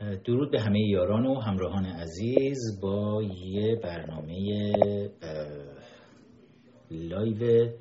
[0.00, 4.72] درود به همه یاران و همراهان عزیز با یه برنامه
[6.90, 7.72] لایو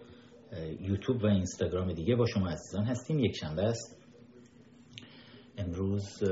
[0.79, 3.19] یوتیوب و اینستاگرام دیگه با شما عزیزان هستیم.
[3.19, 4.01] یک شنبه است.
[5.57, 6.23] امروز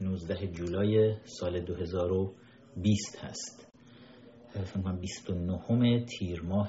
[0.00, 3.72] 19 جولای سال 2020 هست.
[4.48, 6.68] فکر کنم 29 تیر ماه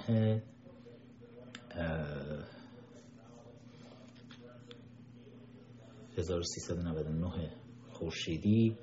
[6.18, 7.63] 1399
[8.04, 8.78] خورشیدی.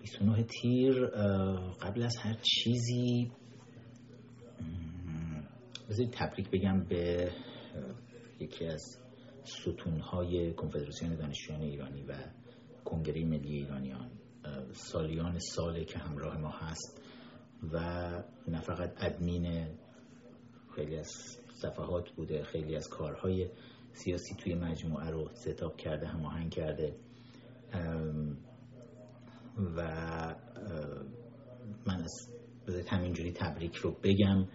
[0.00, 1.06] 29 تیر
[1.82, 3.32] قبل از هر چیزی.
[5.88, 7.32] بذارید تبریک بگم به
[8.40, 8.98] یکی از
[9.44, 12.14] ستونهای کنفدراسیون دانشجویان ایرانی و
[12.84, 14.10] کنگره ملی ایرانیان
[14.72, 17.02] سالیان ساله که همراه ما هست
[17.72, 17.78] و
[18.48, 19.68] نه فقط ادمین
[20.74, 21.10] خیلی از
[21.54, 23.50] صفحات بوده خیلی از کارهای
[23.94, 26.96] سیاسی توی مجموعه رو ستاب کرده هماهنگ کرده.
[29.76, 29.82] و
[31.86, 32.28] من از
[32.88, 34.46] همینجوری تبریک رو بگم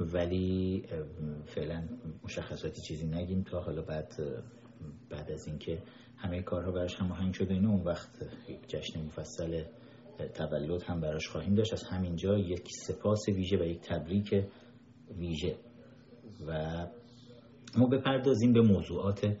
[0.00, 0.84] ولی
[1.46, 1.88] فعلا
[2.24, 4.12] مشخصاتی چیزی نگیم تا حالا بعد
[5.10, 5.82] بعد از اینکه
[6.16, 8.08] همه کارها براش هماهنگ شده اینه اون وقت
[8.48, 9.64] یک جشن مفصل
[10.34, 11.72] تولد هم براش خواهیم داشت.
[11.72, 14.44] از همینجا یک سپاس ویژه و یک تبریک
[15.18, 15.56] ویژه.
[16.46, 16.86] و
[17.78, 19.36] ما بپردازیم به موضوعات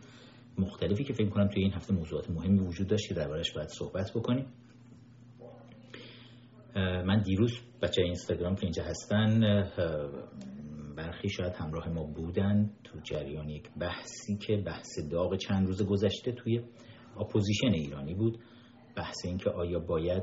[0.60, 4.10] مختلفی که فکر کنم توی این هفته موضوعات مهمی وجود داشت که دربارش باید صحبت
[4.14, 4.46] بکنیم.
[6.76, 7.52] من دیروز
[7.82, 9.40] بچه اینستاگرام که اینجا هستن
[10.96, 16.32] برخی شاید همراه ما بودن تو جریان یک بحثی که بحث داغ چند روز گذشته
[16.32, 16.60] توی
[17.20, 18.38] اپوزیشن ایرانی بود.
[18.96, 20.22] بحث این که آیا باید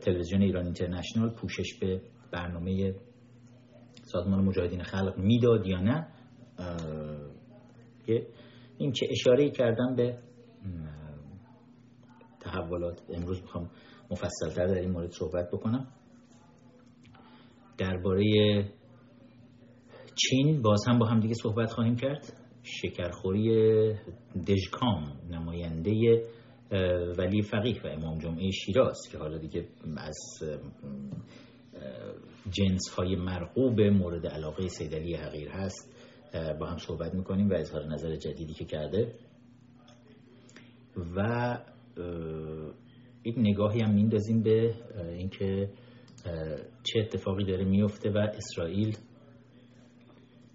[0.00, 2.00] تلویزیون ایران اینترنشنال پوشش به
[2.32, 2.94] برنامه
[4.02, 6.06] سازمان مجاهدین خلق می‌داد یا نه؟
[8.78, 10.18] این که اشاره کردم به
[12.40, 13.02] تحولات.
[13.14, 13.70] امروز می‌خوام
[14.10, 15.86] مفصلتر در این مورد صحبت بکنم.
[17.78, 18.24] درباره
[20.14, 22.32] چین باز هم با هم دیگه صحبت خواهیم کرد.
[22.62, 23.94] شکرخوری
[24.48, 26.22] دژکام نماینده
[27.18, 30.18] ولی فقیه و امام جمعه شیراز که حالا دیگه از
[32.50, 35.97] جنس های مرغوب مورد علاقه سیدلی حقیر هست.
[36.60, 39.14] با هم صحبت می‌کنیم و اظهار نظر جدیدی که کرده.
[41.16, 41.58] و
[43.24, 44.74] یک نگاهی هم میندازیم به
[45.08, 45.70] اینکه
[46.84, 48.96] چه اتفاقی داره میفته و اسرائیل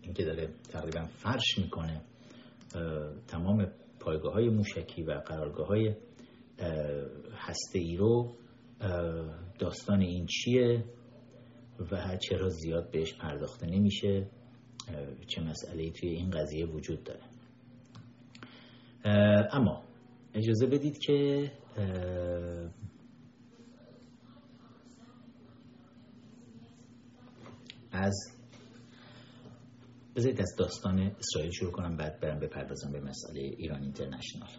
[0.02, 2.02] اینکه داره تقریبا فرش می‌کنه
[3.28, 3.68] تمام
[4.00, 5.96] پایگاه های موشکی و قرارگاه های
[7.34, 8.36] هسته ای رو
[9.60, 10.84] داستان این چیه
[11.92, 14.28] و چرا زیاد بهش پرداخته نمیشه.
[15.28, 17.24] چه مسئله توی این قضیه وجود داره.
[19.54, 19.84] اما
[20.34, 21.52] اجازه بدید که
[27.92, 28.34] از
[30.16, 34.50] بذارید از داستان اسرائیل شروع کنم بعد برم بپردازم به مسئله ایران اینترنشنال.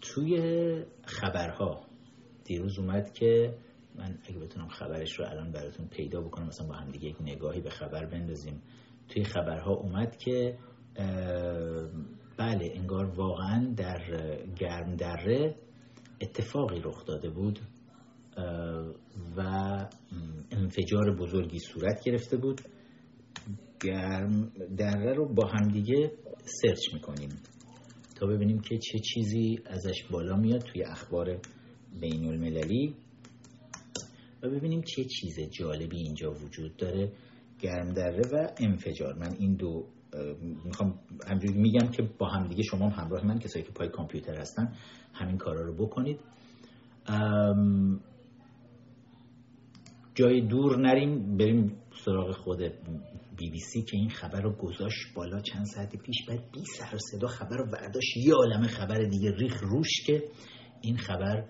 [0.00, 0.40] توی
[1.04, 1.86] خبرها
[2.44, 3.58] دیروز اومد که
[3.98, 7.60] من اگه بتونم خبرش رو الان براتون پیدا بکنم مثلا با هم دیگه یک نگاهی
[7.60, 8.62] به خبر بندازیم.
[9.08, 10.58] توی خبرها اومد که
[12.38, 14.00] بله انگار واقعا در
[14.58, 15.54] گرم دره
[16.20, 17.58] اتفاقی رخ داده بود
[19.36, 19.40] و
[20.50, 22.60] انفجار بزرگی صورت گرفته بود.
[23.82, 26.12] گرم دره رو با همدیگه
[26.44, 27.28] سرچ می‌کنیم
[28.20, 31.40] تا ببینیم که چه چیزی ازش بالا میاد توی اخبار
[32.00, 32.94] بین المللی
[34.50, 37.12] ببینیم چه چیز جالبی اینجا وجود داره.
[37.60, 39.14] گرم دره و انفجار.
[39.14, 39.86] من این دو
[40.64, 40.98] می‌خوام
[41.28, 44.72] همجوری میگم که با هم دیگه شما هم همراه من کسایی که پای کامپیوتر هستن
[45.12, 46.20] همین کارا رو بکنید.
[50.14, 52.58] جای دور نریم بریم سراغ خود
[53.36, 56.16] بی بی سی که این خبر رو گذاشت بالا چند ساعت پیش.
[56.28, 58.16] بعد بی سر صدا خبر رو برداشت.
[58.16, 60.22] یه عالم خبر دیگه ریخ روش که
[60.80, 61.44] این خبر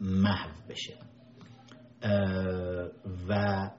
[0.00, 0.94] محو بشه.
[3.28, 3.70] و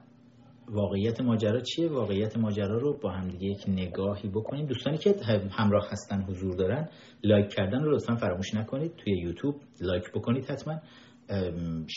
[0.68, 5.14] واقعیت ماجرا چیه؟ واقعیت ماجرا رو با هم دیگه یک نگاهی بکنیم دوستانی که
[5.50, 6.88] همراه هستن حضور دارن
[7.24, 8.96] لایک کردن رو لطفا فراموش نکنید.
[8.96, 10.80] توی یوتیوب لایک بکنید حتما.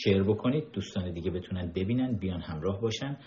[0.04, 0.64] share بکنید.
[0.74, 3.18] دوستان دیگه بتونن ببینن بیان همراه باشن.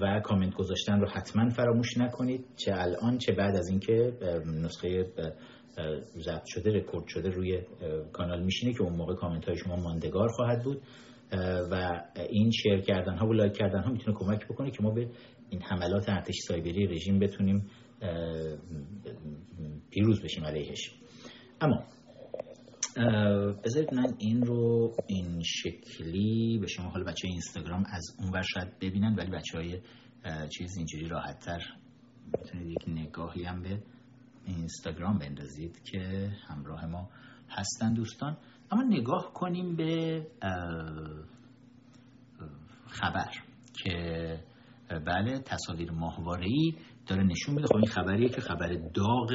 [0.00, 2.44] و کامنت گذاشتن رو حتما فراموش نکنید.
[2.56, 4.12] چه الان چه بعد از اینکه
[4.46, 5.06] نسخه
[6.18, 7.62] ضبط شده رکورد شده روی
[8.12, 10.82] کانال میشینه که اون موقع کامنت های شما ماندگار خواهد بود.
[11.70, 15.10] و این شیر کردن ها و لایک کردن ها می‌تونه کمک بکنه که ما به
[15.50, 17.66] این حملات ارتش سایبری رژیم بتونیم
[19.90, 20.90] پیروز بشیم علیهش.
[21.60, 21.84] اما
[23.64, 28.78] بذارید من این رو این شکلی به شما حالا بچه اینستاگرام از اون ور شاید
[28.80, 29.80] ببینن ولی بچه های
[30.48, 31.60] چیز اینجوری راحت تر
[32.38, 33.82] می‌تونید یک نگاهی هم به
[34.46, 37.10] اینستاگرام بندازید که همراه ما
[37.48, 38.36] هستن دوستان.
[38.72, 40.26] اما نگاه کنیم به
[42.86, 43.30] خبر
[43.74, 44.40] که
[45.06, 46.74] بله تصاویر ماهواره‌ای
[47.06, 47.66] داره نشون میده.
[47.66, 49.32] خب این خبریه که خبر داغ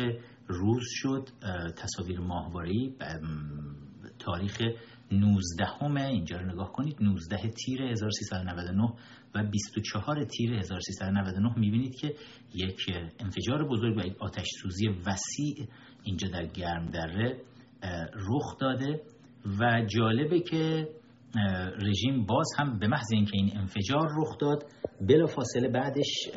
[0.48, 1.30] روز شد
[1.78, 2.94] تصاویر ماهواره‌ای
[4.20, 4.62] تاریخ
[5.12, 8.94] 19 همه اینجا رو نگاه کنید 19 تیر 1399
[9.36, 12.16] و 24 تیر 1399 می‌بینید که
[12.54, 12.82] یک
[13.20, 15.68] انفجار بزرگ و یک آتش سوزی وسیع
[16.04, 17.42] اینجا در گرم دره
[18.14, 19.02] رخ داده.
[19.60, 20.88] و جالبه که
[21.82, 24.66] رژیم باز هم به محض اینکه این انفجار رخ داد
[25.02, 26.30] بلا فاصله بعدش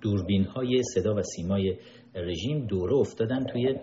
[0.00, 1.78] دوربین های صدا و سیمای
[2.14, 3.74] رژیم دوره افتادن توی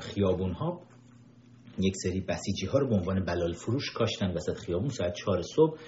[0.00, 0.80] خیابون ها
[1.78, 5.78] یک سری بسیجی ها رو به عنوان بلال فروش کاشتن وسط خیابون ساعت چهار صبح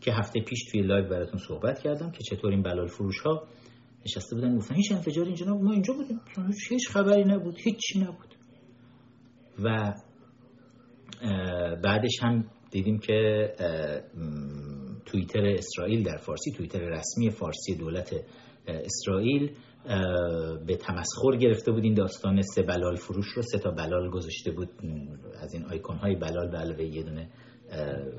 [0.00, 3.48] که هفته پیش توی live براتون صحبت کردم که چطور این بلال فروش ها
[4.06, 4.56] نشسته بودن.
[4.56, 5.62] گفتن هیچ انفجار اینجا نبود.
[5.62, 6.20] ما اینجا بودیم.
[6.70, 7.58] هیچ خبری نبود.
[7.58, 8.31] هیچی نبود.
[9.64, 9.94] و
[11.82, 13.50] بعدش هم دیدیم که
[15.06, 18.14] توییتر اسرائیل در فارسی توییتر رسمی فارسی دولت
[18.66, 19.50] اسرائیل
[20.66, 23.42] به تمسخر گرفته بود این داستان سه بلال فروش رو.
[23.42, 24.68] سه تا بلال گذاشته بود
[25.40, 27.28] از این آیکون های بلال به علاوه یه دونه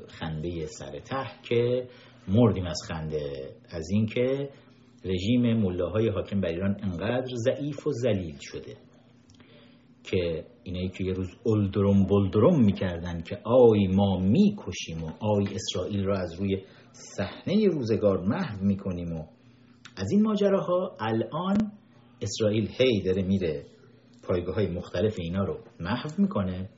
[0.08, 1.88] خنده سر ته که
[2.28, 4.50] مردیم از خنده از اینکه
[5.06, 8.76] رژیم ملاهای حاکم بر ایران انقدر ضعیف و ذلیل شده.
[10.14, 16.04] که اینایی که یه روز اولدروم بلدروم می‌کردن که آی ما می‌کشیم و آی اسرائیل
[16.04, 19.26] را از روی صحنه روزگار محو می‌کنیم و
[19.96, 21.72] از این ماجراها الان
[22.22, 23.66] اسرائیل هی داره میره
[24.24, 26.70] پایگاه های مختلف اینا رو محو می‌کنه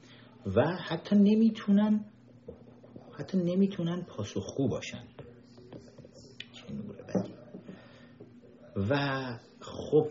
[0.55, 2.05] و حتی نمی‌تونن
[3.19, 5.03] حتی نمی‌تونن پاسخگو باشن.
[8.89, 8.97] و
[9.61, 10.07] خب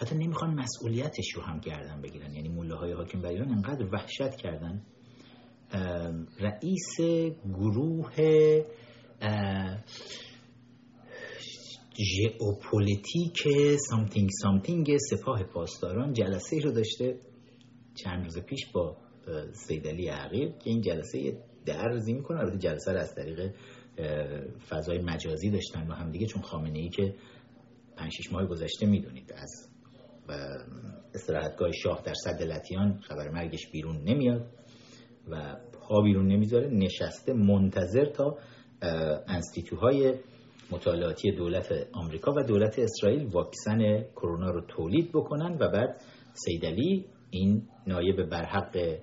[0.00, 2.34] حتی نمی‌خوان مسئولیتش رو هم گردن بگیرن.
[2.34, 4.82] یعنی موله های حاکم بر ایران انقدر وحشت کردن.
[6.40, 7.00] رئیس
[7.44, 8.14] گروه
[11.98, 13.48] ژئوپلیتیک
[13.90, 17.18] something something سپاه پاسداران جلسه رو داشته
[17.94, 18.96] چند روز پیش با
[19.52, 22.38] سیدعلی غایب که این جلسه درز می‌کنه.
[22.40, 23.54] البته جلسه رو از طریق
[24.68, 27.14] فضای مجازی داشتن با هم دیگه چون خامنه ای که
[27.96, 29.68] 5 6 ماه گذشته می‌دونید از
[31.14, 34.46] استراحتگاه شاه در سد لتیان خبر مرگش بیرون نمیاد
[35.28, 36.68] و پا بیرون نمی‌ذاره.
[36.68, 38.38] نشسته منتظر تا
[39.28, 40.14] انستیتوهای
[40.70, 46.00] مطالعاتی دولت آمریکا و دولت اسرائیل واکسن کرونا رو تولید بکنن و بعد
[46.32, 48.98] سیدلی این نایب برحق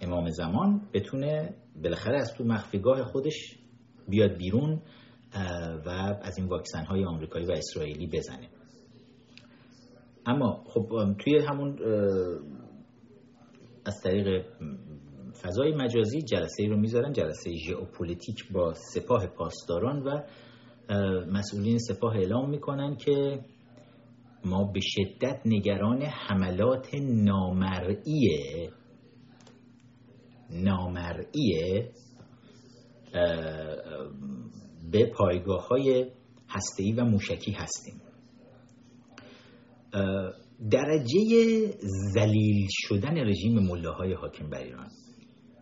[0.00, 3.58] امام زمان بتونه بالاخره از تو مخفیگاه خودش
[4.08, 4.82] بیاد بیرون
[5.86, 5.88] و
[6.22, 8.48] از این واکسن های آمریکایی و اسرائیلی بزنه.
[10.26, 11.78] اما خب توی همون
[13.84, 14.44] از طریق
[15.42, 20.22] فضای مجازی جلسه ای رو می‌ذارن جلسه ژئوپلیتیک با سپاه پاسداران و
[21.32, 23.40] مسئولین سپاه اعلام می‌کنن که
[24.44, 28.28] ما به شدت نگران حملات نامرئی
[30.50, 31.84] نامرئی
[34.92, 36.10] به پایگاه های
[36.48, 38.09] هسته‌ای و موشکی هستیم.
[40.70, 41.66] درجه
[42.14, 44.88] زلیل شدن رژیم ملاهای حاکم بر ایران.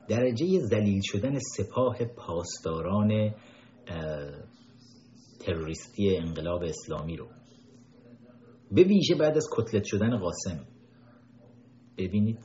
[0.09, 3.35] درجه زلیل شدن سپاه پاسداران
[5.41, 7.29] تروریستی انقلاب اسلامی رو.
[8.73, 10.65] به ویژه بعد از کتلت شدن قاسم.
[11.99, 12.39] ببینید.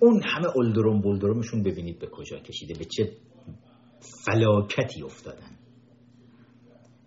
[0.00, 3.12] اون همه اولدروم بولدرومشون ببینید به کجا کشیده به چه
[4.26, 5.58] فلاکتی افتادن.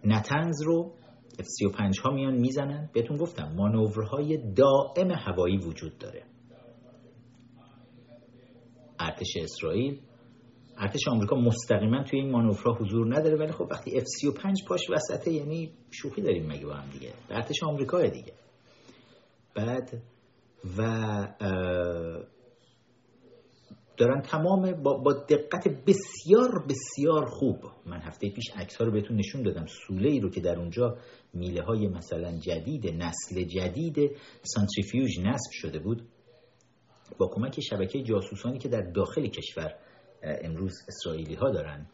[0.04, 0.94] نتنز رو
[1.40, 2.90] F-35 ها میان می‌زنن.
[2.94, 6.24] بهتون گفتم مانورهای دائم هوایی وجود داره.
[9.00, 10.00] ارتش اسرائیل.
[10.78, 15.74] ارتش آمریکا مستقیما توی این مانورها حضور نداره ولی خب وقتی F-35 پاش وسطه یعنی
[15.92, 17.14] شوخی داریم مگه با هم دیگه.
[17.30, 18.34] ارتش آمریکا دیگه.
[19.56, 20.02] بعد
[20.78, 21.28] و
[24.02, 27.58] دارن تمام با, دقت بسیار بسیار خوب.
[27.86, 29.66] من هفته پیش عکس ها رو بهتون نشون دادم.
[29.66, 30.98] سوله ای رو که در اونجا
[31.34, 34.12] میله های مثلا جدید نسل جدید
[34.44, 36.02] سانتریفیوژ نصب شده بود
[37.18, 39.76] با کمک شبکه جاسوسانی که در داخل کشور
[40.24, 41.86] امروز اسرائیلی ها دارن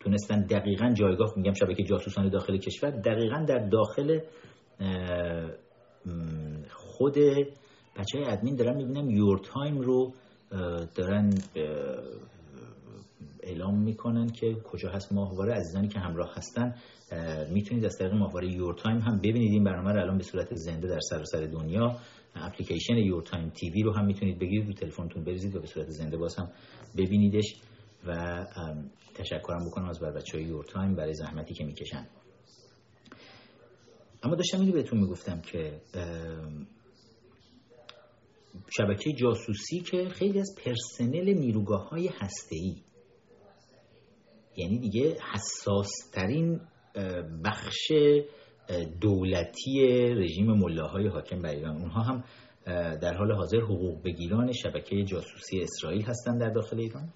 [0.00, 4.20] تونستن دقیقا جایگاه میگم شبکه جاسوسان داخل کشور دقیقا در داخل
[6.70, 7.14] خود
[7.98, 10.14] بچه های ادمین دارن می‌بینم Your Time رو
[10.94, 11.34] دارن
[13.42, 15.54] اعلام می‌کنن که کجا هست ماهواره.
[15.54, 16.74] عزیزانی که همراه هستن
[17.52, 19.52] می‌تونید از طریق ماهواره Your Time هم ببینید.
[19.52, 21.96] این برنامه رو الان به صورت زنده در سراسر سر دنیا
[22.34, 24.66] اپلیکیشن Your Time تیوی رو هم می‌تونید بگیرید.
[24.66, 26.50] رو تلفنتون بریزید و به صورت زنده باز هم
[26.96, 27.54] ببینیدش.
[28.06, 28.44] و
[29.14, 32.06] تشکرم بکنم از بر بچه های Your Time برای زحمتی که می‌کشن.
[34.22, 35.80] اما داشتم اینو بهتون می‌گفتم که
[38.76, 42.76] شبکه جاسوسی که خیلی از پرسنل نیروگاه های هسته‌ای.
[44.56, 46.60] یعنی دیگه حساس ترین
[47.44, 47.92] بخش
[49.00, 49.80] دولتی
[50.14, 51.76] رژیم ملاهای حاکم بر ایران.
[51.76, 52.24] اونها هم
[53.02, 57.12] در حال حاضر حقوق بگیران شبکه جاسوسی اسرائیل هستند در داخل ایران.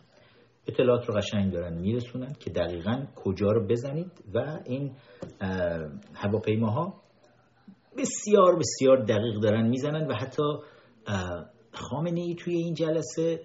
[0.66, 4.92] اطلاعات رو قشنگ دارن میرسونن که دقیقا کجا رو بزنید و این
[6.14, 7.02] هواپیماها
[7.98, 10.42] بسیار بسیار دقیق دارن می‌زنن و حتی
[11.72, 13.40] خامنه ای توی این جلسه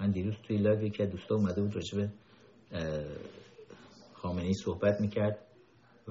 [0.00, 2.10] من دیروز توی لایو که دوستا اومده بود راجبه
[4.12, 5.38] خامنه ای صحبت می‌کرد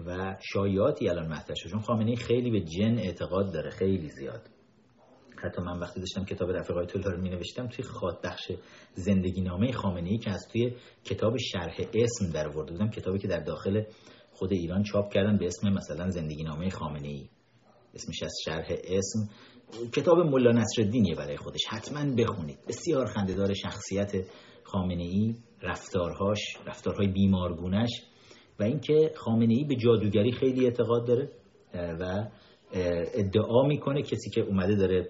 [0.07, 1.69] و شایعاتی الان مطرح شد.
[1.69, 4.41] چون خامنه ای خیلی به جن اعتقاد داره خیلی زیاد.
[5.37, 8.51] حتی من وقتی داشتم کتاب رفیقای طلا رو می نوشتم توی خاط بخش
[8.93, 13.39] زندگی نامه خامنه ای که از توی کتاب شرح اسم درآورده بودم کتابی که در
[13.39, 13.83] داخل
[14.31, 17.29] خود ایران چاپ کردن به اسم مثلا زندگی نامه خامنه ای.
[17.93, 19.29] اسمش از شرح اسم.
[19.93, 21.59] کتاب ملا نصرالدینیه برای خودش.
[21.69, 22.57] حتما بخونید.
[22.67, 24.11] بسیار خندهدار شخصیت
[24.63, 27.89] خامنه ای رفتارهاش رفتارهای بیمارگونش
[28.59, 31.29] و اینکه خامنه ای به جادوگری خیلی اعتقاد داره
[31.73, 32.27] و
[33.13, 35.09] ادعا می‌کنه کسی که اومده داره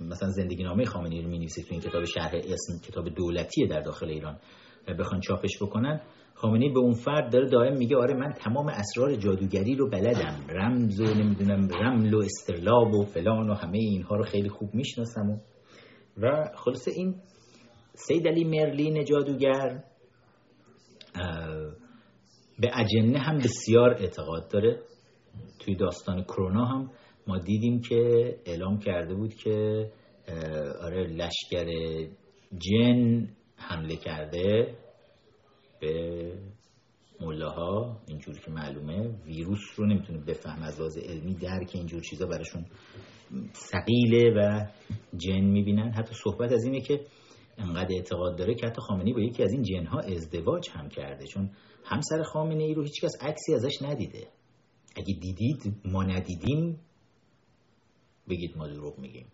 [0.00, 3.80] مثلا زندگی نامه خامنه ای رو می‌نویسه تو این کتاب شرح اسم کتاب دولتیه در
[3.80, 4.38] داخل ایران
[4.98, 6.00] بخوان چاپش بکنن.
[6.40, 10.46] خامنه‌ای به اون فرد داره دائم میگه آره من تمام اسرار جادوگری رو بلدم.
[10.48, 15.30] رمز و نمی‌دونم رمل و استرلاب و فلان و همه اینها رو خیلی خوب می‌شناسم
[15.30, 15.38] و
[16.16, 17.14] و خلاص این
[17.94, 19.84] سید علی مرلین جادوگر
[22.58, 24.80] به اجنه هم بسیار اعتقاد داره.
[25.58, 26.90] توی داستان کرونا هم
[27.26, 27.96] ما دیدیم که
[28.46, 29.86] اعلام کرده بود که
[30.82, 31.66] آره لشکر
[32.58, 34.74] جن حمله کرده.
[35.80, 36.32] به
[37.20, 42.66] ملاها اینجور که معلومه ویروس رو نمی‌تونه بفهم از لحاظ علمی درک اینجور چیزا براشون
[43.52, 44.66] سقیله و
[45.16, 45.90] جن می‌بینن.
[45.90, 47.00] حتی صحبت از اینه که
[47.58, 51.50] انقدر اعتقاد داره که حتی خامنی با یکی از این جنها ازدواج هم کرده چون
[51.84, 54.28] همسر خامنه ای رو هیچکس عکسی ازش ندیده.
[54.96, 56.80] اگه دیدید ما ندیدیم
[58.28, 59.26] بگید ما دروغ میگیم.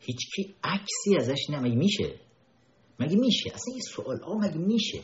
[0.00, 2.27] هیچکی عکسی ازش نمیگه میشه؟
[2.98, 5.00] مگه میشه؟ اصلا یه سوال آه مگه میشه؟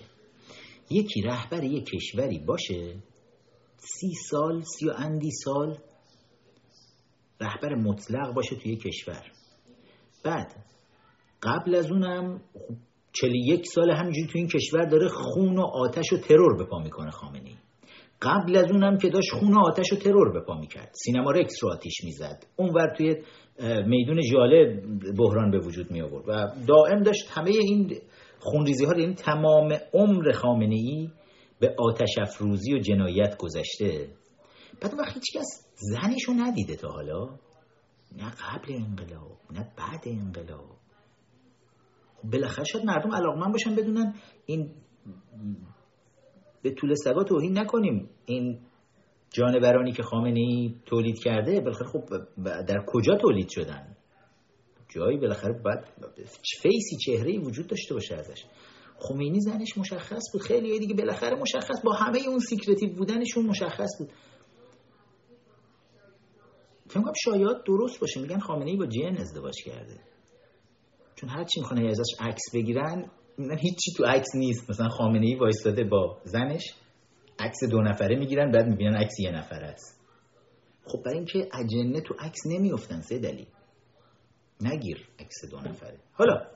[0.90, 2.96] یکی رهبر یک کشوری باشه
[3.76, 5.78] سی سال سی و اندی سال
[7.40, 9.32] رهبر مطلق باشه توی کشور.
[10.24, 10.64] بعد
[11.42, 12.42] قبل از اونم
[13.12, 16.78] چلی یک سال همینجوری توی این کشور داره خون و آتش و ترور به پا
[16.78, 17.58] می‌کنه خامنی
[18.24, 20.90] قبل از اونم که داشت خون و آتش و ترور به پا می‌کرد.
[21.04, 22.44] سینما رکس رو آتیش می‌زد.
[22.56, 23.16] اونور توی
[23.86, 24.82] میدون جاله
[25.18, 27.96] بحران به وجود می آورد و دائم داشت همه این
[28.38, 31.10] خونریزی ها یعنی تمام عمر خامنه ای
[31.60, 34.08] به آتش افروزی و جنایت گذشته.
[34.80, 35.64] بعد وقت هیچ کس
[36.36, 37.24] ندیده تا حالا.
[38.16, 40.76] نه قبل انقلاب نه بعد انقلاب.
[42.16, 44.14] خب بالاخره شاید مردم علاقمند باشن بدونن
[44.46, 44.70] این
[46.62, 48.10] به توله سگا توهین نکنیم.
[48.26, 48.58] این
[49.30, 52.04] جانورانی که خامنه ای تولید کرده بالاخره خب
[52.44, 53.96] در کجا تولید شدن؟
[54.88, 55.78] جایی بالاخره باید
[56.62, 58.44] face ی چهره وجود داشته باشه ازش.
[58.98, 60.42] خمینی زنش مشخص بود.
[60.42, 64.10] خیلی دیگه بالاخره مشخص با همه اون secretive بودنشون مشخص بود.
[66.88, 68.20] فکر کنم شاید درست باشه.
[68.20, 70.00] میگن خامنه ای با جن ازدواج کرده.
[71.16, 74.70] چون هر چی می‌خوان ازش عکس بگیرن میگن هیچی تو عکس نیست.
[74.70, 76.74] مثلا خامنه ای وایستاده با زنش.
[77.38, 80.00] عکس دو نفره می‌گیرن بعد می‌بینن عکس یه نفره است.
[80.84, 83.46] خب برای اینکه اجنه تو عکس نمیافتن سه دلیل
[84.60, 85.98] نگیر عکس دو نفره.
[86.12, 86.46] حالا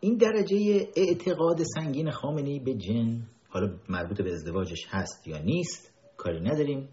[0.00, 6.40] این درجه اعتقاد سنگین خامنه به جن حالا مربوط به ازدواجش هست یا نیست کاری
[6.40, 6.88] نداریم.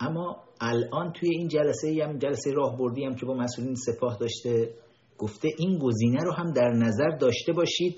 [0.00, 4.74] اما الان توی این جلسه هم جلسه راهبردی هم که با مسئولین سپاه داشته
[5.18, 7.96] گفته این گزینه رو هم در نظر داشته باشید.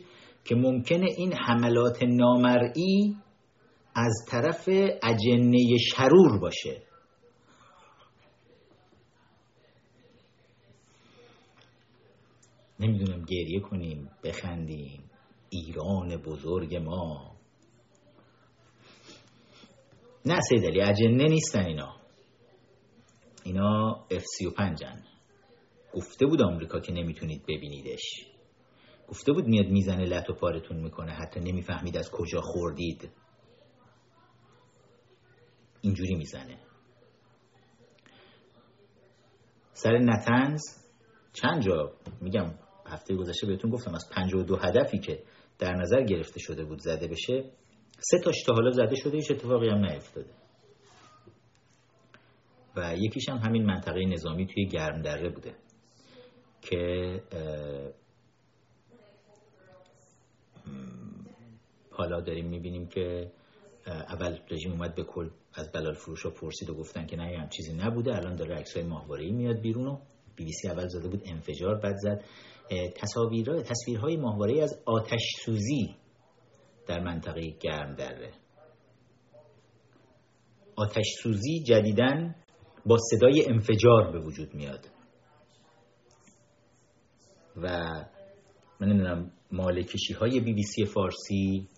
[0.48, 3.16] که ممکنه این حملات نامرئی
[3.94, 4.68] از طرف
[5.02, 6.82] اجنه شرور باشه.
[12.80, 15.10] نمی‌دونم گریه کنیم بخندیم.
[15.50, 17.36] ایران بزرگ ما.
[20.26, 21.96] نه سیدلی اجنه نیستن اینا.
[23.44, 25.04] اینا F-35 هن.
[25.94, 28.37] گفته بود آمریکا که نمی‌تونید ببینیدش.
[29.08, 33.10] گفته بود میاد می‌زنه لط و پارتون می‌کنه حتی نمی‌فهمید از کجا خوردید.
[35.80, 36.58] اینجوری می‌زنه.
[39.72, 40.62] سر نتنز
[41.32, 42.54] چند جا؟ میگم
[42.86, 45.22] هفته گذشته بهتون گفتم از 52 هدفی که
[45.58, 47.50] در نظر گرفته شده بود زده بشه
[47.98, 50.30] سه تاش تا حالا زده شده هیچ اتفاقی هم نیفتاده.
[52.76, 55.54] و یکیش هم همین منطقه نظامی توی گرم دره بوده
[56.62, 57.22] که
[61.98, 63.32] حالا داریم می‌بینیم که
[63.86, 67.48] اول رژیم اومد به کل از بلال فروش ها پرسید و گفتن که نه هم
[67.48, 68.16] چیزی نبوده.
[68.16, 68.86] الان داره عکس های
[69.24, 69.98] ای میاد بیرون و
[70.36, 72.24] بی بی سی اول زده بود انفجار بعد زد.
[72.96, 75.96] تصاویر تصویرهای ماهواره از آتش سوزی
[76.86, 78.32] در منطقه گرم دره.
[80.76, 82.34] آتش سوزی جدیدن
[82.86, 84.86] با صدای انفجار به وجود میاد.
[87.56, 87.68] و
[88.80, 91.68] من نمی‌دونم مالکشی های بی بی سی فارسی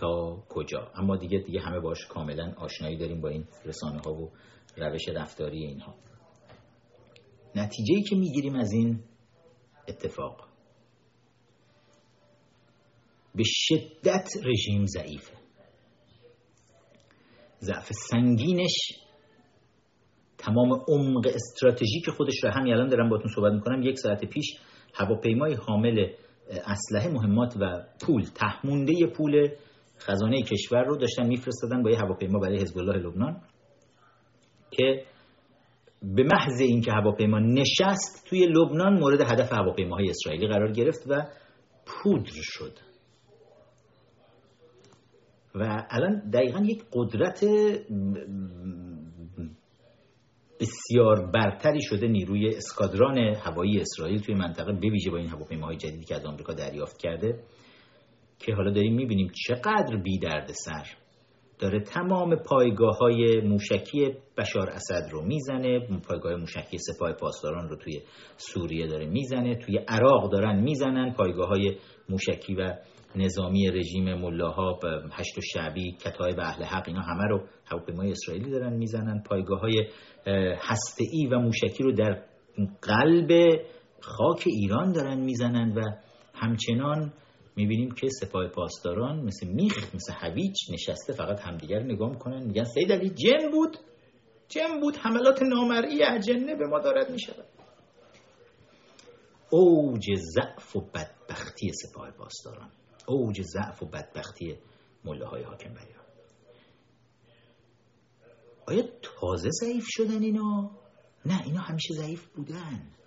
[0.00, 0.90] تا کجا.
[0.94, 4.30] اما دیگه دیگه همه باش کاملا آشنایی داریم با این رسانه ها و
[4.76, 5.94] روش رفتاری اینها.
[7.54, 9.00] نتیجه ای که می‌گیریم از این
[9.88, 10.48] اتفاق.
[13.34, 15.34] به شدت رژیم ضعیفه.
[17.60, 18.74] ضعف سنگینش
[20.38, 23.82] تمام عمق استراتژیک خودش رو همین الان دارم باتون صحبت می‌کنم.
[23.82, 24.44] یک ساعت پیش
[24.94, 26.12] هواپیمای حامل
[26.50, 29.48] اسلحه مهمات و پول تحمونده پول
[30.00, 33.40] خزانه کشور رو داشتن میفرستادن با یه هواپیما برای حزب الله لبنان
[34.70, 35.04] که
[36.02, 41.22] به محض اینکه هواپیما نشست توی لبنان مورد هدف هواپیماهای اسرائیلی قرار گرفت و
[41.86, 42.72] پودر شد.
[45.54, 47.44] و الان دقیقا یک قدرت
[50.60, 56.14] بسیار برتری شده نیروی اسکادران هوایی اسرائیل توی منطقه بویژه با این هواپیماهای جدیدی که
[56.14, 57.44] از آمریکا دریافت کرده.
[58.38, 60.86] که حالا داریم می‌بینیم چقدر بی درد سر
[61.58, 68.02] داره تمام پایگاه های موشکی بشار اسد رو می‌زنه پایگاه موشکی سپاه پاسداران رو توی
[68.36, 71.76] سوریه داره می‌زنه توی عراق دارن می‌زنن پایگاه های
[72.08, 72.74] موشکی و
[73.16, 74.78] نظامی رژیم ملاها
[75.12, 79.22] هشت و شعبی کتایب اهل حق اینا همه رو هواپیمای اسرائیلی دارن می‌زنن.
[79.22, 79.86] پایگاه های
[81.12, 82.22] ای و موشکی رو در
[82.82, 83.60] قلب
[84.00, 85.80] خاک ایران دارن می‌زنن و
[86.34, 87.12] همچنان
[87.58, 92.46] می‌بینیم که سپاه پاسداران مثل میخ مثل هویج نشسته فقط همدیگر نگاه می‌کنن.
[92.46, 93.76] میگن سید علی جن بود.
[94.48, 94.96] جن بود.
[94.96, 97.44] حملات نامرئی اجنه به ما دارد می‌شود.
[99.50, 102.70] اوج ضعف و بدبختی سپاه پاسداران.
[103.08, 104.56] اوج ضعف و بدبختی
[105.04, 105.98] مله های حاکم بیان
[108.68, 110.70] آیا تازه ضعیف شدن اینا؟
[111.26, 112.97] نه اینا همیشه ضعیف بودن.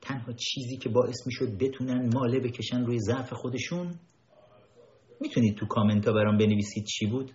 [0.00, 3.94] تنها چیزی که باعث می‌شد بتونن ماله بکشن روی ضعف خودشون
[5.20, 7.32] می‌تونید تو کامنت ها برام بنویسید چی بود؟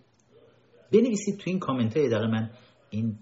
[0.93, 2.49] بنویسید تو این کامنت های دقیقه من
[2.89, 3.19] این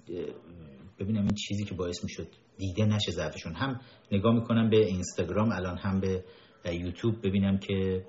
[1.00, 2.28] ببینم این چیزی که باعث می‌شد
[2.58, 3.54] دیده نشه ضعفشون.
[3.54, 6.24] هم نگاه می‌کنم به اینستاگرام الان هم به
[6.66, 8.06] یوتیوب ببینم که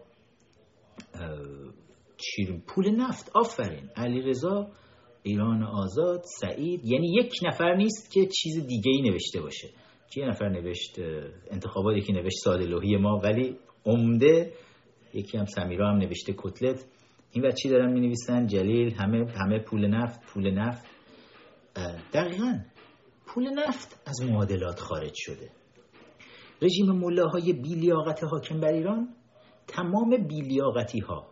[2.16, 3.90] چی پول نفت آفرین.
[3.96, 4.70] علی رضا
[5.22, 9.68] ایران آزاد سعید یعنی یک نفر نیست که چیز دیگه ای نوشته باشه.
[10.16, 10.98] یه نفر نوشت
[11.50, 14.52] انتخابات یکی نوشت ساده لوحی ما ولی عمده
[15.14, 16.84] یکی هم سمیرا هم نوشته کتلت.
[17.32, 20.84] این چی دارن می نویسن جلیل همه همه پول نفت پول نفت.
[22.12, 22.58] دقیقا
[23.26, 25.50] پول نفت از معادلات خارج شده.
[26.62, 29.08] رژیم ملاهای بیلیاقت حاکم بر ایران
[29.66, 31.26] تمام بیلیاقتی ها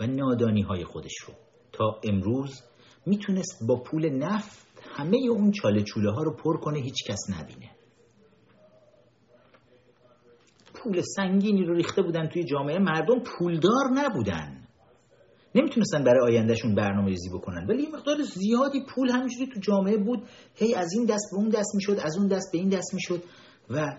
[0.00, 1.34] و نادانی های خودش رو
[1.72, 2.62] تا امروز
[3.06, 7.75] می‌تونست با پول نفت همه اون چاله چوله ها رو پر کنه هیچ کس نبینه.
[10.86, 14.66] پول سنگینی رو ریخته بودن توی جامعه مردم پولدار نبودن.
[15.54, 17.66] نمی‌تونستن برای آیندهشون برنامه ریزی بکنن.
[17.68, 20.28] ولی یه مقدار زیادی پول همینجوری تو جامعه بود.
[20.54, 23.22] هی از این دست به اون دست می‌شد از اون دست به این دست می‌شد
[23.70, 23.96] و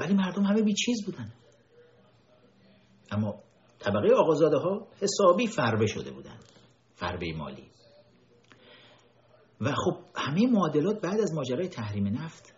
[0.00, 1.32] ولی مردم همه بی چیز بودن.
[3.10, 3.34] اما
[3.78, 6.38] طبقه آقازاده ها حسابی فربه شده بودن.
[6.94, 7.68] فربه مالی.
[9.60, 12.57] و خب همه معادلات بعد از ماجرای تحریم نفت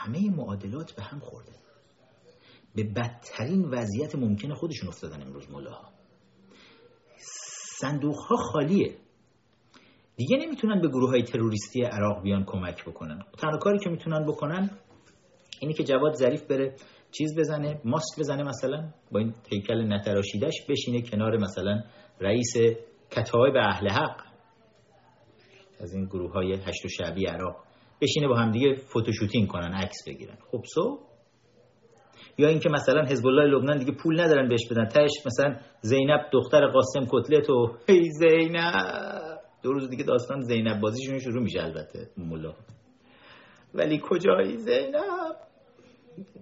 [0.00, 1.52] همه معادلات به هم خورده.
[2.74, 5.90] به بدترین وضعیت ممکن خودشون افتادن امروز ملاها.
[7.80, 8.96] صندوق ها خالیه.
[10.16, 13.22] دیگه نمی‌تونن به گروه های تروریستی عراق بیان کمک بکنن.
[13.38, 14.70] تنها کاری که می‌تونن بکنن
[15.60, 16.76] اینی که جواد ظریف بره
[17.12, 21.82] چیز بزنه ماسک بزنه مثلا با این هیکل نتراشیدش بشینه کنار مثلا
[22.20, 22.52] رئیس
[23.10, 24.20] کتایب اهل حق
[25.80, 27.69] از این گروه های هشت و شعبی عراق.
[28.02, 30.36] بشینه با همدیگه فوتوشوتینگ کنن عکس بگیرن.
[30.50, 30.98] خب سو
[32.38, 34.84] یا اینکه مثلا حزب الله لبنان دیگه پول ندارن بهش بدن.
[34.84, 39.40] تهش مثلا زینب دختر قاسم کتلت و هی زینب.
[39.62, 42.54] دو روز دیگه داستان زینب بازیشون شروع میشه البته مولا.
[43.74, 45.36] ولی کجایی زینب؟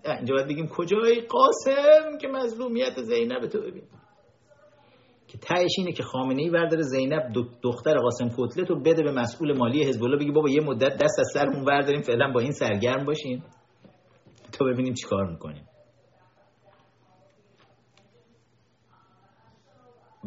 [0.05, 3.85] اینجا باید بگیم کجایی قاسم که مظلومیت زینب تو ببین.
[5.29, 9.59] که تهش اینه که خامنه ای برداره زینب دختر قاسم کتلت رو بده به مسئول
[9.59, 13.05] مالی حزب الله بگی بابا یه مدت دست از سرمون برداریم فعلا با این سرگرم
[13.05, 13.45] باشیم
[14.53, 15.65] تا ببینیم چیکار می‌کنیم.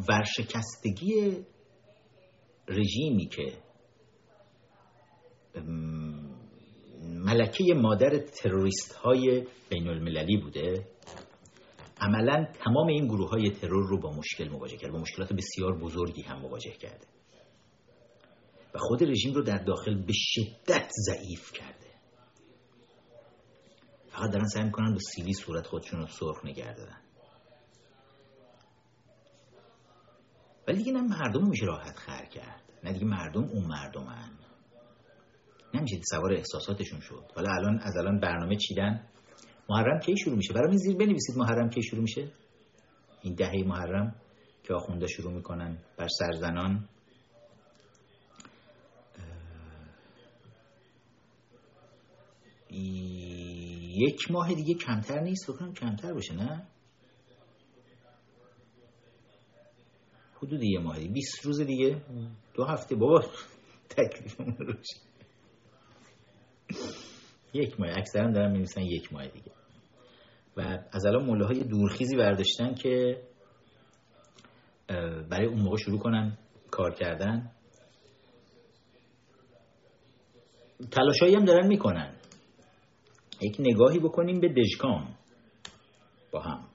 [0.10, 1.46] ورشکستگی
[2.68, 3.54] رژیمی که
[7.04, 10.91] ملکه مادر تروریست های بین المللی بوده.
[12.02, 16.22] عملا تمام این گروه های ترور رو با مشکل مواجه کرده با مشکلات بسیار بزرگی
[16.22, 17.08] هم مواجه کرده.
[18.74, 21.92] و خود رژیم رو در داخل به شدت ضعیف کرده.
[24.10, 27.02] فقط دارن سعی می‌کنن با سیلی صورت خودشون رو سرخ نگه دارن.
[30.68, 32.64] ولی دیگه نه مردم میشه راحت خر کرد.
[32.84, 34.32] نه دیگه مردم اون مردمن.
[35.74, 37.32] نمیشه سوار احساساتشون شد.
[37.36, 39.11] حالا الان از الان برنامه چیدن؟
[39.72, 42.32] محرم کی شروع میشه؟ برای زیر بنویسید محرم کی شروع میشه.
[43.22, 44.16] این دهه محرم
[44.64, 46.90] که آخونده شروع می‌کنن بر سرزنان.
[52.70, 56.68] یک ماه دیگه کمتر نیست بکنم کمتر باشه نه؟
[60.36, 62.02] حدود یه ماه دیگه 20 روز دیگه.
[62.54, 62.96] دو هفته.
[62.96, 63.24] بابا
[63.90, 64.88] تکلیفمون روش
[67.54, 67.90] یک ماه.
[67.98, 69.52] اکثرا دارن می‌نویسن یک ماه دیگه.
[70.58, 70.62] و
[70.92, 73.24] از الان موله های دورخیزی برداشتن که
[75.30, 76.38] برای اون موقع شروع کنن
[76.72, 77.52] کار کردن.
[80.92, 82.16] تلاشایی هم دارن می‌کنن.
[83.42, 85.18] یک نگاهی بکنیم به دژکام
[86.32, 86.68] با هم.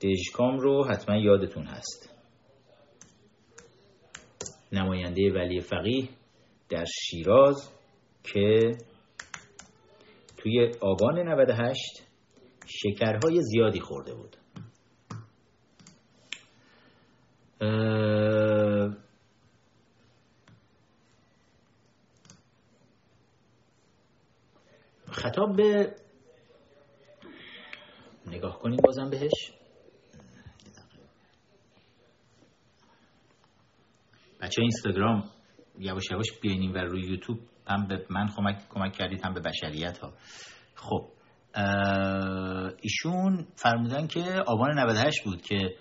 [0.00, 2.14] دژکام رو حتما یادتون هست.
[4.72, 6.08] نماینده ولی فقیه
[6.68, 7.79] در شیراز
[8.22, 8.76] که
[10.36, 12.06] توی آبان 98
[12.66, 14.36] شکرهای زیادی خورده بود.
[25.10, 25.96] خطاب به
[28.26, 29.52] نگاه کنیم بازم بهش.
[34.40, 35.30] بچه اینستاگرام
[35.78, 39.98] یواش یواش بیاینیم و روی یوتیوب هم به من کمک کمک کردید هم به بشریت
[39.98, 40.12] ها
[40.74, 41.06] خب
[42.82, 45.74] ایشون فرمودن که آبان 98 بود که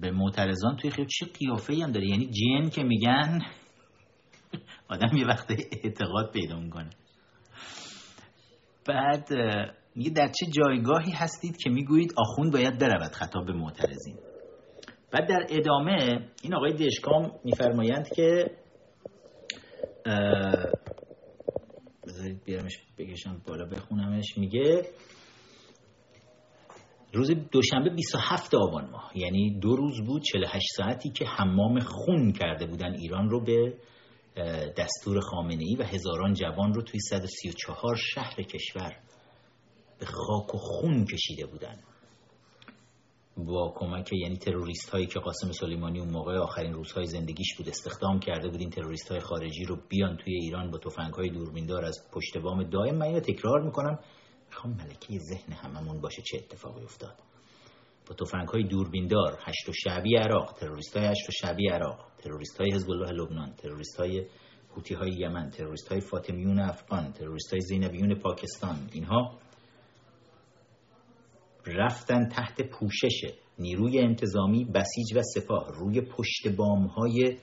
[0.00, 3.40] به معترضان توی خیلی چه قیافه هم داره؟ یعنی جن که میگن
[4.90, 5.50] آدم یه وقت
[5.84, 6.90] اعتقاد پیدا می‌کنه.
[8.88, 9.28] بعد
[9.94, 14.16] میگه در چه جایگاهی هستید که می‌گویید آخوند باید برود خطاب به معترضین؟
[15.12, 18.50] بعد در ادامه این آقای دشکام میفرمایند که
[22.06, 24.38] بذارید بیارمش بگشم بالا بخونمش.
[24.38, 24.88] میگه
[27.12, 29.12] روز دوشنبه 27 آبان ماه.
[29.14, 32.94] یعنی دو روز بود 48 ساعتی که حمام خون کرده بودن.
[32.94, 33.74] ایران رو به
[34.78, 38.96] دستور خامنه ای و هزاران جوان رو توی 134 شهر کشور
[39.98, 41.76] به خاک و خون کشیده بودن.
[43.44, 48.20] با کمک یعنی تروریست هایی که قاسم سلیمانی اون موقع آخرین روزهای زندگیش بود استخدام
[48.20, 51.98] کرده بود این تروریست های خارجی رو بیان توی ایران با تفنگ های دوربیندار از
[52.12, 52.94] پشت بام دائم.
[52.94, 53.98] من اینو تکرار می‌کنم.
[54.46, 57.14] می‌خوام ملکه ذهن هممون باشه چه اتفاقی افتاد.
[58.08, 62.60] با تفنگ های دوربیندار هشت و شعبی عراق تروریست های هشت و شعبی عراق تروریست
[62.60, 64.26] های حزب الله لبنان تروریست های
[64.68, 69.38] حوتی های یمن تروریست های فاطمیون افغان تروریست های زینبیون پاکستان اینها
[71.66, 77.38] رفتن تحت پوشش نیروی انتظامی بسیج و سپاه روی پشت بام های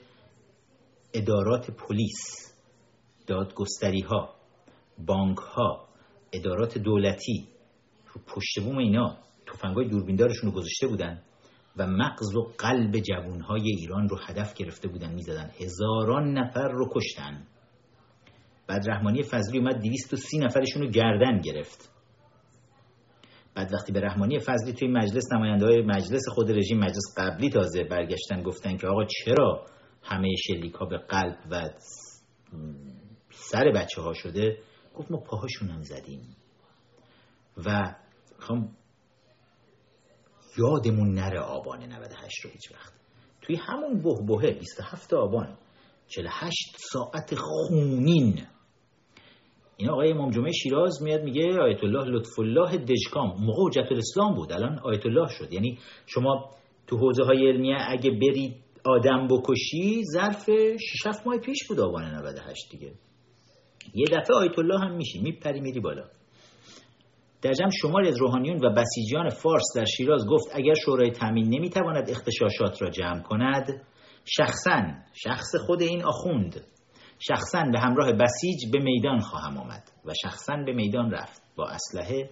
[1.14, 2.52] ادارات پلیس
[3.26, 4.34] دادگستری ها
[5.06, 5.88] بانک ها
[6.32, 7.48] ادارات دولتی
[8.12, 11.22] رو پشت بوم اینا تفنگای دوربیندارشون رو گذاشته بودن
[11.76, 15.50] و مغز و قلب جوانهای ایران رو هدف گرفته بودن می‌زدن.
[15.60, 17.46] هزاران نفر رو کشتن.
[18.66, 21.97] بعد رحمانی فضلی اومد 230 نفرشون رو گردن گرفت.
[23.58, 27.84] بعد وقتی به رحمانی فضلی توی مجلس نماینده های مجلس خود رژیم مجلس قبلی تازه
[27.84, 29.66] برگشتن گفتن که آقا چرا
[30.02, 31.70] همه شلیک ها به قلب و
[33.30, 34.58] سر بچه ها شده؟
[34.94, 36.36] گفت ما پاهاشون هم زدیم.
[37.66, 37.94] و
[38.38, 38.76] می‌خوام
[40.58, 42.92] یادمون نره آبان 98 رو هیچ وقت
[43.42, 45.58] توی همون بهبهه 27 آبان
[46.08, 48.46] 48 ساعت خونین
[49.80, 54.34] این آقای امام جمعه شیراز میاد میگه آیت الله لطف الله دژکام موقع حجت الاسلام
[54.34, 55.52] بود الان آیت الله شد.
[55.52, 56.50] یعنی شما
[56.86, 62.70] تو حوزه های علمیه اگه برید آدم بکشی ظرف 6 ماه پیش بود آبان 98
[62.70, 62.92] دیگه.
[63.94, 66.04] یه دفعه آیت الله هم میشی میپری میری بالا.
[67.42, 72.10] در جمع شماری از روحانیون و بسیجیان فارس در شیراز گفت اگر شورای تامین نمی‌تواند
[72.10, 73.82] اختشاشات را جمع کند
[74.24, 74.82] شخصا
[75.14, 76.60] شخص خود این آخوند
[77.18, 82.30] شخصا به همراه بسیج به میدان خواهم آمد و شخصا به میدان رفت با اسلحه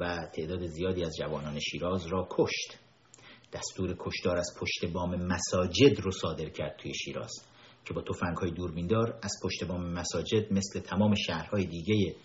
[0.00, 2.78] و تعداد زیادی از جوانان شیراز را کشت.
[3.52, 7.32] دستور کشتار از پشت بام مساجد رو صادر کرد توی شیراز
[7.84, 12.16] که با تفنگ های دوربیندار از پشت بام مساجد مثل تمام شهرهای دیگه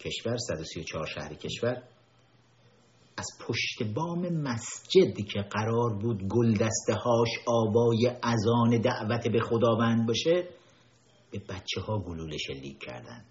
[0.00, 1.82] کشور 134 شهر کشور
[3.16, 10.06] از پشت بام مسجد که قرار بود گل دسته هاش آوای ازان دعوت به خداوند
[10.06, 10.48] باشه
[11.30, 13.24] به بچه ها گلوله شلیک کردن.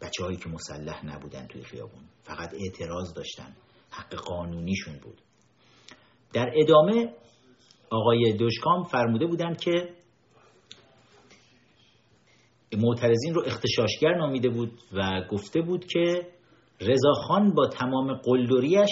[0.00, 3.56] بچه هایی که مسلح نبودن توی خیابون فقط اعتراض داشتن.
[3.90, 5.20] حق قانونیشون بود.
[6.32, 7.14] در ادامه
[7.90, 9.94] آقای دوشکام فرموده بودند که
[12.76, 16.28] معترضین رو اختشاشگر نامیده بود و گفته بود که
[16.80, 18.90] رضاخان با تمام قلدریش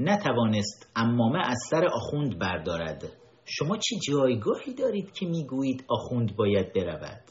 [0.00, 3.17] نتوانست امامه از سر آخوند بردارد.
[3.50, 7.22] شما چه جایگاهی دارید که می‌گویید آخوند باید برود؟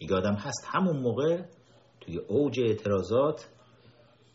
[0.00, 1.42] یادم هست همون موقع
[2.00, 3.48] توی اوج اعتراضات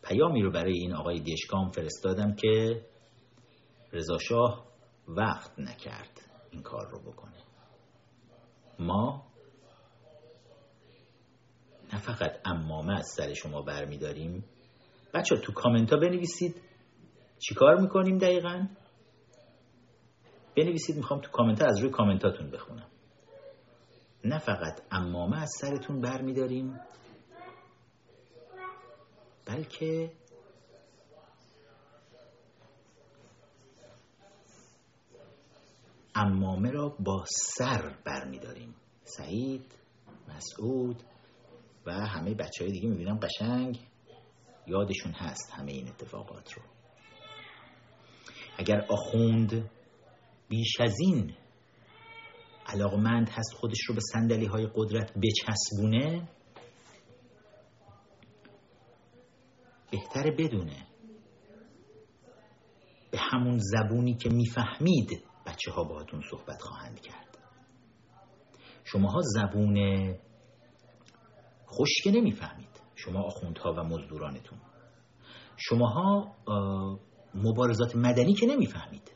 [0.02, 2.84] پیامی رو برای این آقای دیشکام فرستادم که
[3.92, 4.66] رضاشاه
[5.08, 7.36] وقت نکرد این کار رو بکنه.
[8.78, 9.26] ما
[11.92, 14.44] نه فقط امامه از سر شما برمیداریم
[15.14, 16.60] بچه تو کامنت ها بنویسید
[17.38, 18.66] چیکار می‌کنیم دقیقا؟
[20.56, 22.90] بنویسید می‌خوام تو کامنت از روی کامنتاتون بخونم.
[24.24, 26.80] نه فقط امامه از سرتون برمیداریم
[29.46, 30.12] بلکه
[36.14, 38.74] امامه را با سر برمیداریم.
[39.04, 39.74] سعید
[40.28, 41.02] مسعود
[41.86, 43.86] و همه بچه های دیگه می‌بینم قشنگ
[44.66, 46.62] یادشون هست همه این اتفاقات رو.
[48.58, 49.70] اگر آخوند
[50.48, 51.34] بیش از این
[52.66, 56.28] علاقمند هست خودش رو به سندلی های قدرت بچسبونه؟
[59.90, 60.86] بهتره بدونه.
[63.10, 67.38] به همون زبونی که می‌فهمید بچه ها باهاتون صحبت خواهند کرد.
[68.84, 69.76] شماها زبون
[71.66, 72.82] خوش که نمی‌فهمید.
[72.94, 74.58] شما آخوندها و مزدورانتون.
[75.56, 76.34] شماها
[77.34, 79.13] مبارزات مدنی که نمی‌فهمید.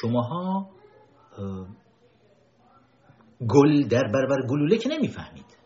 [0.00, 0.70] شماها
[3.48, 5.56] گل در برابر گلوله که نمی‌فهمید.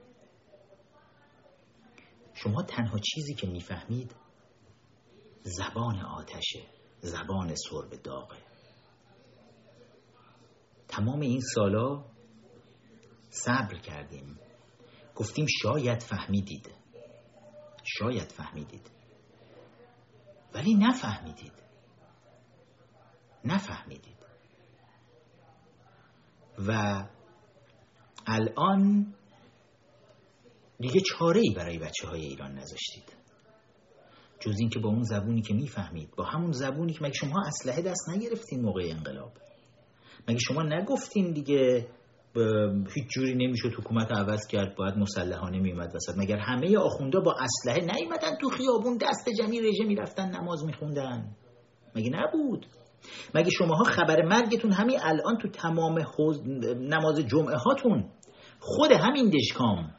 [2.35, 4.17] شما تنها چیزی که می‌فهمید
[5.43, 6.67] زبان آتشه
[6.99, 8.39] زبان سرب داغه.
[10.89, 12.05] تمام این سالا
[13.31, 14.39] صبر کردیم.
[15.17, 16.71] گفتیم شاید فهمیدید.
[17.85, 18.91] شاید فهمیدید.
[20.55, 21.53] ولی نفهمیدید.
[23.45, 24.22] نفهمیدید.
[26.69, 27.03] و
[28.27, 29.15] الان
[30.81, 33.17] دیگه چاره ای برای بچه های ایران نذاشتید.
[34.41, 38.09] جز اینکه با اون زبونی که می‌فهمید با همون زبونی که مگه شما اسلحه دست
[38.09, 39.33] نگرفتین موقع انقلاب؟
[40.29, 41.89] مگه شما نگفتین دیگه
[42.95, 47.81] هیچ جوری نمی‌شد حکومت عوض کرد باید مسلحانه میومد وسط؟ مگر همه آخوندا با اسلحه
[47.81, 51.37] نیومدن تو خیابون دست جمعی رژه می‌رفتن نماز میخوندن؟
[51.97, 52.67] مگه نبود؟
[53.35, 55.99] مگه شماها خبر مرگتون همین الان تو تمام
[56.81, 58.05] نماز جمعه هاتون؟
[58.61, 59.91] خود همین دشکام.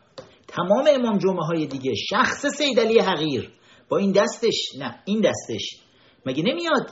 [0.47, 3.51] تمام امام جمعه های دیگه شخص سیدلی حقیر.
[3.89, 5.81] با این دستش؟ نه این دستش.
[6.25, 6.91] مگه نمیاد؟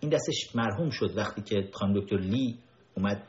[0.00, 2.58] این دستش مرحوم شد وقتی که خانم دکتر لی
[2.96, 3.22] اومد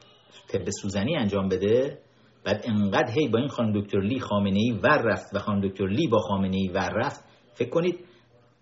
[0.48, 2.00] طب سوزنی انجام بده.
[2.44, 5.88] بعد انقدر هی با این خانم دکتر لی خامنه ای ور رفت و خانم دکتر
[5.88, 7.24] لی با خامنه ای ور رفت.
[7.54, 8.00] فکر کنید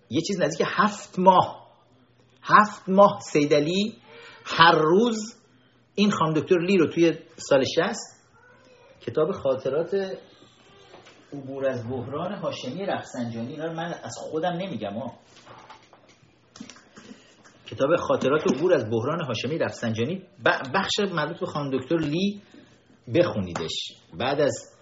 [0.10, 1.63] یه چیز نزدیک هفت ماه
[2.44, 3.98] هفت ماه سیدلی
[4.46, 5.36] هر روز
[5.96, 8.30] این خانم دکتر لی رو توی سال شست
[9.02, 10.18] کتاب خاطرات
[11.34, 15.14] عبور از بحران هاشمی رفسنجانی اینا من از خودم نمیگم ها
[17.68, 20.22] کتاب خاطرات عبور از بحران هاشمی رفسنجانی
[20.74, 22.42] بخش مربوط به خانم دکتر لی
[23.16, 23.94] بخونیدش.
[24.20, 24.74] بعد از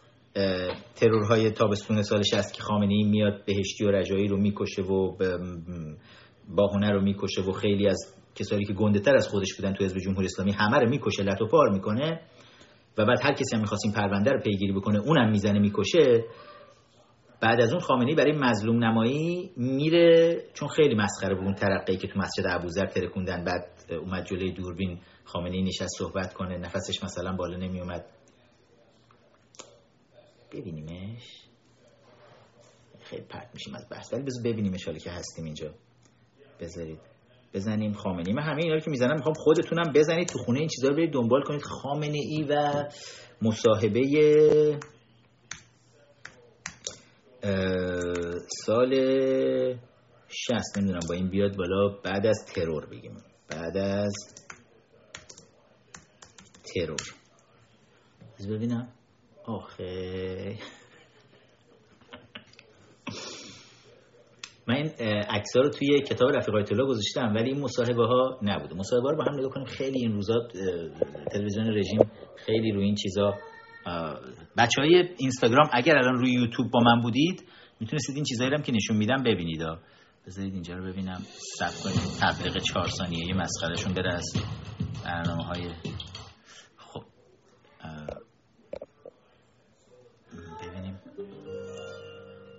[0.96, 5.18] ترورهای تابستون سال 60 که خامنه ای میاد بهشتی و رجایی رو می‌کشه و
[6.56, 9.98] باهونه رو می‌کشه و خیلی از کسایی که گنده تر از خودش بودن تو حزب
[9.98, 12.22] جمهوری اسلامی همه رو می‌کشه لط و پار می‌کنه
[12.98, 16.26] و بعد هر کسی هم می‌خواست این پرونده رو پیگیری بکنه اونم می‌زنه می‌کشه.
[17.42, 22.08] بعد از اون خامنه‌ای برای مظلوم نمایی میره چون خیلی مسخره بود اون ترقی که
[22.08, 26.58] تو مسجد ابوذر ترکوندن بعد اومد جلوی دوربین خامنه‌ای نشست صحبت کنه.
[26.58, 28.06] نفسش مثلا بالا نمیومد
[30.52, 31.42] ببینیمش.
[33.00, 34.14] خیلی پرت میشیم از بحث.
[34.14, 35.74] ولی بذار ببینیمش حالا که هستیم اینجا.
[36.62, 37.00] بذارید.
[37.54, 40.88] بزنیم خامنه من همه اینا رو که می‌زنم می‌خوام خودتونم بزنید تو خونه این چیزا
[40.88, 41.62] رو برید دنبال کنید.
[41.62, 42.84] خامنه ای و
[43.42, 44.80] مصاحبه
[48.66, 48.94] سال
[50.28, 53.18] 60 نمی‌دونم با این بیاد بالا بعد از ترور بگیم.
[53.50, 54.14] بعد از
[56.64, 57.16] ترور.
[58.50, 58.88] ببینم.
[59.46, 60.56] آخه.
[64.68, 64.92] من این
[65.30, 68.76] عکس رو توی کتاب رفیق آیت الله گذاشتم ولی این مصاحبه ها نبوده.
[68.76, 69.66] مصاحبه رو با هم نگاه کنیم.
[69.66, 70.48] خیلی این روزا
[71.32, 72.12] تلویزیون رژیم
[72.46, 73.34] خیلی روی این چیزا
[74.58, 77.44] بچه های اینستاگرام اگر الان روی یوتیوب با من بودید
[77.80, 79.62] می‌تونستید این چیزایی هم که نشون میدم ببینید.
[80.28, 81.22] بذارید اینجا رو ببینم.
[81.60, 82.20] سب کنید.
[82.22, 84.34] تبلیغ چهار ثانیه یه مسخرهشون بره از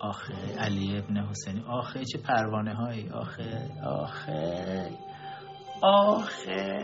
[0.03, 1.65] آخه علی ابن حسینی.
[1.69, 4.91] آخه چه پروانه هایی آخه آخه.
[5.83, 6.79] آخه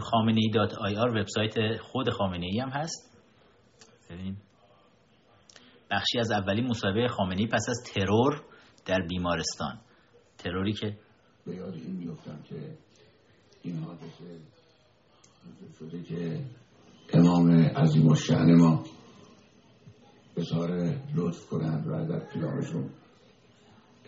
[0.00, 3.18] خامنه ای دات آی آر وبسایت خود خامنه ای هم هست.
[4.10, 4.42] ببینیم.
[5.90, 8.42] بخشی از اولین مصاحبه خامنه ای پس از ترور
[8.86, 9.80] در بیمارستان.
[10.38, 10.96] تروری که
[11.46, 12.78] به یاد این میفتم که
[13.62, 14.40] این حادثه
[15.78, 16.44] شده که
[17.12, 18.14] امام عظیم و
[18.58, 18.84] ما
[20.36, 20.70] اظهار
[21.14, 22.90] لطف کنند و در پیامشون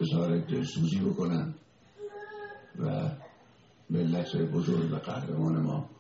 [0.01, 1.55] اظهار دلسوزی بکنن
[2.79, 3.11] و
[3.91, 5.91] ملت بزرگ و قهرمان ما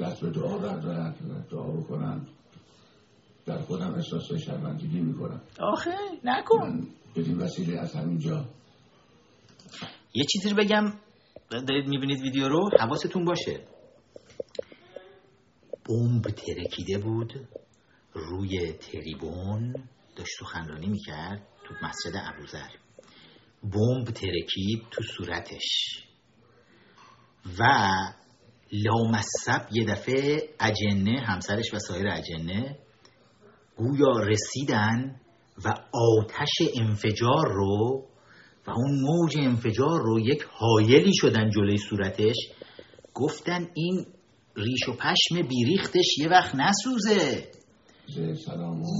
[0.00, 2.28] دست به دعا بردارند و دعا بکنند.
[3.46, 5.40] در خودم احساس شرمندگی می‌کنم.
[5.60, 5.90] آخه
[6.24, 6.86] نکن.
[7.16, 8.44] بدین وسیله از همینجا.
[10.14, 10.92] یه چیزی رو بگم.
[11.50, 13.60] دارید می‌بینید ویدیو رو؟ حواستون باشه.
[15.88, 17.48] بمب ترکیده بود.
[18.14, 19.74] روی تریبون
[20.16, 22.68] داشت سخنرانی می‌کرد تو مسجد ابوذر.
[23.62, 25.96] بمب ترکید تو صورتش.
[27.58, 27.64] و
[28.72, 32.78] لامصب یه دفعه اجنه همسرش و سایر اجنه
[33.76, 35.20] گویا رسیدن
[35.64, 38.06] و آتش انفجار رو
[38.66, 42.36] و اون موج انفجار رو یک حایلی شدن جلوی صورتش
[43.14, 44.06] گفتن این
[44.56, 47.50] ریش و پشم بیریختش یه وقت نسوزه.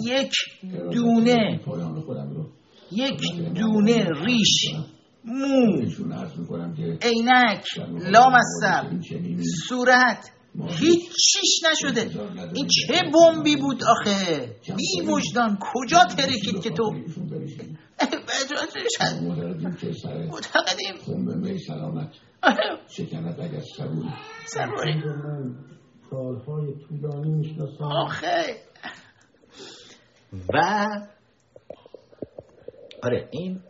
[0.06, 0.32] یک
[0.92, 1.60] دونه
[2.92, 3.20] یک
[3.54, 4.74] دونه ریش
[5.24, 5.82] مو.
[7.02, 7.64] عینک
[8.10, 8.84] لامصب
[9.68, 10.30] صورت
[10.68, 11.00] هیچ
[11.32, 12.10] چیش نشده.
[12.54, 16.92] این چه بمبی بود آخه؟ بی وجدان کجا ترکید که تو؟
[20.30, 20.94] معتقدیم.
[21.58, 22.10] سلامت.
[22.96, 24.08] شکنت اگر سبوری
[24.46, 25.02] سبوری
[27.80, 28.62] آخه.
[30.32, 30.86] و
[33.02, 33.60] آره این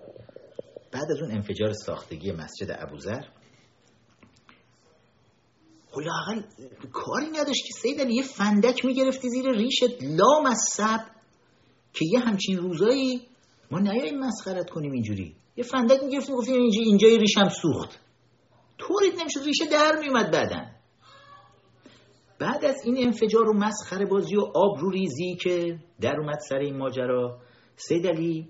[0.92, 3.20] بعد از اون انفجار ساختگی مسجد ابوذر
[5.90, 6.42] حالا
[6.92, 11.00] کاری نداشت که سید علی یه فندک می‌گرفتی زیر ریشت لام از سب
[11.92, 13.28] که یه همچین روزایی
[13.70, 15.36] ما نیاییم مسخرت کنیم اینجوری.
[15.56, 17.98] یه فندک می‌گرفتیم گفتیم اینجا اینجای ریشم سوخت.
[18.78, 20.71] طوریت نمی‌شد ریشه در میومد بعدن
[22.42, 26.56] بعد از این انفجار و مسخره بازی و آب رو ریزی که در اومد سر
[26.56, 27.38] این ماجرا
[27.76, 28.48] سید علی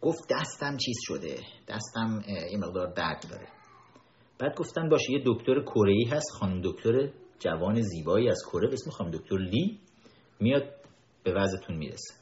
[0.00, 3.48] گفت دستم چیز شده دستم این مقدار درد داره.
[4.38, 8.90] بعد گفتن باشه یه دکتر کره هست خانم دکتر جوان زیبایی از کره به اسم
[8.90, 9.80] خانم دکتر لی
[10.40, 10.64] میاد
[11.22, 12.14] به وضعتون می‌رسه.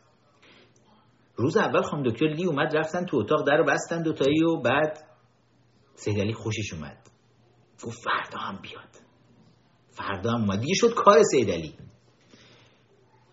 [1.37, 4.99] روز اول خانم دکتر لی اومد رفتن تو اتاق در بستن دوتایی و بعد
[5.95, 6.99] سید علی خوشش اومد.
[7.85, 8.98] گفت فردا هم بیاد.
[9.99, 10.61] فردا هم اومد.
[10.61, 11.75] دیگه شد کار سید علی.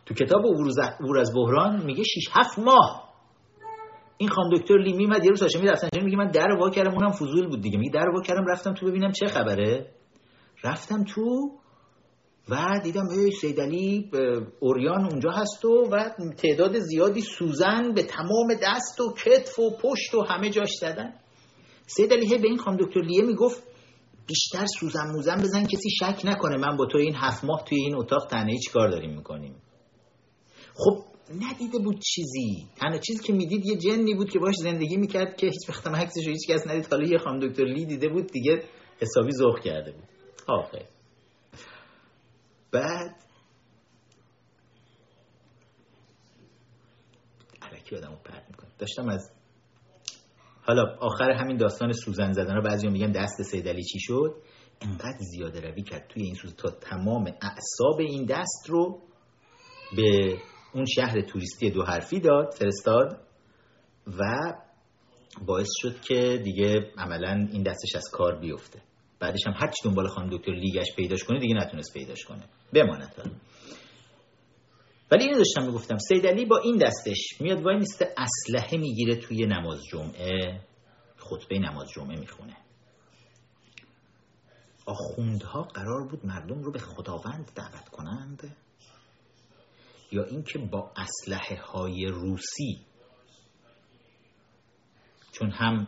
[0.05, 3.05] تو کتاب عبور از بحران میگه 6 7 ماه.
[4.18, 7.11] این خان دکتر لی میمد یه روز هاشمی رفتن میگه من در وا کردم اونم
[7.11, 7.78] فضول بود دیگه.
[7.78, 9.91] میگه در وا کردم رفتم تو ببینم چه خبره.
[10.63, 11.51] رفتم تو
[12.49, 14.11] و دیدم ای سید علی
[14.59, 20.13] اوریان اونجا هست و و تعداد زیادی سوزن به تمام دست و کتف و پشت
[20.16, 21.13] و همه جاش زدن.
[21.88, 23.63] سید علی به این خانم دکتر لیه می‌گفت
[24.28, 27.95] بیشتر سوزن موزن بزن کسی شک نکنه من با تو این هفت ماه توی این
[27.95, 29.55] اتاق تنهایی چیکار داریم می‌کنیم.
[30.76, 32.67] خب ندیده بود چیزی.
[32.76, 36.28] تنها چیزی که می‌دید یه جنی بود که باش زندگی می‌کرد که هیچ وقت عکسش
[36.28, 36.88] هیچ کس ندید.
[36.91, 38.63] حالا یه خانم دکتر لی دیده بود دیگه
[39.01, 40.03] حسابی ذوق کرده بود.
[40.47, 40.88] آخه.
[42.71, 43.15] بعد
[47.61, 48.69] علکی آدمو پرد می‌کنه.
[48.78, 49.34] داشتم از
[50.66, 54.36] حالا آخر همین داستان سوزن زدن رو بعضی میگن دست سیدلی چی شد؟
[54.82, 59.01] انقدر زیاده روی کرد توی این سوز تا تمام اعصاب این دست رو
[59.95, 60.38] به
[60.74, 63.20] اون شهر توریستی دو حرفی داد فرستاد
[64.07, 64.24] و
[65.45, 68.82] باعث شد که دیگه عملا این دستش از کار بیفته.
[69.20, 72.43] بعدش هم هرچی دنبال خانم دکتر لیگش پیداش کنه دیگه نتونست پیداش کنه.
[72.74, 73.41] بماند.
[75.11, 79.45] ولی اینو داشتم می‌گفتم سید علی با این دستش میاد وای میسته اسلحه می‌گیره توی
[79.45, 80.61] نماز جمعه
[81.17, 82.57] خطبه نماز جمعه می‌خونه.
[84.85, 88.55] آخوندها قرار بود مردم رو به خداوند دعوت کنند؟
[90.11, 92.79] یا اینکه با اسلحه های روسی؟
[95.31, 95.87] چون هم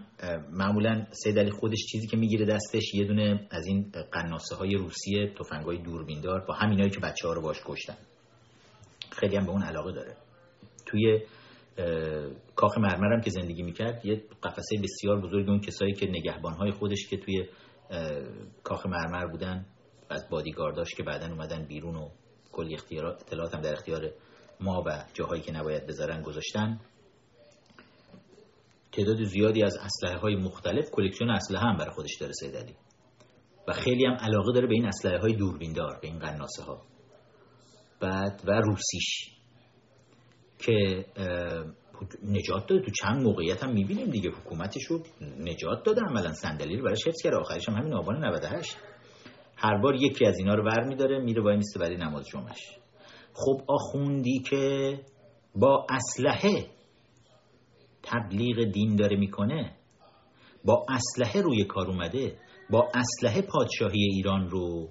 [0.51, 5.33] معمولا سید علی خودش چیزی که می‌گیره دستش یه دونه از این قناسه های روسی
[5.39, 7.97] تفنگ های دوربیندار با همینایی که بچه ها رو باش کشتن.
[9.17, 10.15] خیلی هم به اون علاقه داره.
[10.85, 11.21] توی
[12.55, 17.17] کاخ مرمرم که زندگی می‌کرد یه قفسه بسیار بزرگ اون کسایی که نگهبانهای خودش که
[17.17, 17.45] توی
[18.63, 19.65] کاخ مرمر بودن
[20.09, 22.09] از بادیگارداش که بعدا اومدن بیرون و
[22.51, 24.11] کلی اطلاعات هم در اختیار
[24.59, 26.79] ما و جاهایی که نباید بذارن گذاشتن.
[28.91, 32.75] تعداد زیادی از اسلحه های مختلف کلکسیون اسلحه هم برای خودش داره سید
[33.67, 36.81] و خیلی هم علاقه داره به این اسلحه های دوربیندار به این قناسه ها
[37.99, 39.29] بعد و روسیش
[40.59, 41.05] که
[42.23, 42.81] نجات داده.
[42.85, 44.29] تو چند موقعیت هم می‌بینیم دیگه.
[44.29, 46.01] حکومتش رو نجات داده.
[46.01, 47.37] عملا صندلی رو براش حفظ کرده.
[47.37, 48.77] آخرش هم همین آبان 98
[49.55, 52.61] هر بار یکی از اینا رو ور میداره میره وای میسته برای نماز جمعش
[53.33, 54.99] خب آخوندی که
[55.55, 56.65] با اسلحه
[58.03, 59.75] تبلیغ دین داره می‌کنه
[60.65, 62.37] با اسلحه روی کار اومده
[62.69, 64.89] با اسلحه پادشاهی ایران رو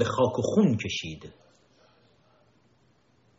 [0.00, 1.32] به خاک و خون کشید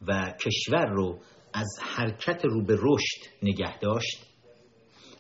[0.08, 1.20] و کشور رو
[1.54, 4.26] از حرکت رو به رشد نگه داشت.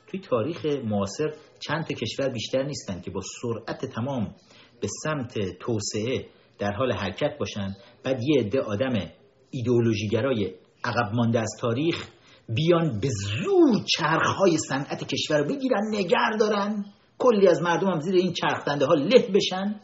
[0.08, 4.36] توی تاریخ معاصر چند تا کشور بیشتر نیستن که با سرعت تمام
[4.82, 6.26] به سمت توسعه
[6.60, 7.76] در حال حرکت باشن.
[8.04, 9.12] بعد یه عده آدم
[9.52, 12.08] ایدئولوژیگرای عقب مانده از تاریخ
[12.50, 16.86] بیان به زور چرخهای صنعت کشور رو بگیرن نگر دارن.
[17.18, 19.82] کلی از مردم هم زیر این چرخدنده ها له بشن.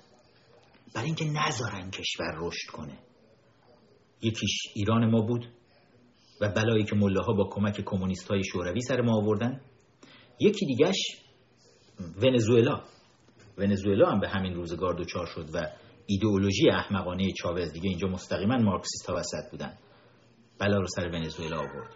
[0.97, 2.97] برای اینکه نذارن کشور رشد کنه.
[4.21, 5.45] یکیش ایران ما بود
[6.41, 9.61] و بلایی که ملاها با کمک کمونیست های شوروی سر ما آوردن.
[10.39, 10.95] یکی دیگش
[12.23, 12.83] ونزوئلا.
[13.57, 15.67] ونزوئلا هم به همین روزگار دوچار شد و
[16.05, 19.77] ایدئولوژی احمقانه چاوز دیگه اینجا مستقیما مارکسیست ها وسط بودن.
[20.59, 21.91] بلا رو سر ونزوئلا آورد.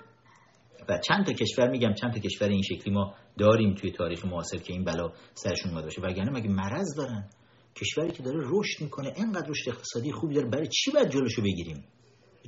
[0.90, 4.58] و چند تا کشور میگم چند تا کشور این شکلی ما داریم توی تاریخ معاصر
[4.58, 6.02] که این بلا سرشون اومده باشه.
[6.02, 7.30] وگرنه مگه مرض دارن؟
[7.76, 11.84] کشوری که داره رشد می‌کنه انقدر رشد اقتصادی خوبی داره برای چی باید جلوشو بگیریم؟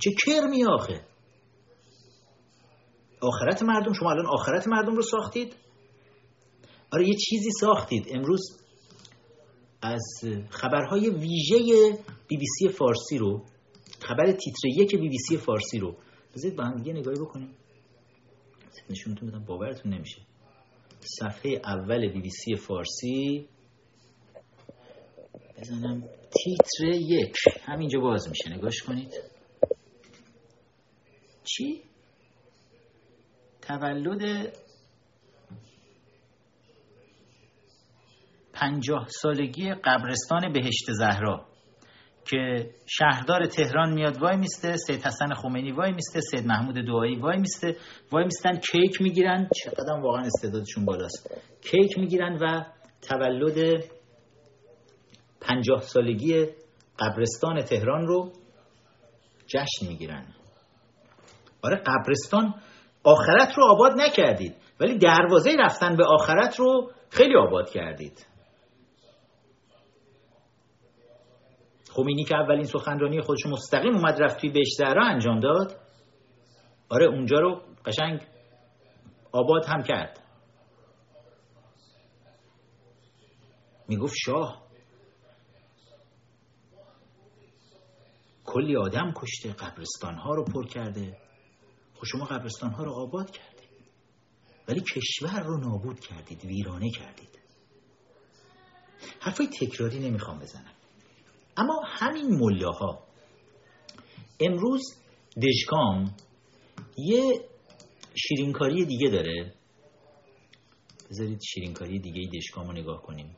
[0.01, 1.05] چه کرمی آخه؟
[3.21, 5.55] آخرت مردم شما الان آخرت مردم رو ساختید؟
[6.91, 8.07] آره یه چیزی ساختید.
[8.09, 8.59] امروز
[9.81, 10.03] از
[10.49, 11.57] خبرهای ویژه
[12.27, 13.45] بی بی سی فارسی رو
[13.99, 15.95] خبر تیتر یک بی بی سی فارسی رو
[16.35, 17.49] بذارید با هم دیگه نگاهی بکنیم.
[18.89, 20.21] نشونتون بدم باورتون نمیشه.
[20.99, 23.47] صفحه اول بی بی سی فارسی
[25.63, 27.35] بزنم تیتر یک.
[27.65, 28.57] همینجا باز میشه.
[28.57, 29.13] نگاش کنید.
[31.43, 31.81] چی؟
[33.61, 34.53] تولد
[38.53, 41.45] پنجاه سالگی قبرستان بهشت زهرا
[42.29, 47.37] که شهردار تهران میاد وای میسته سید حسن خمینی وای میسته سید محمود دعایی وای
[47.37, 47.77] میسته.
[48.11, 49.49] وای میستن کیک می‌گیرن.
[49.63, 51.41] چقدر واقعا استعدادشون بالاست.
[51.61, 52.65] کیک می‌گیرن و
[53.01, 53.83] تولد
[55.43, 56.47] پنجاه سالگی
[56.99, 58.31] قبرستان تهران رو
[59.47, 60.25] جشن می‌گیرن.
[61.63, 62.53] آره قبرستان
[63.03, 68.27] آخرت رو آباد نکردید ولی دروازه رفتن به آخرت رو خیلی آباد کردید.
[71.95, 75.79] خمینی که اولین سخنرانی خودش مستقیم اومد رفت توی بهشترا انجام داد.
[76.89, 78.21] آره اونجا رو قشنگ
[79.31, 80.19] آباد هم کرد.
[83.87, 84.62] می‌گفت شاه
[88.45, 91.17] کلی آدم کشته قبرستان ها رو پر کرده.
[91.95, 93.69] خب شما قبرستان ها رو آباد کردید.
[94.67, 97.39] ولی کشور رو نابود کردید ویرانه کردید.
[99.19, 100.73] حرفای تکراری نمی‌خوام بزنم.
[101.57, 103.03] اما همین ملاها
[104.39, 104.81] امروز
[105.43, 106.15] دشکام
[106.97, 107.49] یه
[108.15, 109.53] شیرینکاری دیگه داره.
[111.09, 113.35] بذارید شیرینکاری دیگه دشکام رو نگاه کنیم.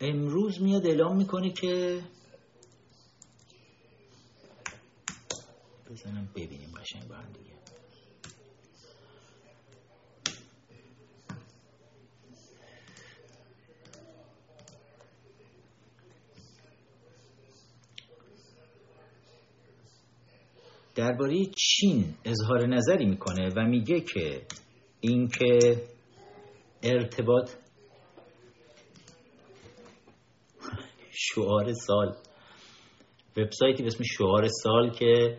[0.00, 2.00] امروز میاد اعلام می‌کنه که
[5.90, 7.50] بزنم ببینیم قشنگ با هم دیگه.
[20.94, 24.42] درباره چین اظهار نظری می‌کنه و میگه که
[25.00, 25.82] اینکه
[26.82, 27.50] ارتباط
[31.20, 32.14] شعار سال.
[33.36, 35.38] وبسایتی به اسم شعار سال که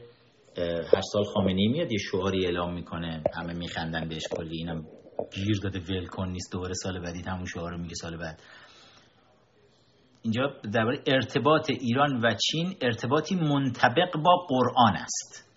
[0.93, 3.23] هر سال خامنه میاد یه شعاری اعلام می‌کنه.
[3.33, 4.85] همه میخندن بهش کلی اینم
[5.33, 8.41] گیر داده ولکن نیست دوباره سال بعدی همون شعار رو میگه سال بعد.
[10.21, 15.50] اینجا درباره ارتباط ایران و چین ارتباطی منطبق با قرآن است.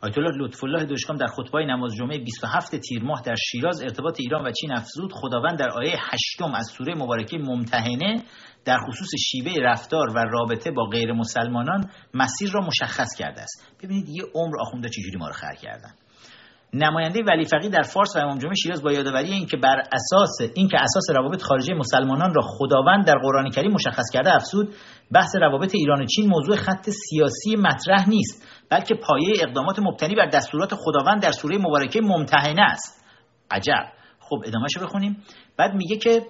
[0.00, 4.16] آیت الله لطف الله دوشکام در خطبه نماز جمعه 27 تیر ماه در شیراز ارتباط
[4.20, 5.12] ایران و چین افزود.
[5.12, 8.22] خداوند در آیه هشتم از سوره مبارکه ممتحنه
[8.64, 13.74] در خصوص شیوه رفتار و رابطه با غیر مسلمانان مسیر را مشخص کرده است.
[13.82, 15.90] ببینید یه عمر آخونده چجوری ما رو خر کردن.
[16.74, 20.76] نماینده ولی فقی در فارس و امام جمعه شیراز با یادآوری اینکه بر اساس اینکه
[20.80, 24.74] اساس روابط خارجی مسلمانان را خداوند در قرآن کریم مشخص کرده افزود
[25.12, 30.26] بحث روابط ایران و چین موضوع خط سیاسی مطرح نیست بلکه پایه اقدامات مبتنی بر
[30.26, 33.04] دستورات خداوند در سوره مبارکه ممتحنه است.
[33.50, 33.84] عجب.
[34.20, 35.22] خب ادامهشو بخونیم.
[35.58, 36.22] بعد میگه که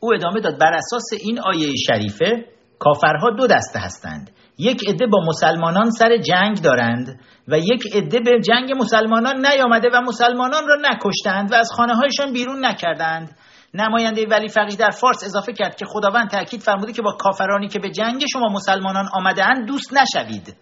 [0.00, 2.44] او ادامه داد بر اساس این آیه شریفه
[2.78, 4.30] کافرها دو دسته هستند.
[4.60, 10.00] یک عده با مسلمانان سر جنگ دارند و یک عده به جنگ مسلمانان نیامده و
[10.00, 13.36] مسلمانان را نکشتند و از خانه هایشان بیرون نکردند.
[13.74, 17.78] نماینده ولی فقیه در فارس اضافه کرد که خداوند تاکید فرموده که با کافرانی که
[17.78, 20.56] به جنگ شما مسلمانان آمده اند دوست نشوید.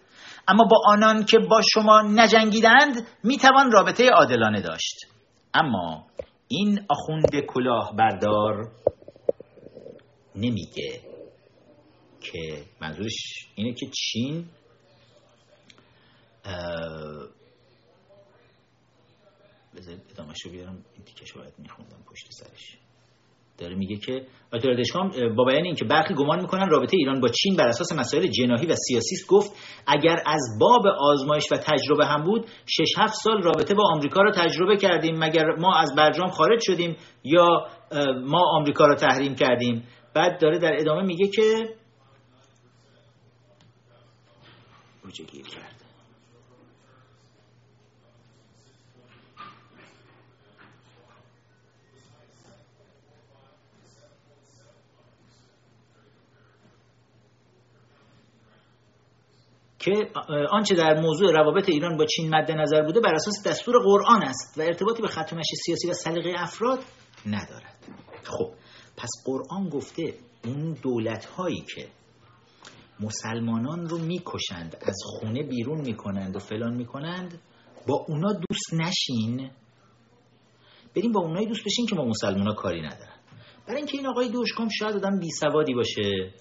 [0.47, 4.95] اما با آنان که با شما نجنگیدند می‌توان رابطه عادلانه داشت.
[5.53, 6.03] اما
[6.47, 8.67] این آخوند کلاه بردار
[10.35, 11.08] نمیگه.
[12.21, 14.45] که منظورش اینه که چین
[19.75, 22.77] بذارید ادامهش بیارم این تیکش باید میخوندم پشت سرش.
[23.57, 27.55] داره میگه که آیت دشکام با بیان اینکه برخی گمان می‌کنن رابطه ایران با چین
[27.55, 29.51] بر اساس مسائل جناحی و سیاسی است گفت
[29.87, 34.31] اگر از باب آزمایش و تجربه هم بود شش هفت سال رابطه با آمریکا رو
[34.31, 37.67] تجربه کردیم مگر ما از برجام خارج شدیم یا
[38.25, 39.83] ما آمریکا رو تحریم کردیم؟
[40.15, 41.69] بعد داره در ادامه میگه که
[45.11, 45.89] گیر کرد.
[59.79, 60.11] که
[60.51, 64.57] آنچه در موضوع روابط ایران با چین مد نظر بوده بر اساس دستور قرآن است
[64.57, 65.33] و ارتباطی به خط
[65.65, 66.79] سیاسی و سلیقه افراد
[67.25, 67.75] ندارد.
[68.23, 68.51] خب
[68.97, 70.13] پس قرآن گفته
[70.45, 71.87] اون دولت هایی که
[72.99, 77.41] مسلمانان رو می‌کشند از خونه بیرون می‌کنند و فلان می‌کنند.
[77.87, 79.51] با اونا دوست نشین.
[80.95, 83.19] بریم با اونایی دوست بشین که مسلمان ها کاری ندارن.
[83.67, 86.33] برای اینکه این آقای دوشکام شاید آدم بی سوادی باشه.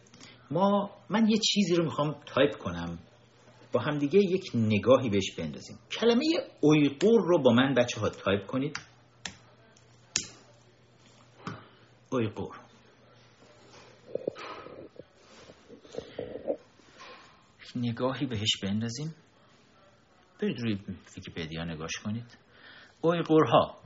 [0.50, 2.98] اما من یه چیزی رو می‌خوام تایپ کنم.
[3.72, 5.78] با همدیگه یک نگاهی بهش بندازیم.
[5.90, 6.24] کلمه
[6.60, 8.78] اویقور رو با من بچه ها تایپ کنید.
[12.10, 12.56] اویقور
[17.76, 19.14] نگاهی بهش بندازیم.
[20.40, 20.78] برید روی
[21.16, 22.38] ویکیپدیا نگاش کنید.
[23.00, 23.78] اویقورها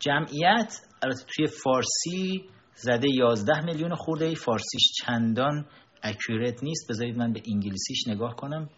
[0.00, 4.24] جمعیت البته توی فارسی زده 11 میلیون خورده.
[4.24, 5.66] ای فارسیش چندان
[6.02, 6.90] اکورت نیست.
[6.90, 8.68] بذارید من به انگلیسیش نگاه کنم.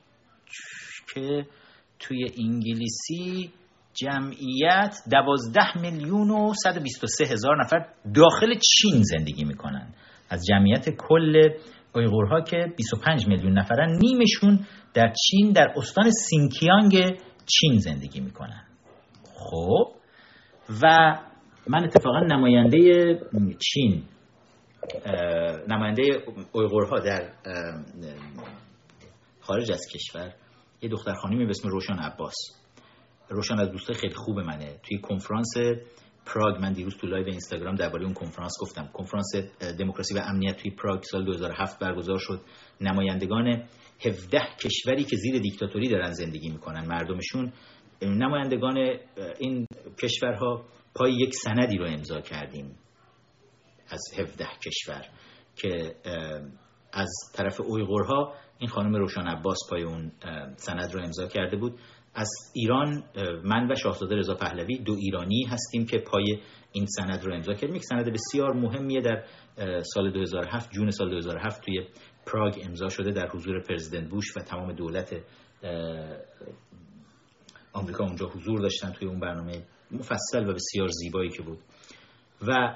[1.14, 1.46] که
[1.98, 3.52] توی انگلیسی
[3.94, 7.78] جمعیت دوازده میلیون و 123 هزار نفر
[8.14, 9.94] داخل چین زندگی می‌کنن.
[10.28, 11.48] از جمعیت کل
[11.96, 18.64] اویغورها که 25 میلیون نفرن نیمشون در چین در استان سینکیانگ چین زندگی می‌کنن.
[19.34, 19.92] خب؟
[20.82, 21.16] و
[21.68, 22.80] من اتفاقا نماینده
[23.58, 24.02] چین
[25.68, 26.02] نماینده
[26.52, 27.32] اویغورها در
[29.40, 30.34] خارج از کشور
[30.82, 32.34] یه دختر خانمی به اسم روشن عباس.
[33.28, 34.80] روشن از دوستای خیلی خوب منه.
[34.82, 35.54] توی کنفرانس
[36.26, 38.90] پراگ من دیروز تو لایو اینستاگرام درباره اون کنفرانس گفتم.
[38.92, 39.32] کنفرانس
[39.78, 42.40] دموکراسی و امنیت توی پراگ سال 2007 برگزار شد.
[42.80, 43.64] نمایندگان
[44.06, 47.52] 17 کشوری که زیر دیکتاتوری دارن زندگی می‌کنن مردمشون.
[48.02, 48.76] نمایندگان
[49.38, 49.66] این
[50.02, 50.64] کشورها
[50.94, 52.78] پای یک سندی رو امضا کردیم
[53.88, 55.04] از 17 کشور
[55.56, 55.94] که
[56.92, 60.12] از طرف اویغورها این خانم روشان عباس پای اون
[60.56, 61.78] سند رو امضا کرده بود.
[62.16, 63.04] از ایران
[63.44, 66.38] من و شاهزاده رضا پهلوی دو ایرانی هستیم که پای
[66.72, 67.76] این سند رو امضا کردیم.
[67.76, 69.24] یک سند بسیار مهمیه در
[69.82, 71.86] سال 2007 جون سال 2007 توی
[72.26, 75.14] پراگ امضا شده در حضور پرزیدنت بوش و تمام دولت
[77.72, 81.58] آمریکا اونجا حضور داشتن توی اون برنامه مفصل و بسیار زیبایی که بود.
[82.48, 82.74] و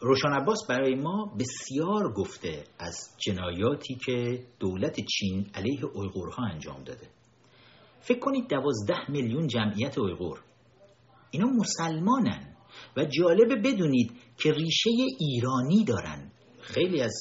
[0.00, 7.06] روشان عباس برای ما بسیار گفته از جنایاتی که دولت چین علیه اویغورها انجام داده.
[8.00, 10.40] فکر کنید دوازده میلیون جمعیت اویغور.
[11.30, 12.56] اینا مسلمانن
[12.96, 16.30] و جالبه بدونید که ریشه ایرانی دارن.
[16.60, 17.14] خیلی از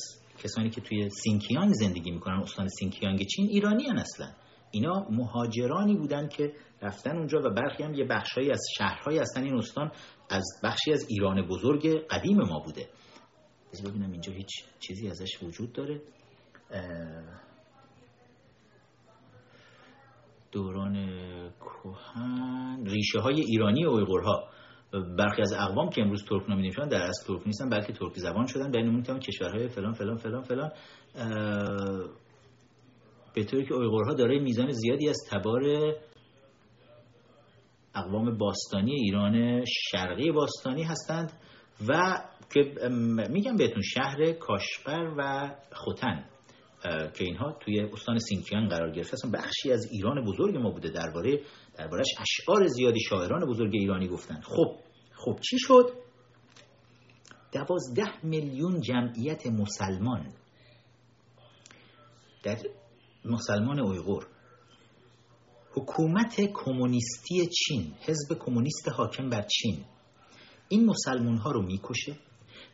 [0.43, 4.28] کسانی که توی سینکیانگ زندگی می‌کنن استان سینکیانگ چین ایرانی هن اصلا.
[4.76, 9.43] اینا مهاجرانی بودن که رفتن اونجا و برخی هم یه بخشهایی از شهرهای هستن.
[9.43, 9.91] این استان
[10.30, 12.89] از بخشی از ایران بزرگ قدیم ما بوده.
[13.86, 14.49] ببینم اینجا هیچ
[14.80, 16.01] چیزی ازش وجود داره.
[20.51, 20.93] دوران
[21.59, 24.49] کهن ریشه های ایرانی اویغورها.
[25.17, 28.45] برخی از اقوام که امروز ترک نامیده میشن در اصل ترک نیستن بلکه ترکی زبان
[28.45, 28.71] شدن.
[28.71, 30.71] بین اون کشورهای فلان فلان فلان فلان.
[33.36, 35.61] به طوری که اویغورها دارای میزان زیادی از تبار
[37.95, 41.33] اقوام باستانی ایران شرقی باستانی هستند
[41.88, 42.21] و
[42.53, 42.89] که
[43.29, 46.25] میگم بهتون شهر کاشقر و خوتن
[46.83, 49.31] که اینها توی استان سینکیان قرار گرفته هستن.
[49.31, 51.41] بخشی از ایران بزرگ ما بوده درباره
[51.77, 54.41] دربارش اشعار زیادی شاعران بزرگ ایرانی گفتن.
[54.41, 54.75] خب
[55.15, 55.89] خب چی شد؟
[57.53, 60.33] دوازده میلیون جمعیت مسلمان
[62.43, 62.57] در
[63.26, 64.28] مسلمان اویغور.
[65.71, 69.86] حکومت کمونیستی چین حزب کمونیست حاکم بر چین.
[70.69, 72.17] این مسلمون ها رو می‌کشه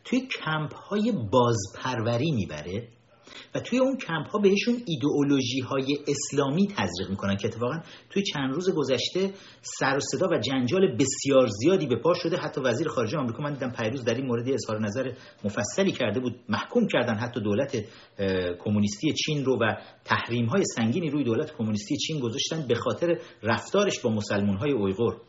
[0.03, 2.87] توی کمپ های بازپروری می‌بره.
[3.55, 7.79] و توی اون کمپ ها بهشون ایدئولوژی های اسلامی تزریق می‌کنن که اتفاقا
[8.09, 12.37] توی چند روز گذشته سر و صدا و جنجال بسیار زیادی به پا شده.
[12.37, 15.11] حتی وزیر خارجه آمریکا من دیدم پیروز در این مورد اظهار نظر
[15.43, 16.39] مفصلی کرده بود.
[16.49, 17.85] محکوم کردن حتی دولت
[18.59, 19.75] کمونیستی چین رو و
[20.05, 25.21] تحریم های سنگینی روی دولت کمونیستی چین گذاشتن به خاطر رفتارش با مسلمان های اویغور.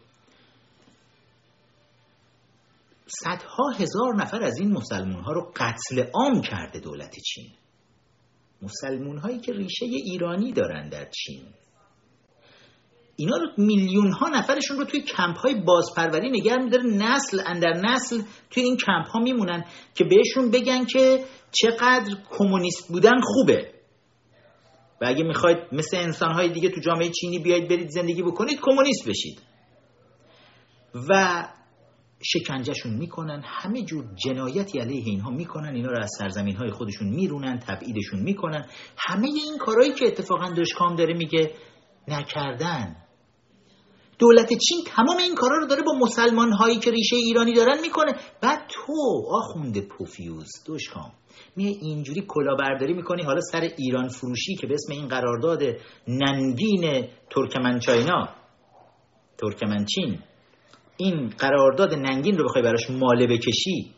[3.06, 7.61] صدها هزار نفر از این مسلمان ها رو قتل عام کرده دولت چین.
[8.62, 11.42] مسلمون هایی که ریشه ایرانی دارن در چین.
[13.16, 16.84] اینا رو میلیون ها نفرشون رو توی کمپ های بازپروری نگه میداره.
[16.84, 23.20] نسل اندر نسل توی این کمپ ها میمونن که بهشون بگن که چقدر کمونیست بودن
[23.24, 23.72] خوبه.
[25.00, 29.08] و اگه می‌خواید مثل انسان های دیگه تو جامعه چینی بیاید برید زندگی بکنید کمونیست
[29.08, 29.42] بشید.
[31.08, 31.44] و
[32.22, 37.58] شکنجهشون می‌کنن همه جور جنایتی علیه اینها می‌کنن اینا رو از سرزمین های خودشون میرونن
[37.58, 38.66] تبعیدشون می‌کنن.
[38.98, 41.54] همه این کارهایی که اتفاقا دشکام داره میگه
[42.08, 42.96] نکردن.
[44.18, 48.12] دولت چین تمام این کارا رو داره با مسلمان هایی که ریشه ایرانی دارن می‌کنه.
[48.40, 48.92] بعد تو
[49.30, 51.12] آخونده پوفیوز دوشکام
[51.56, 55.62] میه اینجوری کلاهبرداری می‌کنی حالا سر ایران فروشی که به اسم این قرارداد
[56.08, 58.28] ننگین ترکمن چاینا
[59.38, 60.18] ترکمن چین
[60.96, 63.94] این قرارداد ننگین رو بخوای براش ماله بکشی؟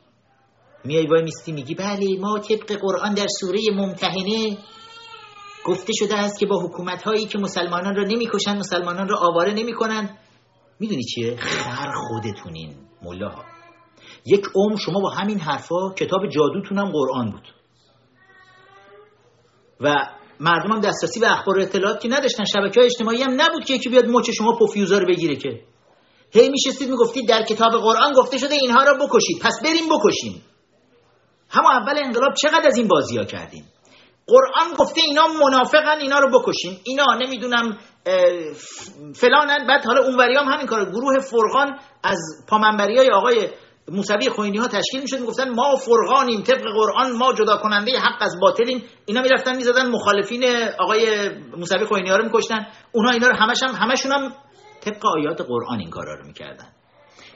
[0.84, 4.59] میای وای میستی میگی بله ما طبق قرآن در سوره ممتحنه
[5.66, 10.18] گفته شده است که با حکومت هایی که مسلمانان را نمی‌کشن مسلمانان را آواره نمی‌کنن
[10.80, 13.45] می‌دونی چیه؟ خر خودتونین ملاها
[14.26, 17.49] یک عمر شما با همین حرفا کتاب جادوتونم قرآن بود.
[19.80, 19.95] و
[20.40, 23.88] مردم هم دسترسی به اخبار اطلاعات که نداشتن شبکه های اجتماعی هم نبود که یکی
[23.88, 25.61] بیاد مچ شما پوفیوزا رو بگیره که.
[26.35, 29.39] هی میشستید می‌گفتید در کتاب قرآن گفته شده اینها را بکشید.
[29.43, 30.45] پس بریم بکشیم.
[31.51, 33.64] همه اول انقلاب چقدر از این بازی ها کردیم؟
[34.26, 36.80] قرآن گفته اینا منافقن اینا رو بکشیم.
[36.85, 37.78] اینا نمی‌دونم
[39.14, 39.66] فلانن.
[39.68, 40.85] بعد حالا اونوری هم همین کار.
[40.85, 42.18] گروه فرقان از
[42.49, 43.49] پامنبری های آقای
[43.89, 45.18] موسوی خوینی ها تشکیل می‌شد.
[45.20, 48.85] می‌گفتن ما فرقانیم طبق قرآن ما جدا کننده حق از باطلیم.
[49.07, 50.45] اینا می‌رفتن می‌زدن مخالفین
[50.78, 52.66] آقای موسوی خوینی ها رو میکشتن.
[52.93, 54.32] اونها اینا رو همش هم همشون هم
[54.85, 56.68] طبق آیات قرآن این کارا رو می‌کردن.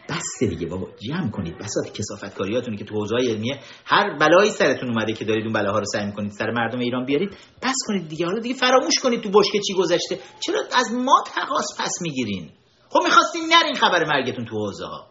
[0.08, 4.88] بس دیگه بابا جمع کنید بسات کسافت کاریاتونی که تو حوزه علمیه هر بلایی سرتون
[4.88, 7.30] اومده که دارید اون بلاها رو سعی می‌کنید سر مردم ایران بیارید
[7.62, 8.26] بس کنید دیگه.
[8.26, 10.18] حالا دیگه فراموش کنید تو بشکه چی گذشته.
[10.40, 12.50] چرا از ما تقاس پس می‌گیرین؟
[12.90, 15.06] خب می‌خواستین نرین خبر مرگتون تو حوزه ها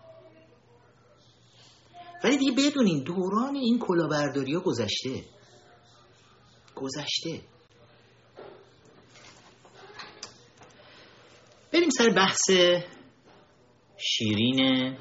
[2.24, 5.24] ولی دیگه بدونین دوران این کلاهبرداری ها گذشته.
[6.76, 7.42] گذشته.
[11.74, 12.52] بریم سر بحث
[13.98, 14.98] شیرین.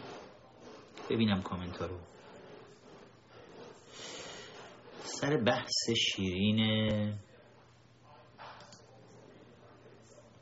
[1.11, 2.05] ببینم کامنتارو رو.
[5.03, 6.59] سر بحث شیرین.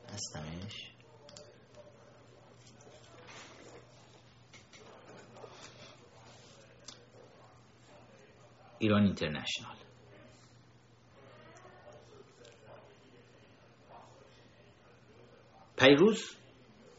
[0.09, 0.91] هستمش.
[8.79, 9.74] ایران اینترنشنال.
[15.77, 16.37] پیروز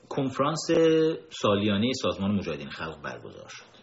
[0.08, 0.66] کنفرانس
[1.30, 3.76] سالیانه سازمان مجاهدین خلق برگزار شد.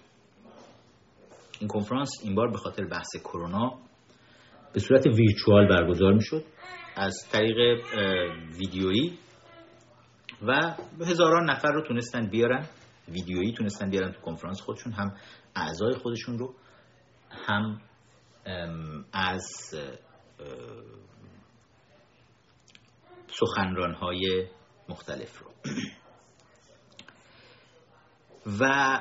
[1.59, 3.79] این کنفرانس این بار به خاطر بحث کرونا
[4.73, 6.43] به صورت ویرچوال برگزار می شد
[6.95, 7.83] از طریق
[8.59, 9.17] ویدیویی
[10.41, 12.65] و هزاران نفر رو تونستن بیارن.
[13.07, 15.15] ویدیویی تونستن بیارن تو کنفرانس خودشون هم
[15.55, 16.53] اعضای خودشون رو
[17.47, 17.81] هم
[19.13, 19.45] از
[23.27, 24.47] سخنران های
[24.93, 25.51] مختلف رو.
[28.59, 28.99] و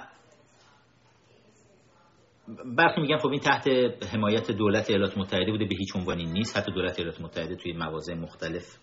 [2.76, 3.68] برخی میگن خب این تحت
[4.14, 6.56] حمایت دولت ایالات متحده بوده به هیچ عنوانی نیست.
[6.56, 8.76] حتی دولت ایالات متحده توی مواضع مختلف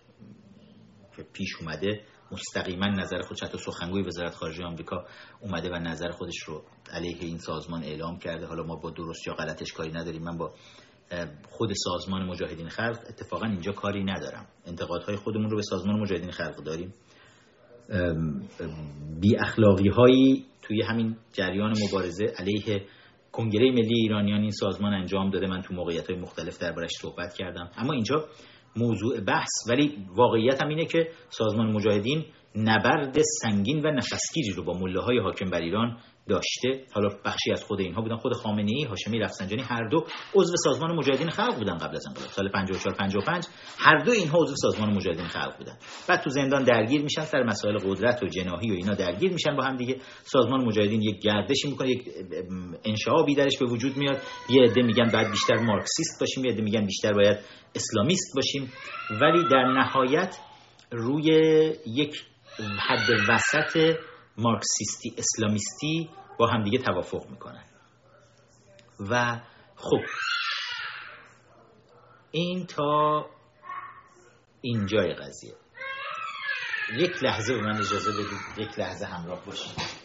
[1.17, 2.01] که پیش اومده
[2.31, 5.05] مستقیما نظر خودش حتی سخنگوی وزارت خارجه آمریکا
[5.41, 8.45] اومده و نظر خودش رو علیه این سازمان اعلام کرده.
[8.45, 10.23] حالا ما با درست یا غلطش کاری نداریم.
[10.23, 10.53] من با
[11.49, 14.45] خود سازمان مجاهدین خلق اتفاقا اینجا کاری ندارم.
[14.65, 16.93] انتقادهای خودمون رو به سازمان مجاهدین خلق داریم.
[19.21, 22.85] بی اخلاقی هایی توی همین جریان مبارزه علیه
[23.31, 25.47] کنگره ملی ایرانیان این سازمان انجام داده.
[25.47, 27.69] من تو موقعیت های مختلف دربارش صحبت کردم.
[27.77, 28.25] اما اینجا
[28.75, 29.49] موضوع بحث.
[29.69, 35.19] ولی واقعیت هم اینه که سازمان مجاهدین نبرد سنگین و نفسگیری رو با مله های
[35.19, 35.97] حاکم بر ایران
[36.29, 36.85] داشته.
[36.93, 38.15] حالا بخشی از خود اینها بودن.
[38.15, 40.05] خود خامنه ای هاشمی رفسنجانی هر دو
[40.35, 42.27] عضو سازمان مجاهدین خلق بودن قبل از انقلاب.
[42.27, 43.45] سال 54 55
[43.79, 45.77] هر دو اینها عضو سازمان مجاهدین خلق بودن.
[46.07, 49.63] بعد تو زندان درگیر میشن سر مسائل قدرت و جناحی و اینا درگیر میشن با
[49.63, 49.97] هم دیگه.
[50.23, 52.03] سازمان مجاهدین یک گردشی می‌کنه یک
[52.85, 54.17] انشعابی درش به وجود میاد.
[54.49, 57.37] یه عده میگن بعد بیشتر مارکسیست باشیم یه عده میگن بیشتر باید
[57.75, 58.73] اسلامیست باشیم.
[59.21, 60.37] ولی در نهایت
[60.91, 61.25] روی
[61.87, 62.23] یک
[62.79, 63.95] حد وسط
[64.39, 66.09] مارکسیستی اسلامیستی
[66.39, 67.65] با همدیگه توافق می‌کنن.
[69.09, 69.41] و
[69.75, 70.01] خب
[72.31, 73.25] این تا
[74.61, 75.53] اینجای قضیه.
[76.97, 79.99] یک لحظه به من اجازه بدید یک لحظه همراه باشید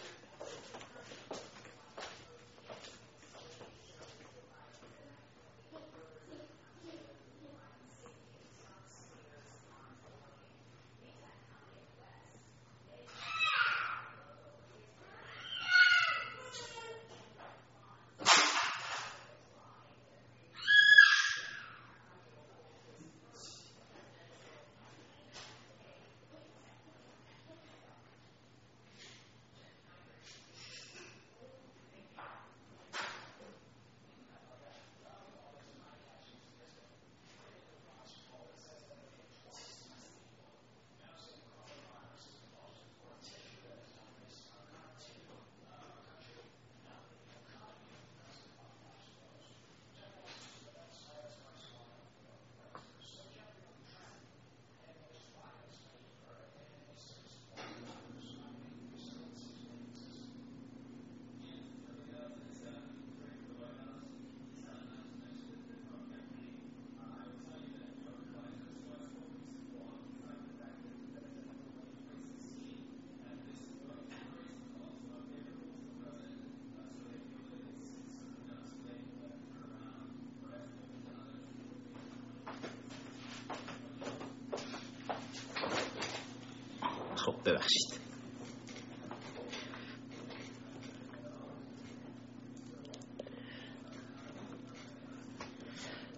[87.15, 88.05] خب ببخشید.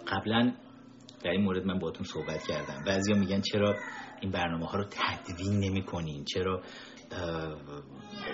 [0.08, 0.54] قبلا
[1.24, 2.84] در این مورد من باتون صحبت کردم.
[2.86, 3.76] بعضیا میگن چرا
[4.22, 6.64] این برنامه ها رو تدوین نمی کنین چرا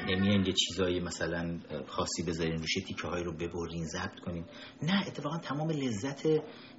[0.08, 4.46] نمیان یه چیزایی مثلا خاصی بذارین روش تیکه های رو ببرین ضبط کنین؟
[4.82, 6.26] نه اتفاقا تمام لذت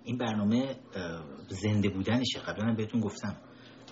[0.04, 0.76] این برنامه
[1.48, 2.40] زنده بودنشه.
[2.46, 3.36] قبلا بهتون گفتم.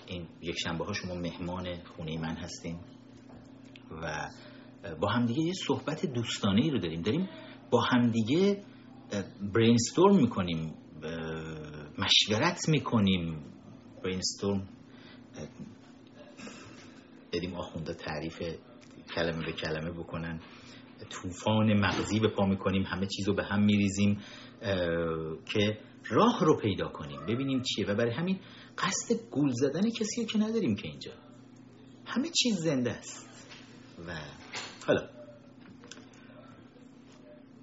[0.07, 2.79] این یک شنبه ها شما مهمان خونه من هستیم
[4.01, 4.29] و
[5.01, 7.01] با همدیگه یه صحبت دوستانه ای رو داریم.
[7.01, 7.29] داریم
[7.71, 8.63] با همدیگه
[9.53, 10.73] برینستورم می‌کنیم
[11.97, 13.43] مشورت می‌کنیم.
[14.03, 14.69] برینستورم
[17.33, 18.41] بدیم آخونده تعریف
[19.15, 20.39] کلمه به کلمه بکنن.
[21.09, 24.17] طوفان مغزی به پا می‌کنیم همه چیز رو به هم میریزیم
[25.45, 25.77] که
[26.09, 27.25] راه رو پیدا کنیم.
[27.25, 27.85] ببینیم چیه.
[27.87, 28.39] و برای همین
[28.77, 31.11] قصد گول زدن کسی که نداریم که اینجا.
[32.05, 33.29] همه چیز زنده است.
[34.07, 34.11] و
[34.87, 35.09] حالا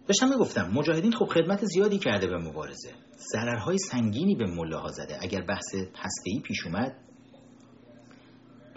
[0.07, 2.91] داشتم می‌گفتم مجاهدین خب خدمت زیادی کرده به مبارزه.
[3.33, 5.19] ضررهای سنگینی به ملاها زده.
[5.23, 6.97] اگر بحث هسته‌ای پیش اومد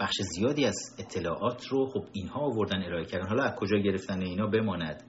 [0.00, 3.28] بخش زیادی از اطلاعات رو خب اینها آوردن ارائه کردن.
[3.28, 5.02] حالا از کجا گرفتن اینا بماند.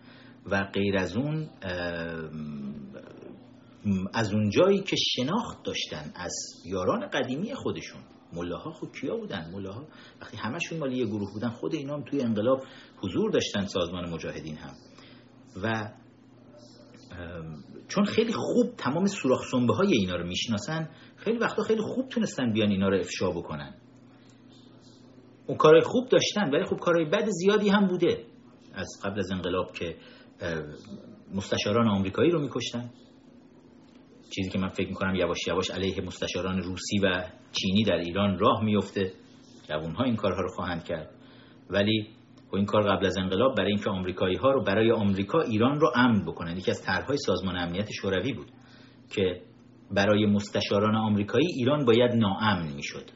[0.46, 1.50] و غیر از اون
[4.14, 6.34] از اونجایی که شناخت داشتن از
[6.66, 8.02] یاران قدیمی خودشون.
[8.34, 9.88] ملاها خب کیا بودن؟ ملاها
[10.22, 12.64] وقتی همشون مالی یه گروه بودن خود اینا هم توی انقلاب
[12.98, 14.74] حضور داشتن سازمان مجاهدین هم.
[15.64, 15.92] و
[17.88, 22.54] چون خیلی خوب تمام سوراخ سنبه های اینا رو می‌شناسن خیلی وقتا خیلی خوب تونستن
[22.54, 23.76] بیان اینا رو افشا بکنن.
[25.48, 28.26] اون کارهای خوب داشتن ولی خب کارهای بد زیادی هم بوده.
[28.74, 29.96] از قبل از انقلاب که
[31.34, 32.90] مستشاران آمریکایی رو میکشتن.
[34.30, 38.64] چیزی که من فکر می‌کنم یواش یواش علیه مستشاران روسی و چینی در ایران راه
[38.64, 39.14] میفته
[39.70, 41.10] جوانها این کارها رو خواهند کرد.
[41.70, 42.08] ولی
[42.54, 45.92] و این کار قبل از انقلاب برای اینکه آمریکایی ها رو برای آمریکا ایران رو
[45.96, 48.52] امن بکنن یکی از طرحهای سازمان امنیت شوروی بود
[49.16, 49.42] که
[49.92, 53.12] برای مستشاران آمریکایی ایران باید ناامن می‌شد.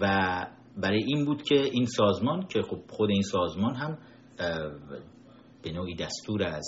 [0.00, 0.06] و
[0.76, 3.98] برای این بود که این سازمان که خب خود این سازمان هم
[5.62, 6.66] به نوعی دستور از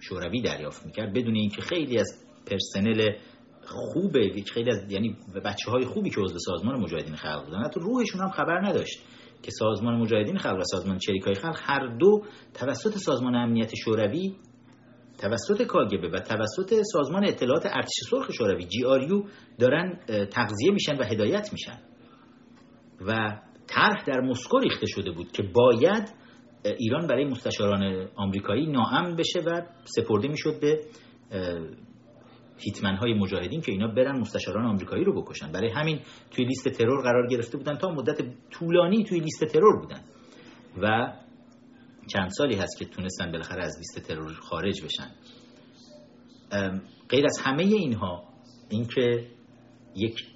[0.00, 3.10] شوروی دریافت می‌کرد بدون اینکه خیلی از پرسنل
[3.66, 8.20] خوبه خیلی از یعنی بچه های خوبی که عضو سازمان مجاهدین خلق بودن حتی روحشون
[8.20, 8.98] هم خبر نداشت
[9.42, 12.22] که سازمان مجاهدین خلق و سازمان چریکای خلق هر دو
[12.54, 14.36] توسط سازمان امنیت شوروی
[15.18, 19.22] توسط کاگبه و توسط سازمان اطلاعات ارتش سرخ شوروی جی آریو
[19.58, 21.78] دارن تغذیه میشن و هدایت میشن.
[23.06, 26.14] و طرح در مسکو ریخته شده بود که باید
[26.64, 30.80] ایران برای مستشاران آمریکایی ناامن بشه و سپرده می‌شد به
[32.58, 35.52] هیتمن های مجاهدین که اینا برن مستشاران آمریکایی رو بکشن.
[35.52, 36.00] برای همین
[36.30, 40.00] توی لیست ترور قرار گرفته بودن تا مدت طولانی توی لیست ترور بودن.
[40.82, 41.12] و
[42.06, 45.10] چند سالی هست که تونستن بالاخره از لیست ترور خارج بشن.
[47.08, 48.24] غیر از همه اینها
[48.68, 49.26] اینکه
[49.96, 50.26] یک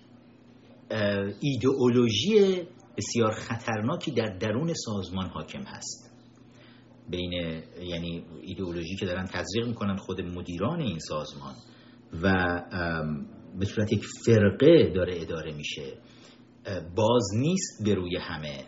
[1.41, 2.63] ایدئولوژی
[2.97, 6.12] بسیار خطرناکی در درون سازمان حاکم هست.
[7.11, 7.33] بین
[7.83, 11.55] یعنی ایدئولوژی که دارن تزریق می‌کنن خود مدیران این سازمان
[12.23, 12.33] و
[13.59, 15.93] به صورت یک فرقه داره اداره میشه.
[16.97, 18.65] باز نیست به روی همه.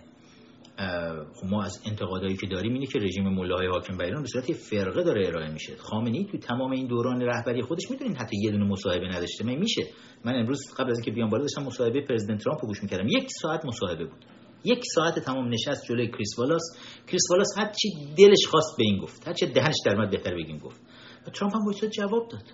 [1.34, 4.52] خب ما از انتقادایی که داریم اینه که رژیم ملاهای حاکم بر ایران به صورت
[4.52, 5.76] فرقه داره ارائه میشه.
[5.76, 9.44] خامنه‌ای تو تمام این دوران رهبری خودش می‌دونین حتی یه دونه مصاحبه نداشته.
[9.44, 9.82] میشه.
[10.24, 13.06] من امروز قبل از اینکه بیام بالا داشتم مصاحبه پرزیدنت ترامپ رو گوش می‌کردم.
[13.08, 14.24] یک ساعت مصاحبه بود.
[14.64, 16.62] یک ساعت تمام نشست جلوی کریس والاس.
[17.06, 17.88] کریس والاس هر چی
[18.18, 19.28] دلش خواست به این گفت.
[19.28, 20.80] هر چی دهنش در اومد بهتر بگیم گفت.
[21.26, 22.44] و ترامپ هم جواب داد.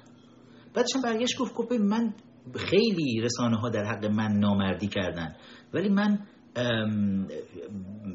[0.75, 2.15] بعدش هم برگشت گفت گفت من
[2.57, 5.37] خیلی رسانه ها در حق من نامردی کردن.
[5.75, 6.19] ولی من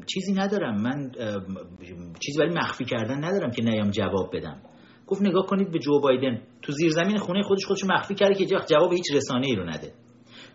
[0.06, 0.82] چیزی ندارم.
[0.82, 1.10] من
[2.20, 4.62] چیزی برای مخفی کردن ندارم که نیام جواب بدم.
[5.06, 6.42] گفت نگاه کنید به جو بایدن.
[6.62, 9.92] تو زیر زمین خونه خودش خودش مخفی کرده که جواب هیچ رسانه ای رو نده.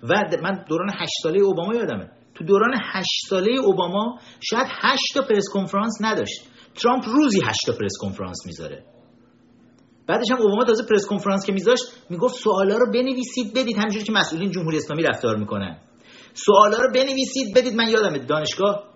[0.04, 0.14] و
[0.44, 2.12] من دوران هشت ساله اوباما یادمه.
[2.42, 4.20] تو دوران هشت ساله اوباما
[4.50, 6.42] شاید هشت تا پرس کنفرانس نداشت.
[6.76, 8.86] ترامپ روزی هشت تا پرس کنفرانس می‌ذاره.
[10.08, 14.12] بعدش هم اوباما تازه پرس کنفرانس که میذاشت می‌گفت سوالا رو بنویسید بدید همینجوری که
[14.12, 15.78] مسئولین جمهوری اسلامی رفتار می‌کنن.
[16.34, 18.91] سوالا رو بنویسید بدید من یادم دانشگاه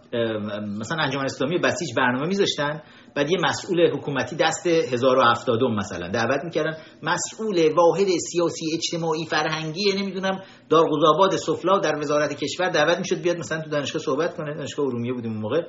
[0.80, 2.82] مثلا انجمن اسلامی بسیج برنامه میذاشتن
[3.16, 6.78] بعد یه مسئول حکومتی دست 1070 مثلا دعوت می‌کردن.
[7.04, 13.62] مسئول واحد سیاسی اجتماعی فرهنگی نمی‌دونم دارگذاباد سفلا در وزارت کشور دعوت می‌شد بیاد مثلا
[13.62, 14.56] تو دانشگاه صحبت کنه.
[14.56, 15.62] دانشگاه ارومیه بودیم اون موقع.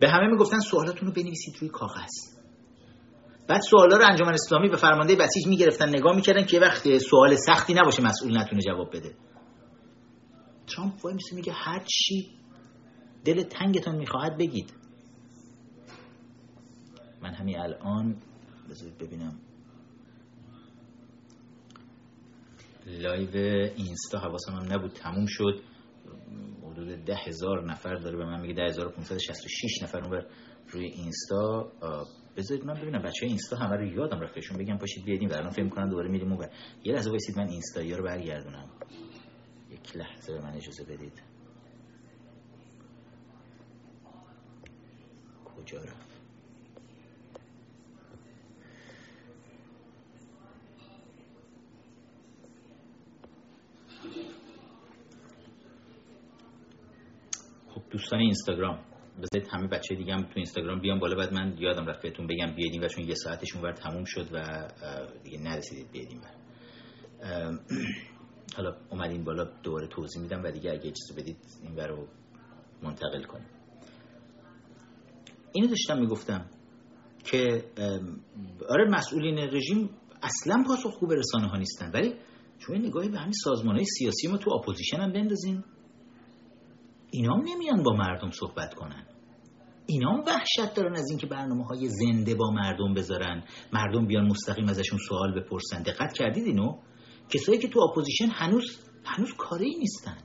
[0.00, 2.32] به همه می‌گفتن سوالاتون رو بنویسید روی کاغذ.
[3.48, 7.74] بعد سوالا رو انجمن اسلامی به فرمانده بسیج می‌گرفتن نگاه می‌کردن که وقت سوال سختی
[7.74, 9.14] نباشه مسئول نتونه جواب بده.
[10.66, 12.30] ترامپ وای میگه هر چی
[13.24, 14.72] دل تنگتون می‌خواهد بگید.
[17.22, 18.16] من همین الان
[18.70, 19.38] بذارید ببینم.
[22.86, 23.36] لایو
[23.76, 25.62] اینستا حواسم هم نبود تموم شد.
[26.62, 28.94] حدود ده هزار نفر داره به من میگه ده هزار
[29.82, 30.22] نفر اون
[30.68, 31.72] روی اینستا.
[32.36, 35.50] بذارید من ببینم بچه اینستا همه رو یادم رفت بهشون بگم پاشید بیادیم و الان
[35.50, 36.48] فکر کنم دوباره میریم اون
[36.84, 38.68] یه لحظه وایسید من اینستا رو برگردونم.
[39.84, 41.22] یک لحظه به من اجازه بدید.
[45.44, 46.12] کجا رفت؟
[57.90, 58.78] دوستان اینستاگرام
[59.22, 62.54] بذارید همه بچه دیگه هم تو اینستاگرام بیان بالا بعد من یادم رفت بهتون بگم
[62.54, 64.68] بیاید و چون یه ساعتشون ور تموم شد و
[65.24, 66.42] دیگه نرسیدید بیاید ور.
[68.56, 72.06] حالا اومدین بالا دوباره توضیح میدم و دیگه اگه اجازه بدید این رو
[72.82, 73.46] منتقل کنیم.
[75.52, 76.46] اینو داشتم می‌گفتم
[77.24, 77.64] که
[78.68, 79.90] آره مسئولین رژیم
[80.22, 82.14] اصلا پاسخگو به رسانه ها نیستن ولی
[82.58, 85.64] شما نگاهی به همین سازمان های سیاسی ما تو اپوزیشن هم بندازیم.
[87.10, 89.06] اینا هم نمیان با مردم صحبت کنن.
[89.86, 93.44] اینا هم وحشت دارن از اینکه برنامه های زنده با مردم بذارن.
[93.72, 95.82] مردم بیان مستقیم ازشون سوال بپرسن.
[95.82, 96.78] دقت کردید اینو؟
[97.30, 100.16] کسایی که تو اپوزیشن هنوز هنوز کاره ای نیستن.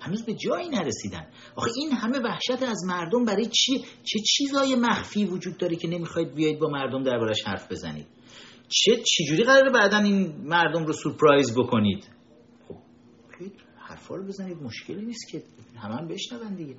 [0.00, 1.26] هنوز به جایی نرسیدن.
[1.56, 6.34] آخه این همه وحشت از مردم برای چی؟ چه چیزای مخفی وجود داره که نمی‌خواید
[6.34, 8.06] بیاید با مردم دربارش حرف بزنید؟
[8.68, 12.10] چه چجوری قراره بعدا این مردم رو سورپرایز بکنید؟
[12.68, 12.76] خب
[13.76, 14.62] حرفا رو بزنید.
[14.62, 15.42] مشکلی نیست که.
[15.76, 16.76] همه هم بشنون دیگه.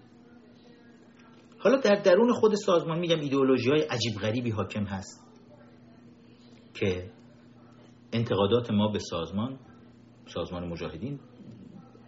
[1.59, 5.23] حالا در درون خود سازمان میگم ایدئولوژی های عجیب غریبی حاکم هست
[6.73, 7.11] که
[8.15, 9.59] انتقادات ما به سازمان
[10.27, 11.19] سازمان مجاهدین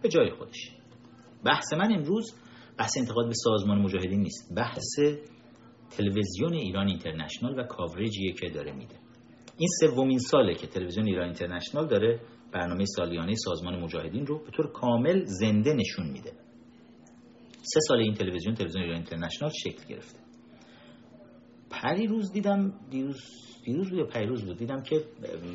[0.02, 0.70] به جای خودش.
[1.44, 2.34] بحث من امروز
[2.78, 4.54] بحث انتقاد به سازمان مجاهدین نیست.
[4.56, 4.98] بحث
[5.90, 8.94] تلویزیون ایران اینترنشنال و کاورجیه که داره میده.
[9.58, 12.20] این سومین ساله که تلویزیون ایران اینترنشنال داره
[12.52, 16.32] برنامه سالیانه سازمان مجاهدین رو به طور کامل زنده نشون میده.
[17.62, 20.18] سه سال این تلویزیون تلویزیون ایران اینترنشنال شکل گرفته.
[21.70, 25.04] پری روز دیدم دیروز دیروز بود پریروز بود؟ دیدم که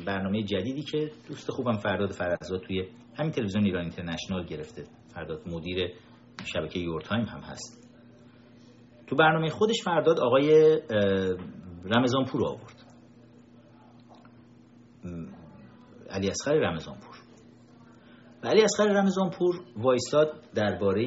[0.06, 2.88] برنامه جدیدی که دوست خوبم فرداد فرزاد توی
[3.18, 4.84] همین تلویزیون ایران اینترنشنال گرفته.
[5.14, 5.92] فرداد مدیر
[6.44, 7.90] شبکه Your Time هم هست.
[9.06, 10.80] تو برنامه خودش فرداد آقای
[11.84, 12.84] رمضان پور آورد.
[16.10, 17.16] علی اصغر رمضان پور
[18.44, 21.04] و علی اصغر رمضان پور وایستاد درباره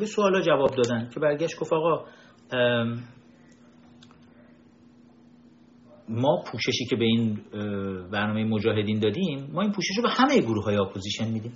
[0.00, 2.04] به سوالا جواب دادن که برگشت گفت آقا
[6.10, 7.34] ما پوششی که به این
[8.12, 11.52] برنامه مجاهدین دادیم ما این پوشش رو به همه گروه های اپوزیشن میدیم.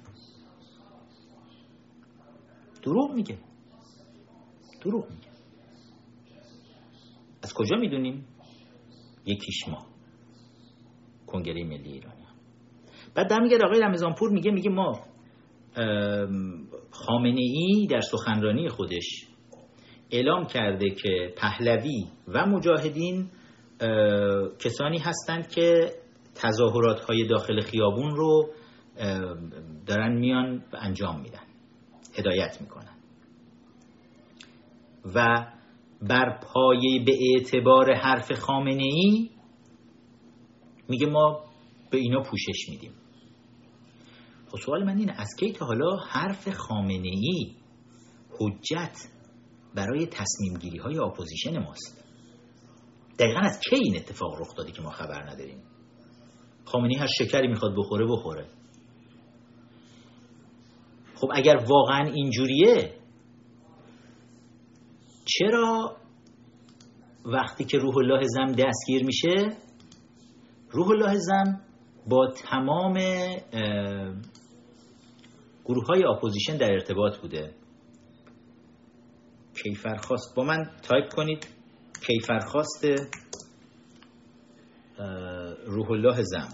[2.83, 3.39] دروغ میگه.
[4.83, 5.29] دروغ میگه.
[7.43, 8.27] از کجا می‌دونیم؟
[9.27, 9.87] یکیش ما.
[11.27, 12.25] کنگره ملی ایرانی.
[13.15, 15.01] بعد در میگه آقای رمضانپور میگه میگه ما
[16.91, 19.27] خامنه ای در سخنرانی خودش
[20.11, 23.31] اعلام کرده که پهلوی و مجاهدین
[24.59, 25.95] کسانی هستند که
[26.35, 28.51] تظاهرات های داخل خیابون رو
[29.87, 31.43] دارن میان انجام میدن
[32.19, 32.95] هدایت می‌کنن.
[35.15, 35.47] و
[36.03, 39.31] بر پایه به اعتبار حرف خامنه ای
[40.89, 41.45] میگه ما
[41.91, 42.93] به اینا پوشش میدیم.
[44.49, 47.55] خب سوال من اینه از کی تا حالا حرف خامنه ای
[48.41, 49.09] حجت
[49.75, 52.04] برای تصمیم گیری های اپوزیشن ماست؟
[53.19, 55.63] دقیقا از کی این اتفاق رخ داده که ما خبر نداریم؟
[56.65, 58.47] خامنه ای هر شکری می‌خواد بخوره بخوره.
[61.15, 62.95] خب اگر واقعا اینجوریه
[65.25, 65.97] چرا
[67.25, 69.57] وقتی که روح الله زم دستگیر میشه
[70.71, 71.61] روح الله زم
[72.09, 72.95] با تمام
[75.65, 77.55] گروه های opposition در ارتباط بوده؟
[79.63, 80.37] کیفرخواست.
[80.37, 81.54] با من تایپ کنید.
[82.07, 82.87] کیفرخواست
[85.67, 86.49] روح الله زم.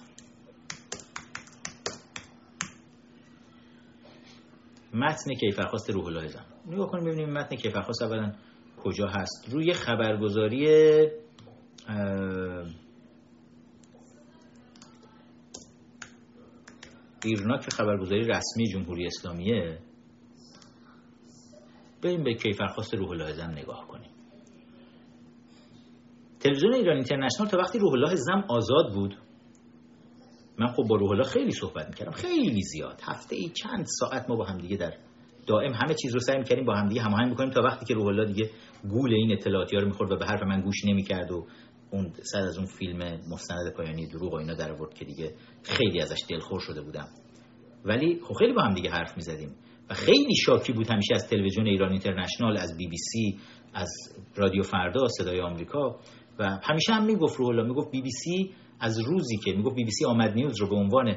[4.95, 6.45] متن کیفرخواست روح الله زم.
[6.67, 8.33] نگاه کنیم ببینیم متن کیفرخواست اولا
[8.77, 9.49] کجا هست.
[9.53, 10.69] روی خبرگزاری
[17.25, 19.79] ایرنا که خبرگزاری رسمی جمهوری اسلامیه.
[22.03, 24.10] بریم به کیفرخواست روح الله زم نگاه کنیم.
[26.41, 29.17] تلویزیون ایران اینترنشنال تا وقتی روح الله زم آزاد بود
[30.59, 33.01] من خب با روح الله خیلی صحبت می‌کردم خیلی زیاد.
[33.03, 34.95] هفته ای چند ساعت ما با هم دیگه در
[35.47, 38.07] دائم همه چیز رو سعی می‌کردیم با هم دیگه هماهنگ بکنیم تا وقتی که روح
[38.07, 38.51] الله دیگه
[38.91, 41.47] گول این اطلاعاتی رو می‌خورد و به حرف من گوش نمی‌کرد و
[41.91, 42.99] اون سر از اون فیلم
[43.31, 47.09] مستند پایانی دروغ و اینا در آورد که دیگه خیلی ازش دلخور شده بودم.
[47.85, 49.55] ولی خب خیلی با هم دیگه حرف می‌زدیم
[49.91, 53.39] و خیلی شاکی بود همیشه از تلویزیون ایران اینترنشنال از بی بی سی
[53.75, 53.89] از
[54.37, 56.01] رادیو فردا صدای آمریکا.
[56.41, 59.85] و همیشه هم می‌گفت روح الله می‌گفت بی بی سی از روزی که می‌گفت بی
[59.85, 61.17] بی سی آمد نیوز رو به عنوان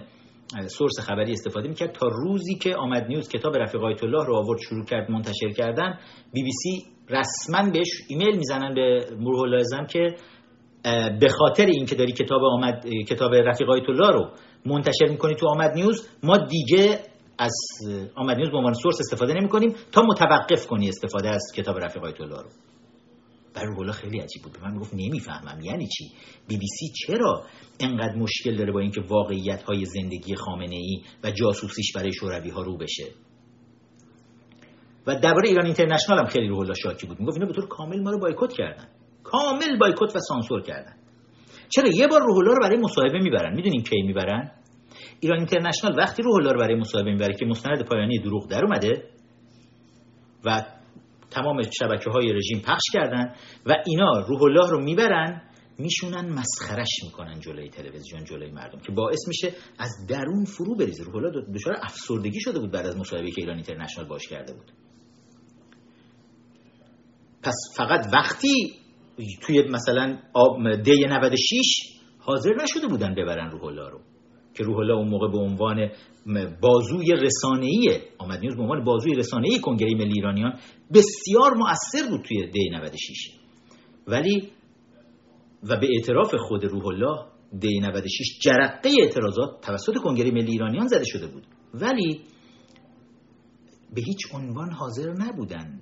[0.68, 4.60] source خبری استفاده می‌کرد تا روزی که آمد نیوز کتاب رفیق آیت الله رو آورد
[4.60, 6.00] شروع کرد منتشر کردن.
[6.34, 10.16] بی بی سی رسما بهش ایمیل می‌زنن به روح الله که
[11.20, 14.30] به خاطر اینکه داری کتاب آمد کتاب رفیق آیت الله رو
[14.66, 17.00] منتشر می‌کنی تو آمد نیوز ما دیگه
[17.38, 17.56] از
[18.16, 22.04] آمد نیوز به عنوان source استفاده نمی کنیم تا متوقف کنی استفاده از کتاب رفیق
[22.04, 22.50] آیت الله رو.
[23.56, 24.54] برای الله خیلی عجیب بود.
[24.54, 25.62] به من گفت نمی‌فهمم.
[25.62, 26.12] یعنی چی؟
[26.48, 27.46] بی بی سی چرا
[27.80, 32.62] انقدر مشکل داره با اینکه واقعیت های زندگی خامنه ای و جاسوسیش برای شوروی ها
[32.62, 33.06] رو بشه؟
[35.08, 37.20] و درباره ایران اینترنشنال هم خیلی روح شاکی بود.
[37.20, 38.88] می‌گفت اینا به طور کامل ما رو بایکوت کردن.
[39.24, 40.94] کامل بایکوت و سانسور کردن.
[41.70, 44.52] چرا یه بار روح رو برای مصاحبه می‌برن؟ می‌دونین کی می‌برن؟
[45.20, 49.10] ایران اینترنشنال وقتی روح رو برای مصاحبه می‌بره که مستند پایانی دروغ در اومده
[50.46, 50.66] و
[51.34, 55.42] تمام شبکه های رژیم پخش کردن و اینا روح الله رو می‌برن
[55.80, 61.04] میشونن مسخرش می‌کنن جلوی تلویزیون جلوی مردم که باعث میشه از درون فرو بریزه.
[61.04, 64.72] روح الله دچار افسردگی شده بود بعد از مصاحبه که ایران اینترنشنال باش کرده بود.
[67.44, 68.74] پس فقط وقتی
[69.42, 70.18] توی مثلا
[70.84, 74.00] دی 96 حاضر نشده بودن ببرن روح الله رو
[74.54, 75.90] که روح الله اون موقع به عنوان
[76.62, 80.60] بازوی رسانه‌ای آمد نیوز به عنوان بازوی رسانه‌ای کنگره ملی ایرانیان
[80.94, 83.32] بسیار مؤثر بود توی دی 96
[84.08, 84.52] ولی
[85.64, 87.26] و به اعتراف خود روح الله
[87.60, 91.44] دی 96 جرقه اعتراضات توسط کنگره ملی ایرانیان زده شده بود.
[91.74, 92.22] ولی
[93.94, 95.80] به هیچ عنوان حاضر نبودن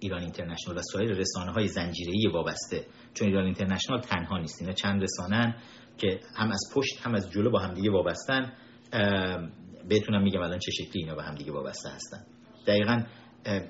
[0.00, 5.02] ایران اینترنشنال و سایر رسانه های زنجیره‌ای وابسته چون ایران اینترنشنال تنها نیست اینا چند
[5.02, 5.54] رسانن
[5.98, 8.52] که هم از پشت هم از جلو با همدیگه وابستن.
[9.88, 12.24] بهتونم میگم الان چه شکلی اینا با همدیگه وابسته هستن.
[12.66, 13.02] دقیقا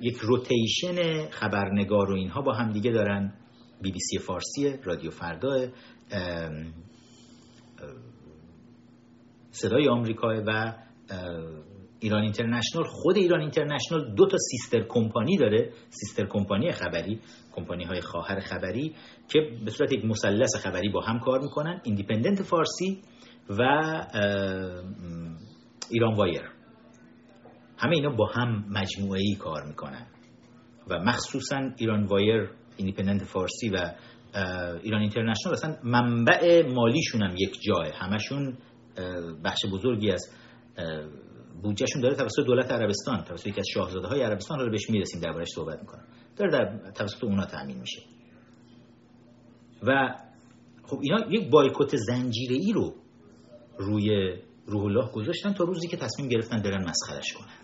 [0.00, 3.34] یک روتیشن خبرنگار و اینها با همدیگه دارن.
[3.82, 5.68] بی بی سی فارسی رادیو فردا
[9.50, 10.74] صدای آمریکا و
[12.00, 12.84] ایران اینترنشنال.
[12.84, 15.72] خود ایران اینترنشنال دو تا سیستر کمپانی داره.
[15.88, 17.20] سیستر کمپانی خبری
[17.52, 18.94] کمپانی های خواهر خبری
[19.28, 21.80] که به صورت یک مثلث خبری با هم کار می‌کنن.
[21.84, 23.02] ایندیپندنت فارسی
[23.50, 23.62] و
[25.92, 26.42] ایران وایر
[27.78, 30.06] همه اینا با هم مجموعه ای کار می‌کنن.
[30.88, 33.92] و مخصوصا ایران وایر ایندیپندنت فارسی و
[34.82, 38.58] ایران اینترنشنال اصلا منبع مالیشون هم یک جای همشون
[39.44, 40.30] بخش بزرگی از
[41.62, 43.24] بودجهشون داره توسط دولت عربستان.
[43.24, 46.04] توسط یکی از شاهزاده های عربستان رو بهش می‌رسیم دربارش صحبت می‌کنم.
[46.36, 48.02] داره در توسط اونا تامین میشه.
[49.82, 50.14] و
[50.82, 52.94] خب اینا یک بایکوت زنجیره ای رو
[53.78, 54.36] روی
[54.66, 57.62] روح الله گذاشتن تا روزی که تصمیم گرفتن برن مسخرش کنن.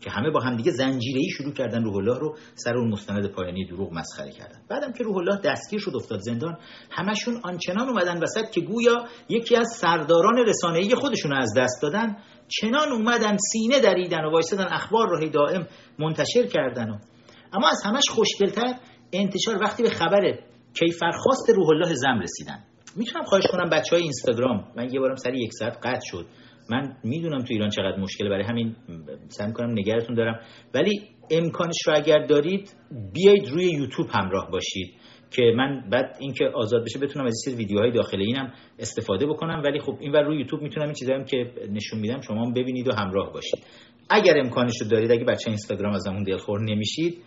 [0.00, 3.64] که همه با همدیگه زنجیره ای شروع کردن روح الله رو سر اون مستند پایانی
[3.64, 4.60] دروغ مسخره کردن.
[4.68, 6.58] بعدم که روح الله دستگیر شد افتاد زندان
[6.90, 12.16] همشون آنچنان اومدن وسط که گویا یکی از سرداران رسانه‌ای خودشون رو از دست دادن
[12.48, 15.66] چنان اومدن سینه دریدن و وایسادن اخبار رو دائم
[15.98, 16.98] منتشر کردن و
[17.52, 18.74] اما از همش خوشگلتر
[19.12, 20.38] انتشار وقتی به خبر
[20.78, 22.64] کیفرخواست روح الله زم رسیدن.
[22.96, 26.26] می‌تونم خواهش کنم بچه های اینستاگرام من یه بارم سری یک ساعت قطع شد.
[26.70, 28.76] من می‌دونم تو ایران چقدر مشکله برای همین
[29.28, 30.40] سعی کنم نگرتون دارم.
[30.74, 32.74] ولی امکانش رو اگر دارید
[33.12, 34.94] بیایید روی یوتیوب همراه باشید
[35.30, 39.62] که من بعد اینکه آزاد بشه بتونم از این ویدیوهای داخل اینم استفاده بکنم.
[39.64, 43.32] ولی خب این روی یوتیوب می‌تونم این چیزایی که نشون میدم شما ببینید و همراه
[43.32, 43.66] باشید.
[44.10, 47.18] اگر امکانش رو دارید اگه بچه اینستاگرام از همون دلخور نمیشید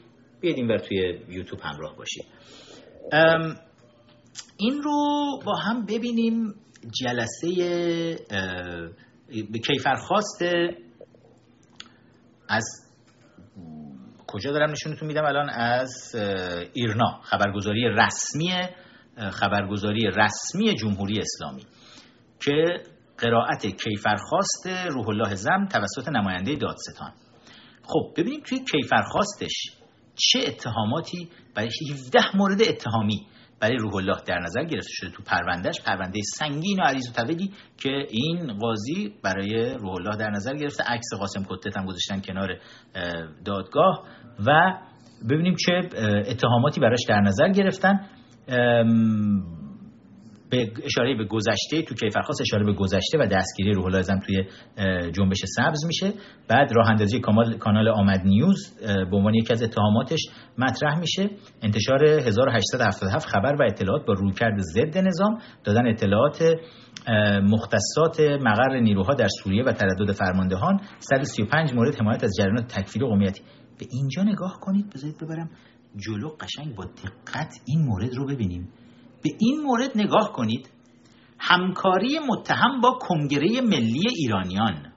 [0.42, 0.98] بیاید اینور توی
[1.30, 2.26] یوتیوب همراه باشید.
[4.58, 6.56] این رو با هم ببینیم
[7.02, 7.50] جلسه
[9.52, 10.42] به کیفرخواست
[12.50, 12.66] از
[14.28, 16.16] کجا دارم نشونتون میدم؟ الان از
[16.74, 18.54] ایرنا خبرگزاری رسمی
[19.32, 21.66] خبرگزاری رسمی جمهوری اسلامی
[22.40, 22.84] که
[23.18, 27.12] قرائت کیفرخواست روح الله زم توسط نماینده دادستان.
[27.84, 29.54] خب ببینیم توی کیفرخواستش
[30.16, 33.28] چه اتهاماتی برای 17 مورد اتهامی
[33.60, 37.52] برای روح الله در نظر گرفته شده تو پروندهش پرونده سنگین و عریض و طویلی
[37.78, 40.84] که این قاضی برای روح الله در نظر گرفته.
[40.84, 42.50] عکس قاسم کتت هم گذاشتن کنار
[43.46, 44.04] دادگاه
[44.48, 44.74] و
[45.30, 45.90] ببینیم چه
[46.28, 48.00] اتهاماتی براش در نظر گرفتن.
[50.50, 54.44] به اشاره به گذشته تو کیفرخواست اشاره به گذشته و دستگیری روح الله توی
[55.12, 56.14] جنبش سبز میشه.
[56.48, 57.20] بعد راه اندازی
[57.60, 58.80] کانال آمد نیوز
[59.12, 60.20] به عنوان یکی از اتهاماتش
[60.58, 61.30] مطرح میشه.
[61.62, 66.44] انتشار 1877 خبر و اطلاعات با رویکرد ضد نظام دادن اطلاعات
[67.44, 70.80] مختصات مقر نیروها در سوریه و تردد فرماندهان.
[71.00, 73.42] 135 مورد حمایت از جریانات تکفیری و قومیتی.
[73.80, 75.50] به اینجا نگاه کنید بذارید ببرم
[75.96, 78.70] جلو قشنگ با دقت این مورد رو ببینیم.
[79.24, 80.70] به این مورد نگاه کنید.
[81.40, 84.94] همکاری متهم با کنگره ملی ایرانیان.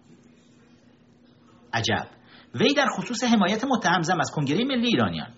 [1.72, 2.06] عجب.
[2.55, 5.28] وی در خصوص حمایت متهم زم از کنگره ملی ایرانیان.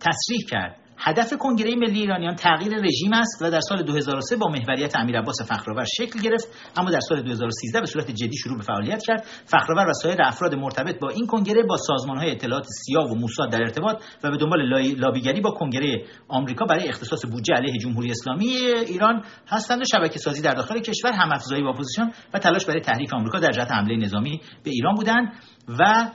[0.00, 0.81] تصریح کرد.
[1.04, 5.42] هدف کنگره ملی ایرانیان تغییر رژیم است و در سال 2003 با محوریت امیر عباس
[5.42, 9.24] فخرآور شکل گرفت اما در سال 2013 به صورت جدی شروع به فعالیت کرد.
[9.44, 13.52] فخرآور و سایر افراد مرتبط با این کنگره با سازمان های اطلاعات سیا و موساد
[13.52, 14.62] در ارتباط و به دنبال
[14.96, 18.46] لابیگری با کنگره آمریکا برای اختصاص بودجه علیه جمهوری اسلامی
[18.86, 22.80] ایران هستند و شبکه سازی در داخل کشور هم افزایی با اپوزیسیون و تلاش برای
[22.80, 25.32] تحریک آمریکا در جهت حمله نظامی به ایران بودند
[25.78, 26.10] و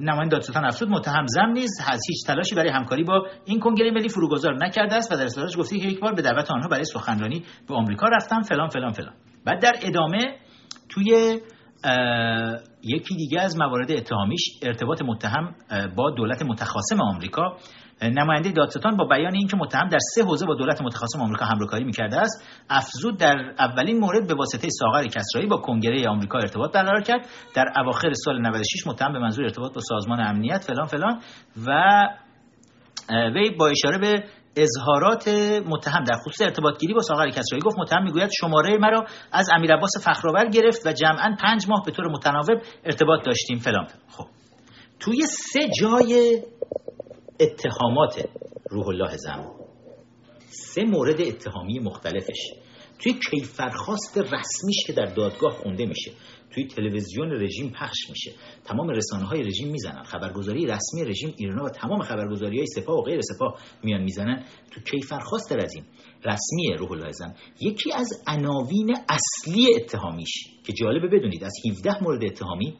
[0.00, 1.70] نماینده دادستان افزود متهم زم نیز
[2.08, 5.78] هیچ تلاشی برای همکاری با این کنگره ملی فروگذار نکرده است و در اصلاحش گفته
[5.78, 9.14] که یک بار به دعوت آنها برای سخنرانی به آمریکا رفتن فلان فلان فلان.
[9.44, 10.36] بعد در ادامه
[10.88, 11.40] توی
[12.82, 15.54] یکی دیگه از موارد اتهامیش ارتباط متهم
[15.96, 17.56] با دولت متخاصم آمریکا
[18.02, 22.16] نماینده دادستان با بیان اینکه متهم در سه حوزه با دولت متخاصم آمریکا همراهی می‌کرده
[22.16, 22.44] است.
[22.70, 27.26] افزود در اولین مورد به واسطه ساغر کسرایی با کنگره آمریکا ارتباط برقرار کرد.
[27.54, 31.20] در اواخر سال 96 متهم به منظور ارتباط با سازمان امنیت فلان فلان
[31.66, 31.70] و
[33.34, 34.24] وی با اشاره به
[34.56, 35.28] اظهارات
[35.66, 39.74] متهم در خصوص ارتباط گیری با ساغر کسرایی گفت متهم می‌گوید شماره مرا از امیر
[39.74, 43.86] عباس فخرآور گرفت و جمعا پنج ماه به طور متناوب ارتباط داشتیم فلان.
[44.08, 44.26] خب.
[45.00, 46.42] توی سه جای
[47.40, 48.28] اتهامات
[48.70, 49.50] روح الله زم.
[50.48, 52.52] سه مورد اتهامی مختلفش.
[52.98, 56.12] توی کیفرخواست رسمیش که در دادگاه خونده میشه
[56.50, 58.32] توی تلویزیون رژیم پخش میشه.
[58.64, 60.02] تمام رسانه های رژیم می‌زنن.
[60.02, 64.44] خبرگزاری رسمی رژیم ایران و تمام خبرگزاری های سپاه و غیر سپاه میان می‌زنن.
[64.70, 65.84] تو کیفرخواست این
[66.24, 70.32] رسمی روح الله یکی از عناوین اصلی اتهامیش
[70.66, 72.78] که جالبه بدونید از 17 مورد اتهامی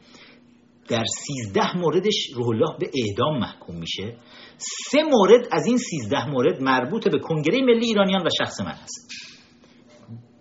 [0.89, 1.03] در
[1.45, 4.17] 13 موردش روح الله به اعدام محکوم میشه.
[4.57, 9.07] سه مورد از این 13 مورد مربوط به کنگره ملی ایرانیان و شخص من هست.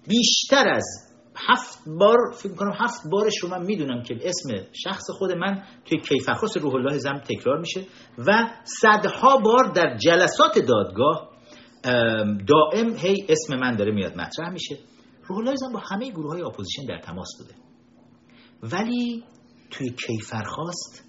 [0.09, 1.06] بیشتر از
[1.48, 6.01] هفت بار فکر کنم هفت بارش رو من می‌دونم که اسم شخص خود من توی
[6.01, 7.86] کیفرخواست روح الله زم تکرار میشه
[8.18, 11.31] و صدها بار در جلسات دادگاه
[12.48, 14.78] دائم هی اسم من داره میاد مطرح میشه.
[15.27, 17.55] روح الله زم با همه گروه های opposition در تماس بوده.
[18.62, 19.24] ولی
[19.70, 21.02] توی کیفرخواست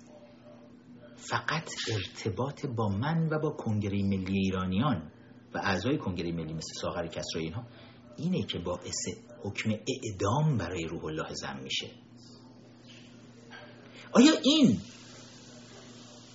[1.15, 5.11] فقط ارتباط با من و با کنگره ملی ایرانیان
[5.53, 7.63] و اعضای کنگره ملی مثل ساغر کسرایی اینها
[8.17, 9.07] اینه که باعث
[9.43, 11.87] حکم اعدام برای روح الله زم میشه.
[14.11, 14.77] آیا این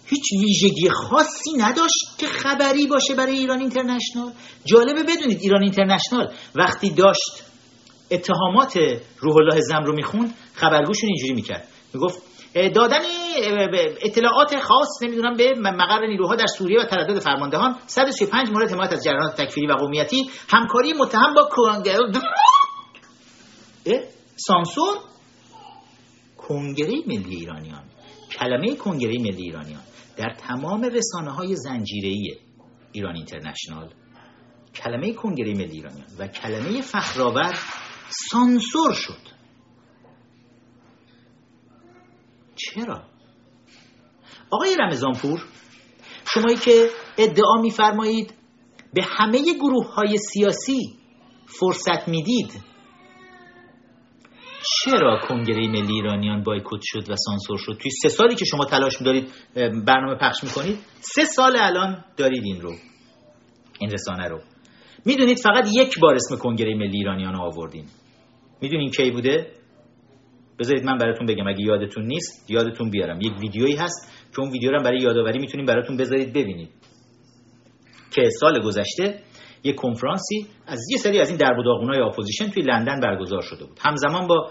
[0.06, 4.32] هیچ ویژگی خاصی نداشت که خبری باشه برای ایران اینترنشنال؟
[4.64, 7.44] جالبه بدونید ایران اینترنشنال وقتی داشت
[8.10, 8.78] اتهامات
[9.18, 11.68] روح الله زم رو می‌خوند خبرگوشون اینجوری می‌کرد.
[11.94, 12.22] می‌گفت
[12.74, 13.00] دادن
[14.02, 17.76] اطلاعات خاص نمی‌دونم به مقر نیروها در سوریه و تردد فرماندهان.
[17.86, 20.30] 135 مورد حمایت از جریانات تکفیری و قومیتی.
[20.48, 21.48] همکاری متهم با
[24.36, 24.98] سانسور؟
[26.36, 27.84] کنگره ملی ایرانیان.
[28.38, 29.82] کلمه کنگره ملی ایرانیان.
[30.16, 32.36] در تمام رسانه های زنجیره‌ای
[32.92, 33.90] ایران اینترنشنال.
[34.74, 37.58] کلمه کنگره ملی ایرانیان و کلمه فخرآور
[38.30, 39.31] سانسور شد.
[42.64, 43.02] چرا؟
[44.50, 45.44] آقای رمضانپور
[46.34, 48.34] شمایی که ادعا میفرمایید
[48.94, 50.98] به همه گروه های سیاسی
[51.46, 52.62] فرصت می‌دید
[54.84, 59.00] چرا کنگره ملی ایرانیان بایکوت شد و سانسور شد؟ توی سه سالی که شما تلاش
[59.00, 59.32] میدارید
[59.86, 62.72] برنامه پخش می‌کنید سه سال الان دارید این رو
[63.78, 64.40] این رسانه رو.
[65.04, 67.86] می‌دونید فقط یک بار اسم کنگره ملی ایرانیان رو آوردیم
[68.60, 69.61] می‌دونین کی بوده؟
[70.62, 73.20] بذارید من براتون بگم اگه یادتون نیست یادتون بیارم.
[73.20, 76.70] یک ویدیویی هست که اون ویدیو رو برای یادآوری می‌تونیم براتون بذارید ببینید.
[78.10, 79.20] که سال گذشته
[79.64, 83.78] یک کنفرانسی از یه سری از این درب و opposition توی لندن برگزار شده بود.
[83.80, 84.50] همزمان با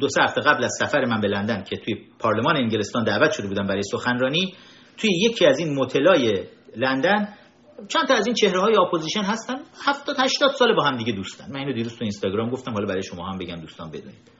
[0.00, 3.48] دو سه هفته قبل از سفر من به لندن که توی پارلمان انگلستان دعوت شده
[3.48, 4.54] بودم برای سخنرانی
[4.96, 6.44] توی یکی از این متلای
[6.76, 7.28] لندن
[7.88, 9.54] چند تا از این چهره های opposition هستن.
[9.86, 11.44] 70 80 سال با هم دیگه دوستن.
[11.50, 14.30] من اینو دیروز تو اینستاگرام گفتم حالا برای شما هم بگم دوستان بدونید.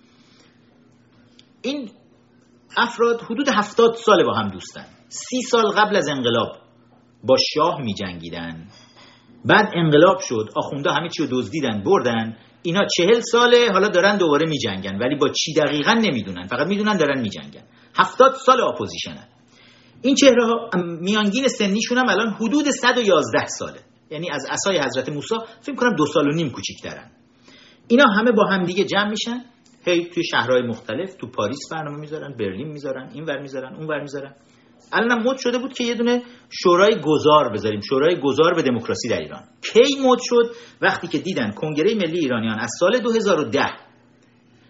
[1.64, 1.90] این
[2.76, 4.86] افراد حدود هفتاد سال با هم دوستن.
[5.08, 6.56] سی سال قبل از انقلاب
[7.24, 8.68] با شاه می جنگیدن
[9.44, 12.36] بعد انقلاب شد آخوندا همه چی رو دزدیدن بردن.
[12.62, 16.46] اینا چهل ساله حالا دارن دوباره می جنگن ولی با چی دقیقا نمی‌دونن.
[16.46, 17.64] فقط می‌دونن دارن می جنگن
[17.96, 19.28] هفتاد سال opposition ن.
[20.02, 20.70] این چهره ها
[21.00, 23.80] میانگین سنیشون هم الان حدود 111 ساله.
[24.10, 27.10] یعنی از عصای حضرت موسی فکر کنم دو سال و نیم کوچیک‌ترن.
[27.88, 29.44] اینا همه با هم دیگه جمع میشن.
[29.86, 34.00] هی توی شهرهای مختلف تو پاریس برنامه می‌ذارن برلین می‌ذارن این ور می‌ذارن اون ور
[34.00, 34.34] می‌ذارن.
[34.92, 36.22] الان مد شده بود که یه دونه
[36.62, 39.42] شورای گذار بذاریم شورای گذار به دموکراسی در ایران.
[39.72, 43.60] کی مد شد؟ وقتی که دیدن کنگره ملی ایرانیان از سال 2010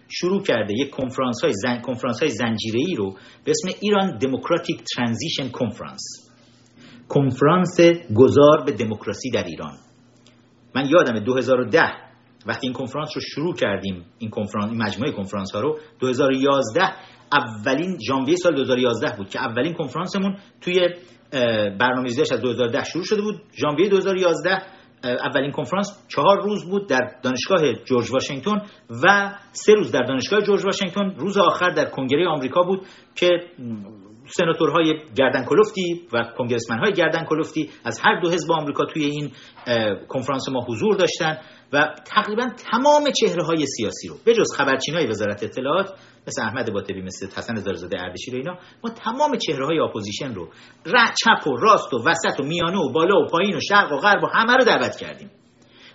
[0.07, 1.81] شروع کرده یک کنفرانس های زن...
[1.81, 3.11] کنفرانس های زنجیره ای رو
[3.45, 6.01] به اسم ایران دموکراتیک ترانزیشن کنفرانس
[7.09, 7.79] کنفرانس
[8.15, 9.77] گذار به دموکراسی در ایران.
[10.75, 12.04] من یادم 2010
[12.45, 16.81] وقتی این کنفرانس رو شروع کردیم این کنفرانس این مجموعه کنفرانس ها رو 2011
[17.33, 20.89] اولین ژانویه سال 2011 بود که اولین کنفرانسمون توی
[21.79, 23.41] برنامه‌ریزیش از 2010 شروع شده بود.
[23.61, 24.61] ژانویه 2011
[25.03, 28.61] اولین کنفرانس چهار روز بود در دانشگاه جورج واشنگتن
[29.03, 31.15] و سه روز در دانشگاه جورج واشنگتن.
[31.17, 32.81] روز آخر در کنگره آمریکا بود
[33.15, 33.29] که
[34.27, 39.31] سناتورهای گردن کلفتی و کنگرسمن های گردن کلفتی از هر دو حزب آمریکا توی این
[40.07, 41.37] کنفرانس ما حضور داشتن
[41.73, 45.93] و تقریبا تمام چهره های سیاسی رو به جز خبرچین های وزارت اطلاعات
[46.27, 50.49] مثل احمد باطبی مثل حسن زارع‌زاده اردشیر و اینا ما تمام چهره های opposition رو
[51.23, 54.23] چپ و راست و وسط و میانه و بالا و پایین و شرق و غرب
[54.23, 55.31] و همه رو دعوت کردیم.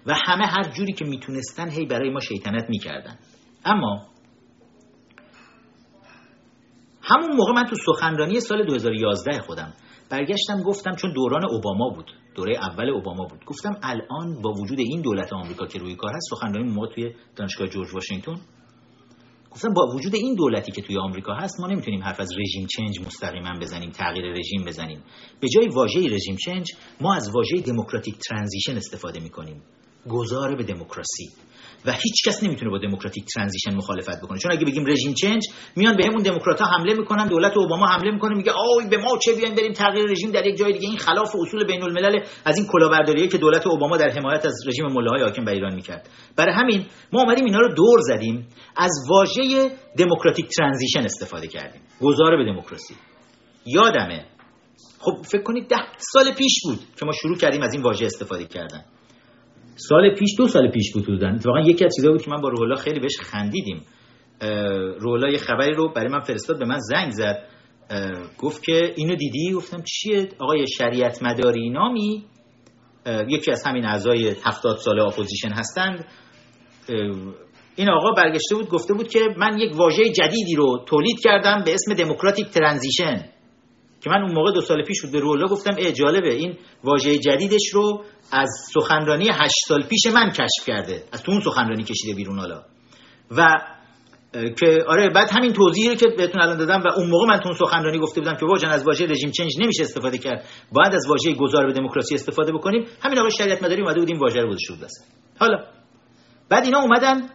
[0.07, 3.19] و همه هر جوری که می‌تونستن هی برای ما شیطنت می‌کردن.
[3.65, 4.10] اما
[7.11, 9.73] همون موقع من تو سخنرانی سال 2011 خودم
[10.11, 15.03] برگشتم گفتم چون دوران اوباما بود دوره اول اوباما بود گفتم الان با وجود این
[15.03, 18.41] دولت آمریکا که روی کار هست سخنرانی موقع توی دانشگاه جورج واشنگتن؟
[19.51, 23.01] گفتم با وجود این دولتی که توی آمریکا هست ما نمی‌تونیم حرف از regime change
[23.07, 25.03] مستقیما بزنیم تغییر رژیم بزنیم.
[25.41, 26.67] به جای واژه regime change
[27.01, 29.63] ما از واژه democratic transition استفاده می‌کنیم.
[30.09, 31.29] گذار به دموکراسی
[31.87, 34.39] و هیچ کس نمی‌تونه با democratic transition مخالفت بکنه.
[34.39, 35.43] چون اگه بگیم regime change
[35.77, 39.33] میان بهمون دموکرات ها حمله می‌کنن دولت اوباما حمله می‌کنه میگه آی به ما چه
[39.33, 40.89] بیاین بریم تغییر رژیم در یک جای دیگه.
[40.89, 44.87] این خلاف اصول بین الملل از این کلاهبرداریه که دولت اوباما در حمایت از رژیم
[44.87, 46.09] ملاهای حاکم بر ایران می‌کرد.
[46.37, 48.47] برای همین ما اومدیم اینا رو دور زدیم
[48.77, 51.83] از واژه دموکراتیک ترانزیشن استفاده کردیم.
[52.01, 52.95] گذار به دموکراسی.
[53.67, 54.25] یادمه
[54.99, 58.45] خب فکر کنید ده سال پیش بود که ما شروع کردیم از این واژه استفاده
[58.45, 58.85] کردن.
[59.77, 62.49] سال پیش دو سال پیش بود بودن اتفاقا یکی از چیزایی بود که من با
[62.49, 63.83] روحلا خیلی بهش خندیدیم.
[64.99, 67.43] روحلا یه خبری رو برای من فرستاد به من زنگ زد.
[68.39, 72.25] گفت که اینو دیدی؟ گفتم چیه؟ آقای شریعت مداری نامی؟
[73.29, 76.05] یکی از همین اعضای هفتاد سال opposition هستند.
[77.77, 81.75] این آقا برگشته بود گفته بود که من یک واژه جدیدی رو تولید کردم به
[81.75, 83.25] اسم democratic transition
[84.01, 87.69] که من اون موقع دو سال پیش به رولا گفتم ای جالبه این واژه جدیدش
[87.73, 92.39] رو از سخنرانی هشت سال پیش من کشف کرده از تو اون سخنرانی کشیده بیرون
[92.39, 92.63] حالا.
[93.31, 93.61] و
[94.33, 97.99] که آره بعد همین توضیحی که بهتون الان دادم و اون موقع من تو سخنرانی
[97.99, 101.67] گفته بودم که واجن از واژه regime change نمیشه استفاده کرد باید از واژه گذار
[101.67, 102.87] به دموکراسی استفاده بکنیم.
[103.03, 104.89] همین آقای شریعت مداری اومده بود این واژه رو گذاشته بود
[105.39, 105.65] حالا
[106.49, 107.29] بعد اینا اومدن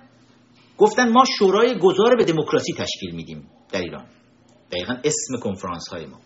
[0.78, 4.06] گفتن ما شورای گذار به دموکراسی تشکیل میدیم در ایران.
[4.72, 6.20] دقیقا اسم کنفرانس های ما.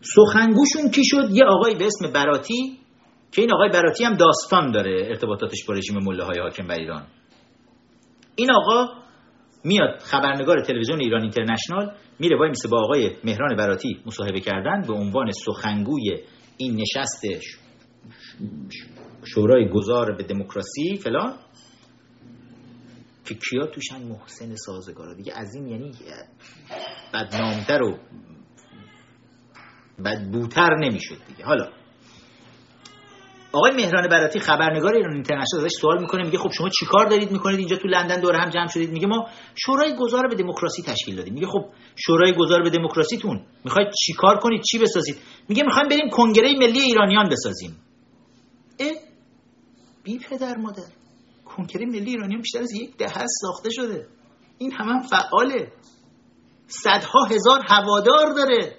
[0.00, 2.78] سخنگوشون کی شد؟ یه آقای به اسم براتی
[3.32, 7.06] که این آقای براتی هم داستان داره ارتباطاتش با رژیم مله های حاکم بر ایران.
[8.34, 8.86] این آقا
[9.64, 14.92] میاد خبرنگار تلویزیون ایران اینترنشنال میره وای میسه با آقای مهران براتی مصاحبه کردن به
[14.92, 16.16] عنوان سخنگوی
[16.56, 17.26] این نشست
[19.24, 21.34] شورای گذار به دموکراسی فلان
[23.24, 25.92] که کیا توشن محسن سازگارا؟ دیگه از این یعنی
[27.14, 27.98] بدنامتر و
[30.04, 31.44] بدبوتر نمی‌شد دیگه.
[31.44, 31.68] حالا
[33.52, 37.58] آقای مهران براتی خبرنگار ایران اینترنشنال ازش سوال می‌کنه میگه خب شما چیکار دارید می‌کنید؟
[37.58, 38.90] اینجا تو لندن دور هم جمع شدید.
[38.90, 41.34] میگه ما شورای گذار به دموکراسی تشکیل دادیم.
[41.34, 41.64] میگه خب
[41.96, 45.16] شورای گذار به دموکراسیتون می‌خواید چیکار کنید؟ چی بسازید؟
[45.48, 47.76] میگه می‌خوایم بریم کنگره ملی ایرانیان بسازیم.
[48.78, 48.90] اه
[50.04, 50.82] بی پدر مادر
[51.44, 54.06] کنگره ملی ایرانیان بیشتر از یک دهه ساخته شده.
[54.58, 55.72] این هم, هم فعاله.
[56.66, 58.76] صدها هزار هوادار داره.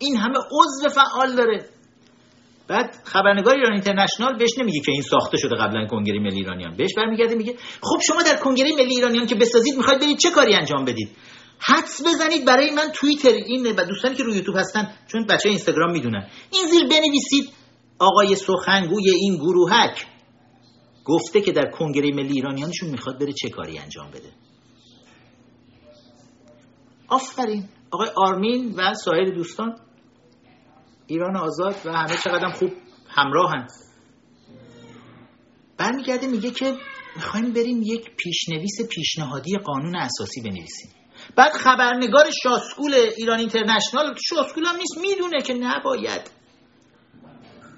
[0.00, 1.68] این همه عضو فعال داره.
[2.68, 6.76] بعد خبرنگار ایران اینترنشنال بهش نمیگه که این ساخته شده قبلا کنگره ملی ایرانیان.
[6.76, 10.54] بهش برمیگرده میگه خب شما در کنگره ملی ایرانیان که بسازید می‌خواید برید چه کاری
[10.54, 11.08] انجام بدید؟
[11.58, 13.28] حدس بزنید برای من توییتر.
[13.28, 16.28] این و دوستانی که روی یوتیوب هستن چون بچه اینستاگرام می‌دونن.
[16.52, 17.52] این زیر بنویسید
[17.98, 20.06] آقای سخنگوی این گروهک.
[21.04, 24.32] گفته که در کنگره ملی ایرانیانشون می‌خواد بره چه کاری انجام بده.
[27.08, 27.68] آفرین.
[27.90, 29.76] آقای آرمین و سایر دوستان.
[31.10, 32.72] ایران آزاد و همه چقدر خوب
[33.08, 33.66] همراهن.
[35.78, 36.76] برمیگرده میگه که
[37.16, 40.90] می‌خوایم بریم یک پیشنویس پیشنهادی قانون اساسی بنویسیم.
[41.36, 46.30] بعد خبرنگار شاسکول ایران اینترنشنال شاسکول هم نیست می‌دونه که نباید.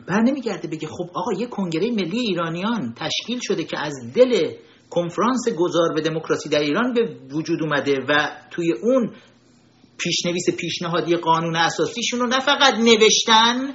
[0.09, 4.53] بر نمیگرده بگه خب آقا یه کنگره ملی ایرانیان تشکیل شده که از دل
[4.91, 9.15] کنفرانس گذار به دموکراسی در ایران به وجود اومده و توی اون
[10.03, 13.75] پیشنویس پیشنهادی قانون اساسیشون رو نه فقط نوشتن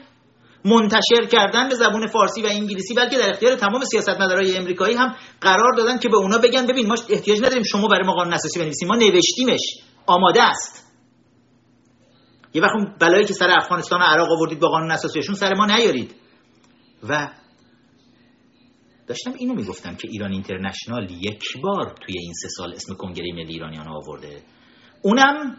[0.65, 5.73] منتشر کردن به زبون فارسی و انگلیسی بلکه در اختیار تمام سیاستمدارای امریکایی هم قرار
[5.77, 8.87] دادن که به اونا بگن ببین ما احتیاج نداریم شما برای ما قانون اساسی بنویسیم
[8.87, 9.61] ما نوشتیمش
[10.05, 10.87] آماده است.
[12.53, 16.15] یه وقت بلایی که سر افغانستان و عراق آوردید با قانون اساسیشون سر ما نیارید.
[17.09, 17.27] و
[19.07, 23.53] داشتم اینو می‌گفتم که ایران اینترنشنال یک بار توی این سه سال اسم کنگره ملی
[23.53, 24.41] ایرانیان آورده.
[25.01, 25.57] اونم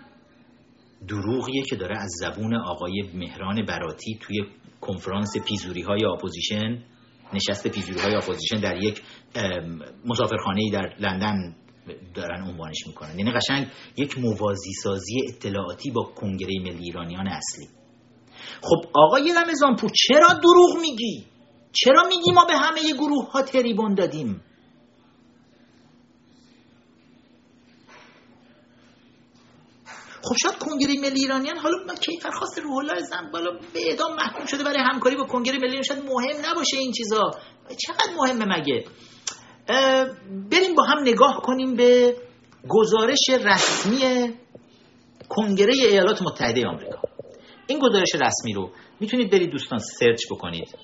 [1.07, 4.37] دروغیه که داره از زبون آقای مهران براتی توی
[4.81, 6.85] کنفرانس پیزوری های opposition
[7.33, 9.03] نشست پیزوری های opposition در یک
[10.05, 11.55] مسافرخانه در لندن
[12.15, 13.19] دارن عنوانش می‌کنن.
[13.19, 13.66] یعنی قشنگ
[13.97, 17.69] یک موازی سازی اطلاعاتی با کنگره ملی ایرانیان اصلی.
[18.62, 21.25] خب آقای رمضانپور چرا دروغ میگی؟
[21.73, 24.43] چرا میگی ما به همه گروه ها تریبون دادیم؟
[30.29, 34.17] خب شاید کنگره ملی ایرانیان حالا من کیفر خواست روح الله زن بالا به اعدام
[34.17, 37.31] محکوم شده برای همکاری با کنگره ملی شاید مهم نباشه این چیزا.
[37.87, 38.85] چقدر مهمه مگه؟
[40.51, 42.17] بریم با هم نگاه کنیم به
[42.69, 44.35] گزارش رسمی
[45.29, 47.01] کنگره ایالات متحده آمریکا.
[47.67, 50.79] این گزارش رسمی رو می‌تونید برید دوستان سرچ بکنید.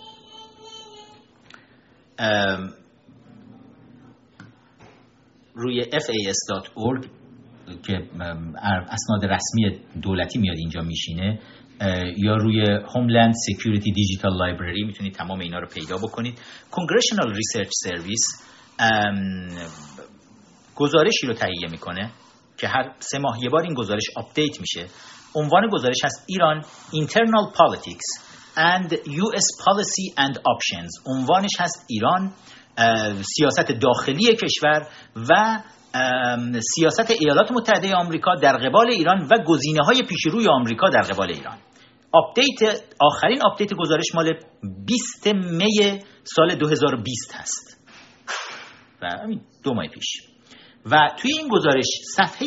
[5.55, 7.24] روی fas.org
[7.86, 7.93] که
[8.91, 11.41] اسناد رسمی دولتی میاد اینجا میشینه
[12.16, 12.65] یا روی
[12.95, 16.39] Homeland Security Digital Library می‌تونید تمام اینا رو پیدا بکنید.
[16.70, 18.23] Congressional Research Service
[20.74, 22.11] گزارشی رو تهیه می‌کنه
[22.59, 24.86] که هر سه ماه یه بار این گزارش update میشه.
[25.35, 26.62] عنوان گزارش هست Iran
[26.93, 28.24] Internal Politics
[28.57, 30.91] and US Policy and Options.
[31.07, 32.32] عنوانش هست ایران
[33.23, 35.62] سیاست داخلی کشور و
[36.75, 41.59] سیاست ایالات متحده آمریکا در قبال ایران و گزینه های پیشروی آمریکا در قبال ایران.
[42.12, 44.33] update آخرین update گزارش مال
[44.87, 47.87] 20 می سال 2020 هست.
[49.03, 49.09] و
[49.65, 50.35] دو ماه پیش.
[50.87, 52.47] و توی این گزارش صفحه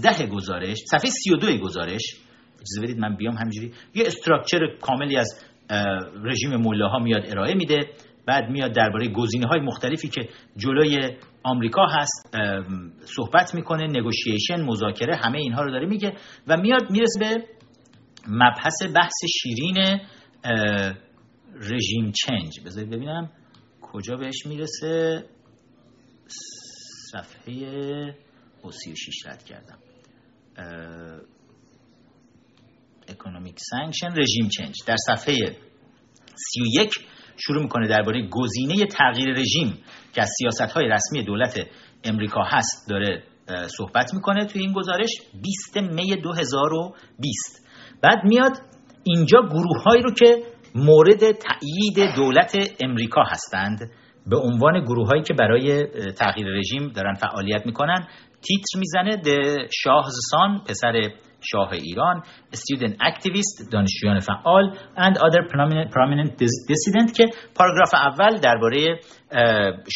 [0.00, 2.16] 13 گزارش صفحه 32 گزارش
[2.54, 5.40] اجازه بدید من بیام همینجوری یه structure کاملی از
[6.24, 7.80] رژیم مولاها میاد ارائه میده.
[8.26, 12.36] بعد میاد درباره گزینه های مختلفی که جلوی آمریکا هست
[13.04, 16.12] صحبت می‌کنه نگوشیشن مذاکره همه اینها رو داره میگه
[16.46, 17.44] و میاد می‌رسه به
[18.28, 20.00] مبحث بحث شیرین
[21.54, 22.60] رژیم چنج.
[22.66, 23.30] بذارید ببینم
[23.82, 25.24] کجا بهش می‌رسه.
[27.12, 28.14] صفحه
[28.64, 29.78] و 36 رد کردم.
[33.08, 34.74] economic sanction regime change.
[34.86, 35.34] در صفحه
[36.36, 36.90] 31
[37.36, 39.78] شروع می‌کنه درباره گزینه تغییر رژیم
[40.14, 41.58] که از سیاست های رسمی دولت
[42.04, 43.22] امریکا هست داره
[43.66, 45.10] صحبت می‌کنه توی این گزارش
[45.42, 47.66] 20 می 2020
[48.02, 48.52] بعد میاد
[49.04, 50.42] اینجا گروه هایی رو که
[50.74, 53.78] مورد تایید دولت امریکا هستند.
[54.26, 58.06] به عنوان گروه هایی که برای تغییر رژیم دارن فعالیت می‌کنن
[58.42, 61.10] تیتر می‌زنه ده شاهزسان پسر
[61.40, 62.22] شاه ایران
[62.54, 69.00] student activist دانشجویان فعال and other prominent, prominent dissident که پاراگراف اول درباره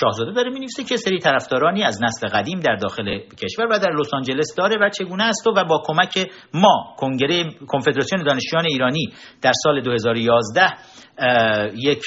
[0.00, 4.14] شاهزاده داره می‌نویسه که سری طرفدارانی از نسل قدیم در داخل کشور و در لس
[4.14, 9.12] آنجلس داره و چگونه است و با کمک ما کنگره کنفدراسیون دانشجویان ایرانی
[9.42, 10.72] در سال 2011
[11.74, 12.02] یک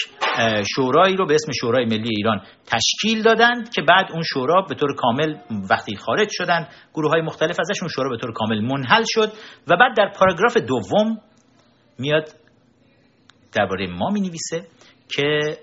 [0.75, 4.95] شورایی رو به اسم شورای ملی ایران تشکیل دادند که بعد اون شورا به طور
[4.95, 5.35] کامل
[5.69, 9.31] وقتی خارج شدن گروه های مختلف ازشون شورا به طور کامل منحل شد
[9.67, 11.17] و بعد در پاراگراف دوم
[11.99, 12.29] میاد
[13.53, 14.67] درباره ما می نویسه
[15.15, 15.57] که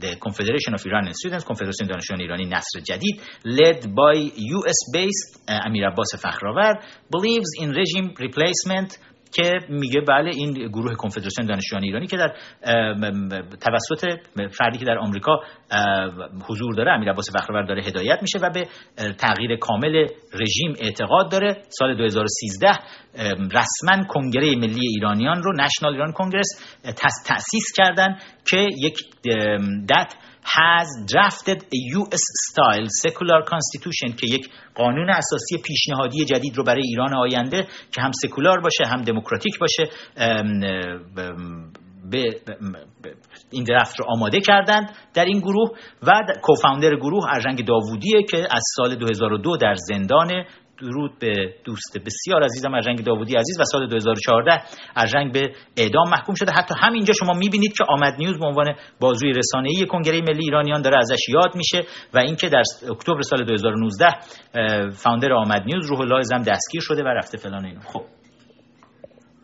[0.00, 5.86] the Confederation of Iranian Students کنفدراسیون دانشجویان ایرانی نصر جدید led by US based امیر
[5.88, 6.74] عباس فخرآور
[7.16, 8.98] believes in regime replacement
[9.32, 12.34] که میگه بله این گروه کنفدراسیون دانشجویان ایرانی که در
[13.60, 14.18] توسط
[14.50, 15.40] فردی که در آمریکا
[16.48, 18.68] حضور داره امیر عباس فخرآور داره هدایت میشه و به
[19.12, 21.62] تغییر کامل رژیم اعتقاد داره.
[21.68, 22.68] سال 2013
[23.38, 26.78] رسما کنگره ملی ایرانیان رو نشنال ایران کنگرس
[27.26, 28.18] تأسیس کردن
[28.50, 28.96] که یک
[29.88, 30.14] دت
[30.46, 36.82] has drafted a US style secular constitution که یک قانون اساسی پیشنهادی جدید رو برای
[36.84, 39.84] ایران آینده که هم سکولار باشه هم دموکراتیک باشه
[42.10, 42.40] به
[43.50, 45.70] این درفت رو آماده کردند در این گروه
[46.02, 50.44] و کوفاندر گروه ارجنگ داوودیه که از سال 2002 در زندان
[50.80, 54.62] درود به دوست بسیار عزیزم ارجنگ داوودی عزیز و سال 2014
[54.96, 56.52] ارجنگ به اعدام محکوم شده.
[56.52, 60.98] حتی همینجا شما می‌بینید که آمد نیوز به عنوان بازوی رسانه‌ای کنگره ملی ایرانیان داره
[60.98, 61.82] ازش یاد میشه
[62.14, 64.08] و اینکه در اکتبر سال 2019
[64.90, 67.80] فاوندر آمد نیوز روح الله زم دستگیر شده و رفته فلان اینو.
[67.80, 68.02] خب.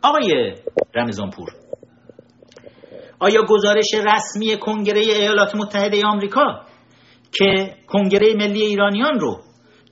[0.02, 0.54] آقای
[0.94, 1.48] رمضان پور
[3.18, 6.60] آیا گزارش رسمی کنگره ایالات متحده آمریکا
[7.38, 9.40] که کنگره ملی ایرانیان رو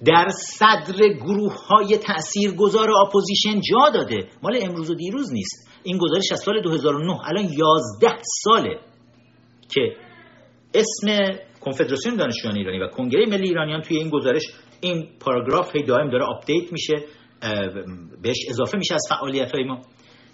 [0.04, 4.28] در صدر گروه های تأثیر گذار اپوزیشن جا داده.
[4.42, 5.70] مال امروز و دیروز نیست.
[5.82, 8.78] این گزارش از سال 2009 الان 11 ساله
[9.74, 9.96] که
[10.74, 14.42] اسم کنفدراسیون دانشجویان ایرانی و کنگره ملی ایرانیان توی این گزارش
[14.80, 16.94] این پاراگراف هی دائم داره update میشه
[18.22, 19.80] بهش اضافه میشه از فعالیت های ما.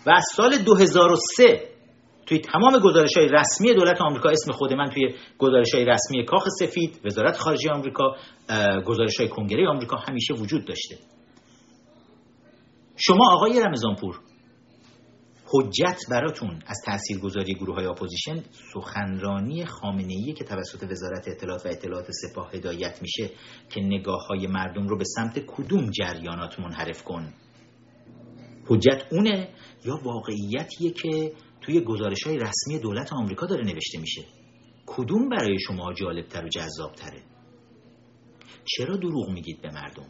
[0.06, 1.75] و از سال 2003
[2.26, 6.44] توی تمام گزارش های رسمی دولت آمریکا اسم خود من توی گزارش های رسمی کاخ
[6.60, 8.16] سفید وزارت خارجه آمریکا
[8.84, 10.98] گزارش های کنگره آمریکا همیشه وجود داشته.
[12.96, 14.20] شما آقای رمضانپور
[15.48, 18.42] حجت براتون از تاثیرگذاری گروه های اپوزیشن
[18.74, 23.30] سخنرانی خامنه ای که توسط وزارت اطلاعات و اطلاعات سپاه هدایت میشه
[23.70, 27.32] که نگاه های مردم رو به سمت کدوم جریانات منحرف کن؟
[28.68, 29.48] حجت اونه
[29.84, 31.32] یا واقعیتیه که
[31.66, 34.24] توی گزارش های رسمی دولت آمریکا داره نوشته میشه.
[34.86, 37.22] کدوم برای شما جالبتر و جذابتره؟
[38.64, 40.06] چرا دروغ میگید به مردم؟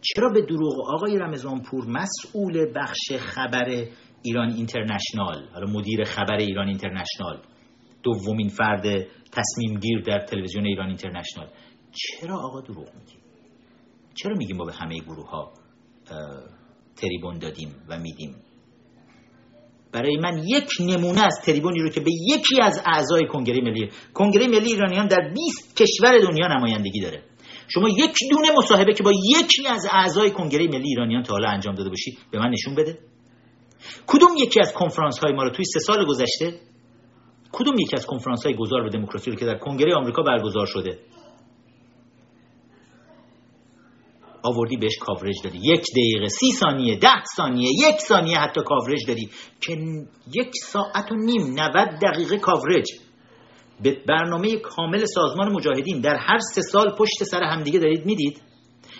[0.00, 3.86] چرا به دروغ آقای رمضانپور مسئول بخش خبر
[4.22, 7.42] ایران اینترنشنال حالا مدیر خبر ایران اینترنشنال
[8.02, 8.82] دومین فرد
[9.32, 11.48] تصمیم گیر در تلویزیون ایران اینترنشنال؟
[11.92, 13.20] چرا آقا دروغ میگیم
[14.14, 15.52] چرا میگیم ما به همه گروه ها
[16.96, 18.34] تریبون دادیم و میدیم؟
[19.92, 24.46] برای من یک نمونه از تریبونی رو که به یکی از اعضای کنگره ملی کنگره
[24.46, 27.22] ملی ایرانیان در 20 کشور دنیا نمایندگی داره.
[27.68, 31.74] شما یک دونه مصاحبه که با یکی از اعضای کنگره ملی ایرانیان تا حالا انجام
[31.74, 32.98] داده باشی به من نشون بده.
[34.06, 36.60] کدوم یکی از کنفرانس های ما رو توی سه سال گذشته
[37.52, 40.98] کدوم یکی از کنفرانس های گذار به دموکراسی رو که در کنگره آمریکا برگزار شده
[44.42, 45.58] آوردی بهش کاورج دادی.
[45.58, 49.30] یک دقیقه سی ثانیه ده ثانیه یک ثانیه حتی کاورج دادی
[49.60, 49.76] که
[50.34, 52.86] یک ساعت و نیم 90 دقیقه کاورج
[53.82, 58.42] به برنامه کامل سازمان مجاهدین در هر سه سال پشت سر همدیگه دارید می‌دید.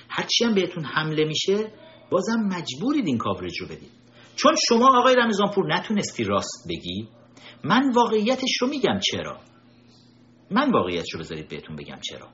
[0.09, 1.73] هرچی هم بهتون حمله میشه
[2.11, 3.91] بازم مجبورید این کاورج رو بدید.
[4.37, 7.09] چون شما آقای رمضانپور نتونستی راست بگی
[7.65, 9.41] من واقعیتش رو میگم چرا.
[10.51, 12.29] من واقعیتش رو بذارید بهتون بگم چرا.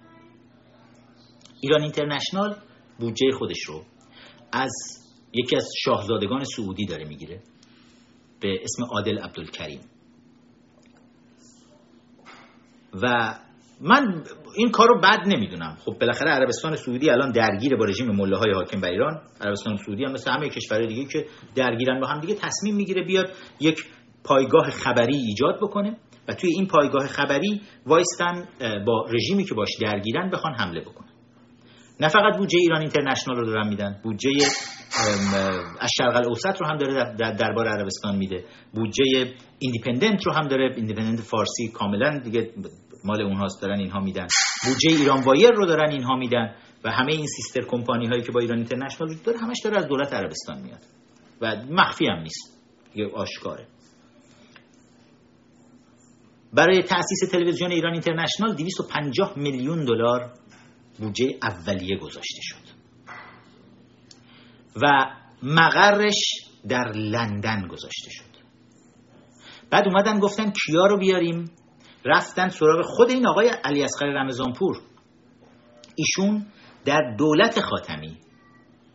[1.61, 2.57] ایران اینترنشنال
[2.99, 3.83] بودجه خودش رو
[4.53, 4.73] از
[5.33, 7.41] یکی از شاهزادگان سعودی داره می‌گیره
[8.41, 9.81] به اسم عادل عبدالکریم.
[13.03, 13.35] و
[13.81, 14.25] من
[14.57, 15.77] این کار رو بد نمی‌دونم.
[15.85, 20.05] خب بالاخره عربستان سعودی الان درگیر با رژیم مله های حاکم بر ایران عربستان سعودی
[20.05, 23.85] هم مثل همه کشورهای دیگه که درگیرن با هم دیگه تصمیم می‌گیره بیاد یک
[24.25, 25.97] پایگاه خبری ایجاد بکنه
[26.29, 28.49] و توی این پایگاه خبری وایستن
[28.87, 31.06] با رژیمی که باش درگیرن بخوان حمله بکنن.
[32.01, 34.31] نه فقط بودجه ایران اینترنشنال رو دارن میدن بودجه
[35.81, 38.45] از شرق الاوسط رو هم داره در دربار عربستان میده.
[38.75, 42.51] بودجه ایندیپندنت رو هم داره ایندیپندنت فارسی کاملا دیگه
[43.05, 44.27] مال اونهاست دارن اینها میدن.
[44.65, 46.55] بودجه ایران وایر رو دارن اینها میدن
[46.85, 49.87] و همه این sister company هایی که با ایران اینترنشنال وجود داره همش داره از
[49.87, 50.81] دولت عربستان میاد.
[51.41, 52.63] و مخفی هم نیست.
[52.95, 53.67] یه آشکاره.
[56.53, 60.33] برای تأسیس تلویزیون ایران اینترنشنال 250 میلیون دلار
[60.99, 62.67] بودجه اولیه گذاشته شد.
[64.83, 65.07] و
[65.43, 66.21] مقرش
[66.69, 68.37] در لندن گذاشته شد.
[69.71, 71.51] بعد اومدن گفتن کیا رو بیاریم؟
[72.05, 74.81] رفتن سراغ خود این آقای علی اصغر رمضانپور.
[75.97, 76.47] ایشون
[76.85, 78.17] در دولت خاتمی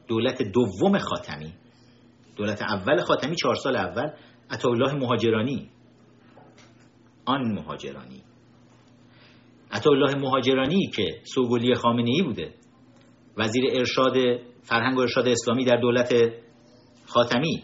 [0.07, 1.53] دولت دوم خاتمی
[2.35, 4.09] دولت اول خاتمی چهار سال اول
[4.65, 5.69] الله مهاجرانی.
[7.25, 8.23] آن مهاجرانی.
[9.73, 12.53] الله مهاجرانی که سوگلی خامنه ای بوده.
[13.37, 14.13] وزیر ارشاد
[14.63, 16.13] فرهنگ و ارشاد اسلامی در دولت
[17.05, 17.63] خاتمی.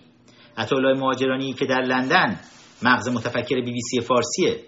[0.57, 2.39] الله مهاجرانی که در لندن
[2.83, 4.59] مغز متفکر بی بی سی فارسیه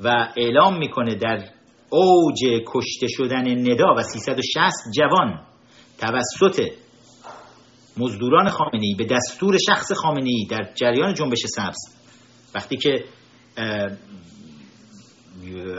[0.00, 1.48] و اعلام می‌کنه در
[1.90, 5.40] اوج کشته شدن ندا و 360 جوان
[5.98, 6.70] توسط
[7.96, 11.76] مزدوران خامنه به دستور شخص خامنه در جریان جنبش سبز.
[12.54, 13.04] وقتی که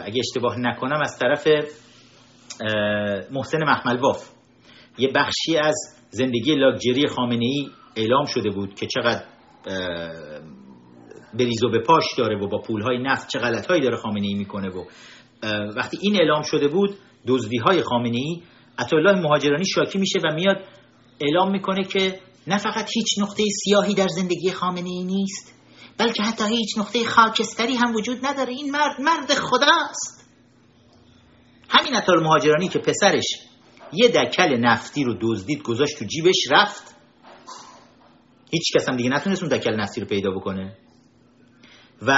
[0.05, 1.47] اگه اشتباه نکنم از طرف
[3.31, 4.29] محسن محملواف
[4.97, 5.75] یه بخشی از
[6.09, 9.23] زندگی لاکجری خامنه ای اعلام شده بود که چقدر
[11.33, 14.69] بریز و به پاش داره و با پولهای نفت چه غلطهایی داره خامنه ای می‌کنه
[14.69, 14.83] و
[15.75, 16.95] وقتی این اعلام شده بود
[17.27, 18.41] دزدی های خامنه ای
[18.93, 20.57] الله مهاجرانی شاکی میشه و میاد
[21.21, 25.58] اعلام می‌کنه که نه فقط هیچ نقطه سیاهی در زندگی خامنه ای نیست
[25.99, 28.53] بلکه حتی هیچ نقطه خاکستری هم وجود نداره.
[28.53, 30.29] این مرد مرد خداست.
[31.69, 33.25] همین اطال مهاجرانی که پسرش
[33.93, 36.95] یه دکل نفتی رو دزدید گذاشت تو جیبش رفت.
[38.51, 40.77] هیچ کس هم دیگه نتونست اون دکل نفتی رو پیدا بکنه.
[42.01, 42.17] و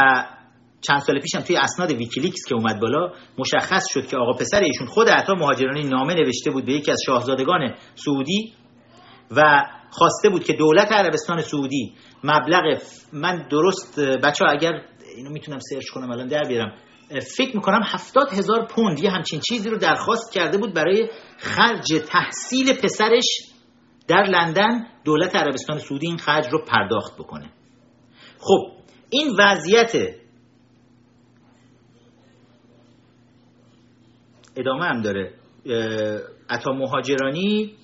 [0.82, 4.88] چند سال پیشم توی اسناد ویکیلیکس که اومد بالا مشخص شد که آقا پسر ایشون
[4.88, 8.54] خود عطا مهاجرانی نامه نوشته بود به یکی از شاهزادگان سعودی
[9.32, 12.82] و خواسته بود که دولت عربستان سعودی مبلغ
[13.14, 14.86] من درست بچه ها اگر
[15.16, 16.74] اینو می‌تونم سرچ کنم الان در بیارم.
[17.38, 22.74] فکر می‌کنم هفتاد هزار پوند یه همچین چیزی رو درخواست کرده بود برای خرج تحصیل
[22.84, 23.52] پسرش
[24.08, 27.50] در لندن دولت عربستان سعودی این خرج رو پرداخت بکنه.
[28.40, 28.72] خب
[29.10, 30.16] این وضعیت
[34.56, 35.34] ادامه هم داره.
[36.50, 37.76] عطا مهاجرانی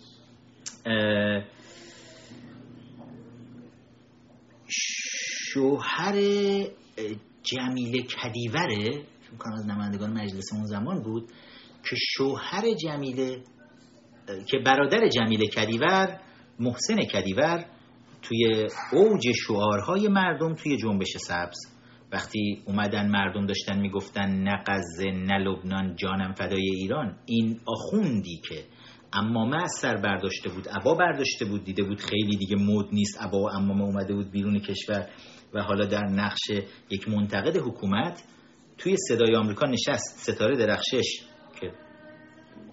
[5.57, 6.15] شوهر
[7.43, 11.27] جمیل کدیوره فکر از نمایندگان مجلس اون زمان بود
[11.89, 13.43] که شوهر جمیل
[14.47, 16.19] که برادر جمیل کدیور
[16.59, 17.65] محسن کدیور
[18.21, 21.57] توی اوج شعارهای مردم توی جنبش سبز.
[22.11, 27.17] وقتی اومدن مردم داشتن می‌گفتن نه غزه نه لبنان جانم فدای ایران.
[27.25, 28.63] این آخوندی که
[29.13, 33.39] امامه از سر برداشته بود عبا برداشته بود دیده بود خیلی دیگه مد نیست عبا
[33.39, 35.09] و امامه اومده بود بیرون کشور.
[35.57, 36.49] و حالا در نقش
[36.89, 38.23] یک منتقد حکومت
[38.77, 41.19] توی صدای آمریکا نشست ستاره درخشش
[41.61, 41.71] که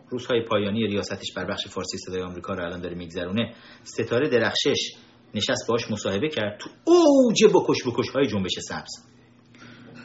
[0.08, 4.92] روزهای پایانی ریاستش بر بخش فارسی صدای آمریکا رو الان داره میگذرونه ستاره درخشش
[5.34, 9.14] نشست باش مصاحبه کرد تو اوج بکش بکش های جنبش سبز.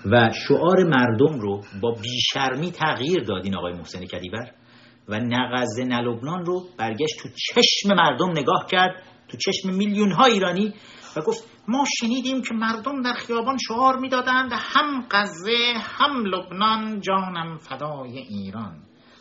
[0.05, 4.51] و شعار مردم رو با بیشرمی تغییر داد این آقای محسن کدیور
[5.07, 10.73] و نغزه نلبنان رو برگشت تو چشم مردم نگاه کرد تو چشم میلیون ها ایرانی
[11.17, 17.57] و گفت ما شنیدیم که مردم در خیابان شعار می‌دادند هم غزه هم لبنان جانم
[17.57, 18.77] فدای ایران.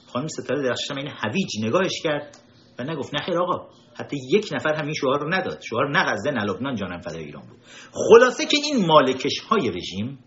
[0.06, 2.36] خانم ستاره درخشش این هویج نگاهش کرد
[2.78, 3.68] و نگفت نه آقا
[4.00, 5.60] حتی یک نفر هم این شعار رو نداد.
[5.70, 7.58] شعار نه غزه نه لبنان جانم فدای ایران بود.
[7.92, 10.18] خلاصه که این مالکش های رژیم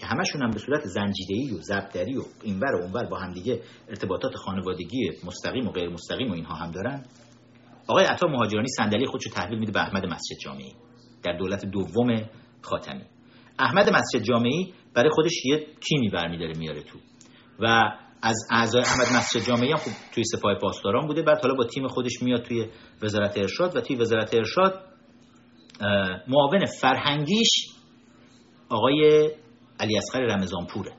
[0.00, 4.36] که همشون هم به صورت زنجیره‌ای و زبدری و اینور و اونور با همدیگه ارتباطات
[4.36, 7.04] خانوادگی مستقیم و غیر مستقیم و اینها هم دارن
[7.88, 10.74] آقای عطا مهاجرانی صندلی خودش رو تحویل میده به احمد مسجد جامعی.
[11.22, 12.16] در دولت دوم
[12.62, 13.04] خاتمی.
[13.58, 16.98] احمد مسجد جامعی برای خودش یه تیمی برمیداره میاره تو.
[17.60, 17.90] و
[18.22, 21.22] از اعضای احمد مسجد جامعی هم خوب توی سپاه پاسداران بوده.
[21.22, 22.66] بعد حالا با تیم خودش میاد توی
[23.02, 24.84] وزارت ارشاد و توی وزارت ارشاد
[26.28, 27.50] معاون فرهنگیش
[28.68, 29.30] آقای
[29.80, 30.92] علی اصغر رمضان پوره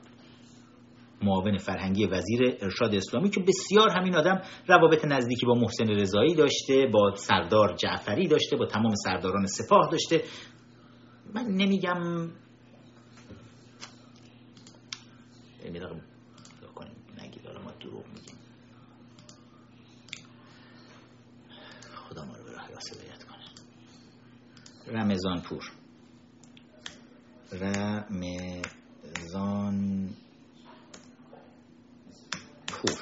[1.24, 6.86] معاون فرهنگی وزیر ارشاد اسلامی که بسیار همین آدم روابط نزدیکی با محسن رضایی داشته
[6.92, 10.24] با سردار جعفری داشته با تمام سرداران سپاه داشته.
[11.34, 12.30] من نمیگم
[22.12, 23.44] خدا ما رو به راه راست هدایت کنه.
[24.98, 25.72] رمضان پور
[29.22, 30.08] رمضان
[32.82, 32.98] پور.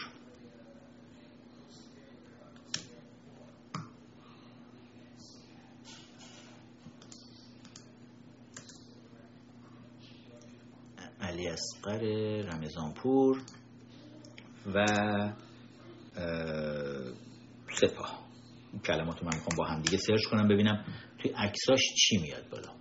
[11.21, 12.01] علی اسقر
[12.53, 13.43] رمضانپور
[14.75, 14.87] و
[17.73, 18.29] سپاه.
[18.85, 20.85] کلمات من می‌خوام با هم دیگه سرچ کنم ببینم
[21.19, 22.81] توی عکساش چی میاد بالا.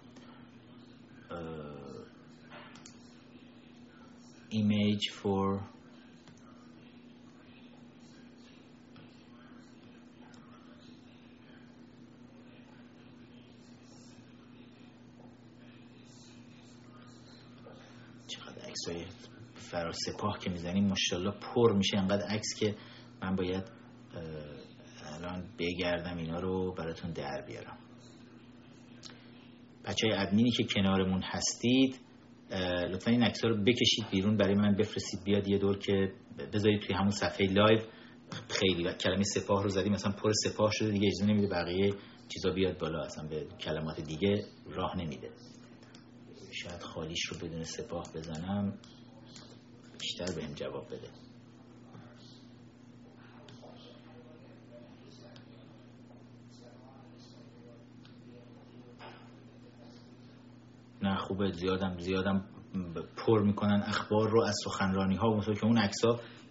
[4.51, 5.78] image for
[18.89, 21.97] چقدر عکس های فرا سپاه که می‌زنیم ماشاءالله پر میشه.
[21.97, 22.75] انقدر عکس که
[23.21, 23.63] من باید
[25.15, 27.77] الان بگردم اینا رو براتون در بیارم.
[29.85, 31.99] بچه های ادمینی که کنارمون هستید
[32.91, 35.23] لطفا این عکس رو بکشید بیرون برای من بفرستید.
[35.25, 36.11] بیاد یه دور که
[36.53, 37.79] بذارید توی همون صفحه لایو.
[38.49, 41.93] خیلی و کلمه سپاه رو زدیم مثلا پر سپاه شده دیگه اجازه نمیده بقیه
[42.33, 45.29] چیزا بیاد بالا اصلا به کلمات دیگه راه نمیده.
[46.63, 48.73] شاید خالیش رو بدون سپاه بزنم
[49.99, 51.09] بیشتر بهم جواب بده.
[61.01, 62.45] نه خوبه زیادم زیادم
[63.17, 66.01] پر می‌کنن اخبار رو از سخنرانی ها و که اون عکس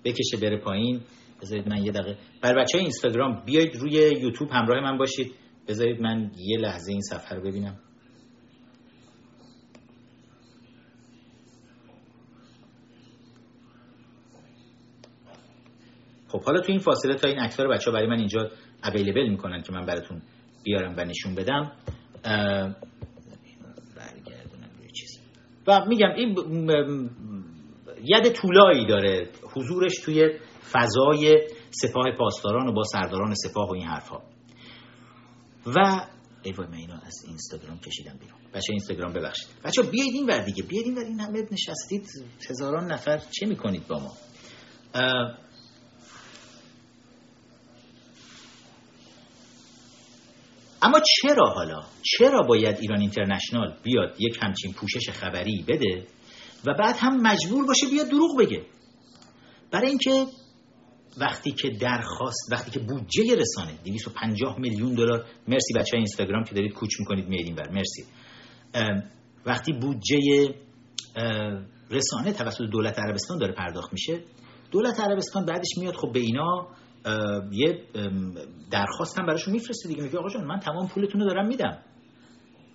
[0.04, 1.00] بکشه بره پایین.
[1.42, 2.18] بذارید من یه دقیقه.
[2.42, 5.34] بر بچه های اینستاگرام بیاید روی یوتیوب همراه من باشید.
[5.68, 7.87] بذارید من یه لحظه این صفحه رو ببینم.
[16.28, 18.50] خب حالا تو این فاصله تا این عکس رو بچه ها برای من اینجا
[18.84, 20.22] اویلیبل می‌کنن که من براتون
[20.64, 21.72] بیارم و نشون بدم.
[25.66, 26.34] و میگم این
[28.04, 29.28] ید طولایی داره.
[29.56, 30.38] حضورش توی
[30.72, 34.22] فضای سپاه پاسداران و با سرداران سپاه و این حرفها.
[35.66, 36.06] و
[36.42, 38.38] ای وای من اینو از اینستاگرام کشیدم بیرون.
[38.54, 39.48] بچه اینستاگرام ببخشید.
[39.64, 40.62] بچه بیاید این ور دیگه.
[40.62, 41.04] بیاید این ور.
[41.04, 42.06] این همه نشستید
[42.50, 43.18] هزاران نفر.
[43.18, 44.12] چه می‌کنید با ما؟
[50.82, 56.06] اما چرا حالا؟ چرا باید ایران اینترنشنال بیاد یک همچین پوشش خبری بده
[56.66, 58.66] و بعد هم مجبور باشه بیاد دروغ بگه؟
[59.70, 60.26] برای اینکه
[61.20, 65.24] وقتی که درخواست وقتی که بودجه رسانه 250 میلیون دلار.
[65.48, 68.04] مرسی بچه های اینستاگرام که دارید کوچ می‌کنید میرین بر مرسی.
[69.46, 70.54] وقتی بودجه
[71.90, 74.20] رسانه توسط دولت عربستان داره پرداخت میشه
[74.70, 76.68] دولت عربستان بعدش میاد خب به اینا
[77.52, 77.82] یه
[78.70, 80.02] درخواست هم براشون میفرسته دیگه.
[80.02, 81.78] میگه آقا جان من تمام پولتون رو دارم میدم.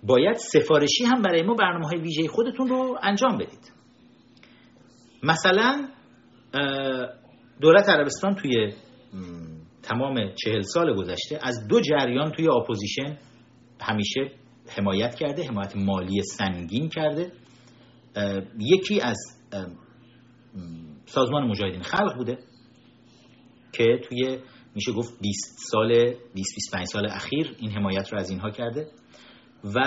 [0.02, 3.72] باید سفارشی هم برای ما برنامه های ویژه خودتون رو انجام بدید.
[5.22, 5.88] مثلا
[7.60, 8.72] دولت عربستان توی
[9.82, 13.18] تمام چهل سال گذشته از دو جریان توی اپوزیشن
[13.80, 14.20] همیشه
[14.76, 17.32] حمایت کرده حمایت مالی سنگین کرده.
[18.58, 19.16] یکی از
[21.06, 22.38] سازمان مجاهدین خلق بوده.
[23.76, 24.38] که توی
[24.74, 25.88] میشه گفت 20 سال
[26.34, 28.88] 20 25 سال اخیر این حمایت رو از اینها کرده
[29.74, 29.80] و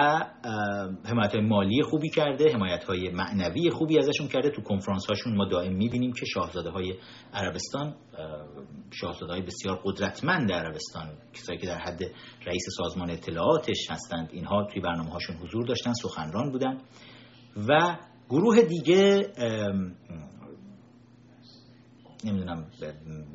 [1.06, 4.50] حمایت های مالی خوبی کرده حمایت های معنوی خوبی ازشون کرده.
[4.50, 6.96] تو کنفرانس هاشون ما دائم می‌بینیم که شاهزاده های
[7.34, 7.96] عربستان
[8.92, 12.02] شاهزاده های بسیار قدرتمند عربستان کسایی که در حد
[12.46, 16.82] رئیس سازمان اطلاعاتش هستند اینها توی برنامه هاشون حضور داشتن سخنران بودن
[17.68, 17.98] و
[18.30, 19.32] گروه دیگه
[22.28, 22.68] نمی‌دونم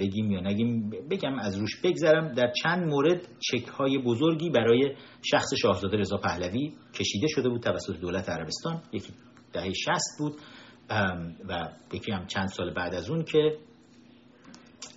[0.01, 2.35] بگیم یا نگیم بگم از روش بگذرم.
[2.35, 8.01] در چند مورد چک های بزرگی برای شخص شاهزاده رضا پهلوی کشیده شده بود توسط
[8.01, 8.83] دولت عربستان.
[8.93, 9.13] یکی
[9.53, 10.35] دهه 60 بود
[11.49, 13.59] و یکی هم چند سال بعد از اون که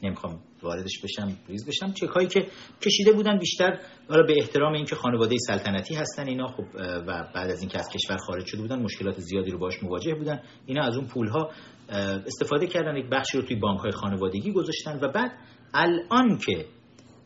[0.03, 1.93] نمی‌خوام واردش بشم ریز بشم.
[1.93, 2.47] چک هایی که
[2.81, 6.63] کشیده بودن بیشتر به احترام اینکه خانواده سلطنتی هستن اینا خب
[7.07, 10.41] و بعد از اینکه از کشور خارج شده بودن مشکلات زیادی رو باش مواجه بودن.
[10.65, 11.51] اینا از اون پول ها
[11.89, 15.31] استفاده کردن یک بخشی رو توی بانک های خانوادگی گذاشتن و بعد
[15.73, 16.65] الان که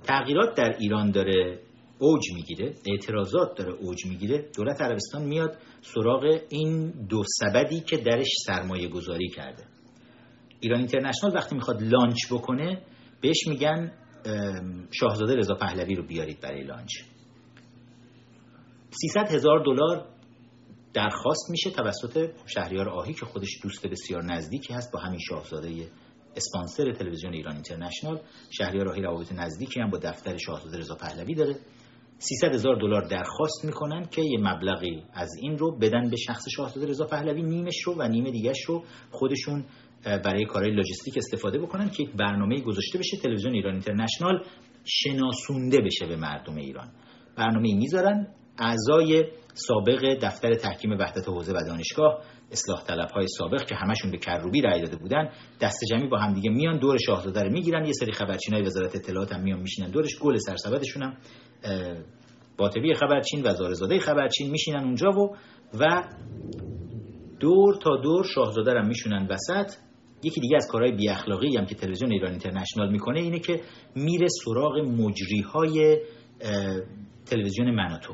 [0.03, 1.59] تغییرات در ایران داره
[1.99, 8.27] اوج می‌گیره اعتراضات داره اوج می‌گیره دولت عربستان میاد سراغ این دو سبدی که درش
[8.45, 9.63] سرمایه گذاری کرده.
[10.59, 12.81] ایران اینترنشنال وقتی می‌خواد لانچ بکنه
[13.21, 13.91] بهش میگن
[14.91, 16.89] شاهزاده رضا پهلوی رو بیارید برای لانچ.
[18.91, 20.05] 300 هزار دلار
[20.93, 25.87] درخواست میشه توسط شهریار آهی که خودش دوست بسیار نزدیکی هست با همین شاهزاده
[26.35, 31.55] اسپانسر تلویزیون ایران اینترنشنال شهریار آهی روابط نزدیکی هم با دفتر شاهزاده رضا پهلوی داره.
[32.17, 36.87] 300 هزار دلار درخواست می‌کنن که یه مبلغی از این رو بدن به شخص شاهزاده
[36.87, 39.65] رضا پهلوی نیمش رو و نیم دیگهش رو خودشون
[40.03, 44.43] برای کارهای لاجستیک استفاده بکنن که یک برنامه گذاشته بشه تلویزیون ایران اینترنشنال
[44.85, 46.91] شناسونده بشه به مردم ایران.
[47.37, 49.25] برنامه می‌ذارن اعضای
[49.67, 52.21] سابق دفتر تحکیم وحدت حوزه و دانشگاه
[52.51, 55.29] اصلاح طلب های سابق که همشون به کروبی رای داده بودن
[55.61, 58.95] دست جمعی با هم دیگه میان دور شاهزاده رو می‌گیرن یه سری خبرچین های وزارت
[58.95, 61.17] اطلاعات هم میان میشینن دورش گل سرسبدشون هم
[62.57, 65.35] باطبی خبرچین و زارزاده خبرچین میشینن اونجا و
[65.79, 66.03] و
[67.39, 69.71] دور تا دور شاهزاده رو میشونن وسط.
[70.23, 73.61] یکی دیگه از کارهای بی اخلاقی هم که تلویزیون ایران اینترنشنال می‌کنه اینه که
[73.95, 75.97] میره سراغ مجری های
[77.25, 78.13] تلویزیون مناتو.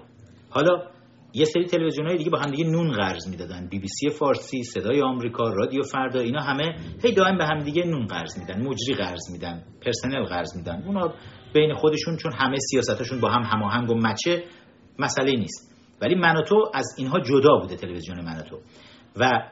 [0.49, 0.94] حالا
[1.36, 3.68] یه سری تلویزیون دیگه با هم دیگه نون قرض می‌دادن.
[3.68, 7.84] بی بی سی فارسی صدای آمریکا رادیو فردا اینا همه هی دائم به هم دیگه
[7.84, 10.84] نون قرض میدن مجری قرض میدن پرسنل قرض میدن.
[10.86, 11.14] اونا
[11.53, 14.44] بین خودشون چون همه سیاستاشون با هم هماهنگ و مچه
[14.99, 15.76] مسئله نیست.
[16.02, 18.60] ولی مناتو از اینها جدا بوده تلویزیون مناتو
[19.16, 19.49] و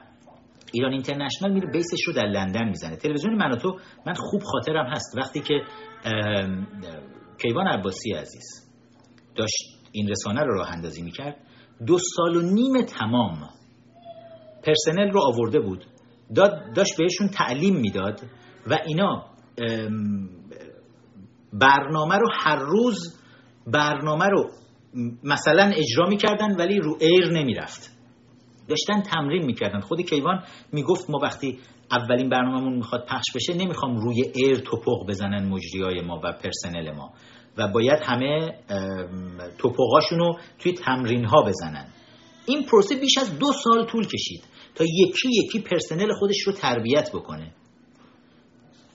[0.73, 2.95] ایران اینترنشنال میره بیسش رو در لندن می‌زنه.
[2.95, 3.77] تلویزیون مناتو
[4.07, 5.17] من خوب خاطرم هست.
[5.17, 5.61] وقتی که
[7.41, 8.73] کیوان عباسی عزیز
[9.35, 11.37] داشت این رسانه رو راه اندازی می‌کرد
[11.87, 13.49] دو سال و نیم تمام.
[14.63, 15.85] پرسنل رو آورده بود.
[16.35, 18.21] داد داشت بهشون تعلیم می‌داد
[18.67, 19.25] و اینا
[21.53, 23.19] برنامه رو هر روز
[23.67, 24.49] برنامه رو
[25.23, 27.97] مثلا اجرا می‌کردن ولی رو ایر نمی‌رفت.
[28.69, 29.79] داشتن تمرین می‌کردن.
[29.79, 31.59] خود کیوان می‌گفت ما وقتی
[31.91, 37.13] اولین برنامهمون می‌خواد پخش بشه نمی‌خوام روی ایر توپق بزنن مجریای ما و پرسنل ما.
[37.57, 38.53] و باید همه
[39.57, 41.85] توپقاشون رو توی تمرین ها بزنن.
[42.45, 44.43] این پروسه بیش از دو سال طول کشید
[44.75, 47.51] تا یکی یکی پرسنل خودش رو تربیت بکنه.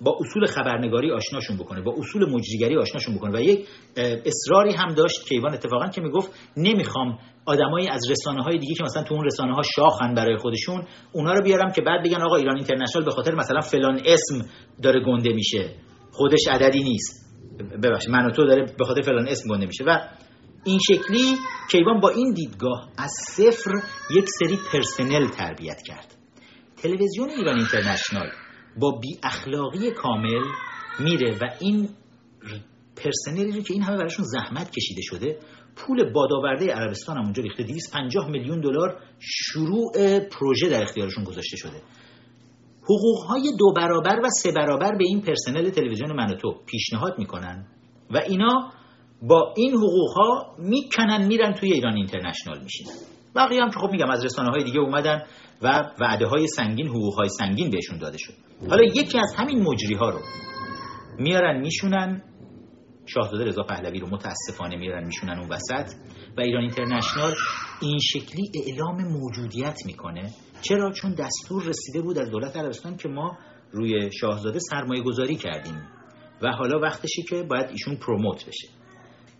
[0.01, 3.39] با اصول خبرنگاری آشناشون بکنه با اصول مجریگری آشناشون بکنه.
[3.39, 3.66] و یک
[3.97, 9.02] اصراری هم داشت کیوان اتفاقا که می‌گفت نمی‌خوام آدمایی از رسانه های دیگه که مثلا
[9.02, 12.56] تو اون رسانه ها شاخن برای خودشون اونا رو بیارم که بعد بگن آقا ایران
[12.56, 14.48] اینترنشنال به خاطر مثلا فلان اسم
[14.82, 15.74] داره گنده میشه.
[16.12, 17.27] خودش عددی نیست.
[17.82, 19.85] ببخشید من و تو داره به خاطر فلان اسم گنده میشه.
[19.85, 19.98] و
[20.64, 21.36] این شکلی
[21.70, 23.70] کیوان با این دیدگاه از صفر
[24.10, 26.14] یک سری پرسنل تربیت کرد.
[26.76, 28.30] تلویزیون ایران اینترنشنال
[28.80, 30.44] با بی اخلاقی کامل
[31.01, 31.89] میره و این
[32.97, 35.39] پرسنلی رو که این همه براشون زحمت کشیده شده
[35.76, 41.82] پول بادآورده عربستان هم اونجا ریخته 250 میلیون دلار شروع پروژه در اختیارشون گذاشته شده.
[42.89, 47.66] حقوقهای دو برابر و سه برابر به این پرسنل تلویزیون من و تو پیشنهاد می‌کنن
[48.10, 48.70] و اینا
[49.23, 52.94] با این حقوق ها می‌کنن میرن توی ایران اینترنشنال میشینن.
[53.36, 55.23] بقیه هم که خب میگم از رسانه های دیگه اومدن
[55.62, 58.32] و وعده های سنگین حقوق های سنگین بهشون داده شد.
[58.70, 60.19] حالا یکی از همین مجری ها رو
[61.19, 62.23] میارن میشونن.
[63.06, 65.93] شاهزاده رضا پهلوی رو متاسفانه میارن میشونن اون وسط.
[66.36, 67.35] و ایران اینترنشنال
[67.82, 70.31] این شکلی اعلام موجودیت می‌کنه.
[70.60, 73.39] چرا؟ چون دستور رسیده بود از دولت عربستان که ما
[73.72, 75.89] روی شاهزاده سرمایه گذاری کردیم
[76.43, 78.68] و حالا وقتشه که باید ایشون پروموت بشه.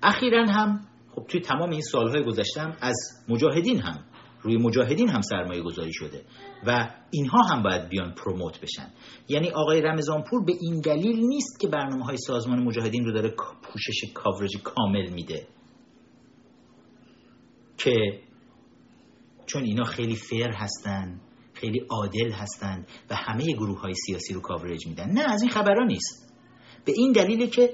[0.03, 0.81] اخیرا هم
[1.15, 2.97] خب توی تمام این سالهای گذشتم از
[3.29, 4.05] مجاهدین هم
[4.43, 6.25] روی مجاهدین هم سرمایه گذاری شده
[6.67, 8.93] و اینها هم باید بیان پروموت بشن.
[9.29, 14.13] یعنی آقای رمضانپور به این دلیل نیست که برنامه های سازمان مجاهدین رو داره پوشش
[14.15, 15.47] کاورج کامل میده.
[17.77, 18.21] که
[19.49, 21.21] چون اینا خیلی فیر هستن
[21.55, 25.11] خیلی عادل هستند و همه گروه های سیاسی رو کاورج میدن.
[25.11, 26.35] نه از این خبرها نیست.
[26.85, 27.73] به این دلیله که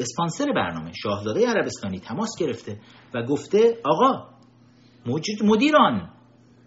[0.00, 2.80] اسپانسر برنامه شاهزاده عربستانی تماس گرفته
[3.14, 4.28] و گفته آقا
[5.44, 6.10] مدیران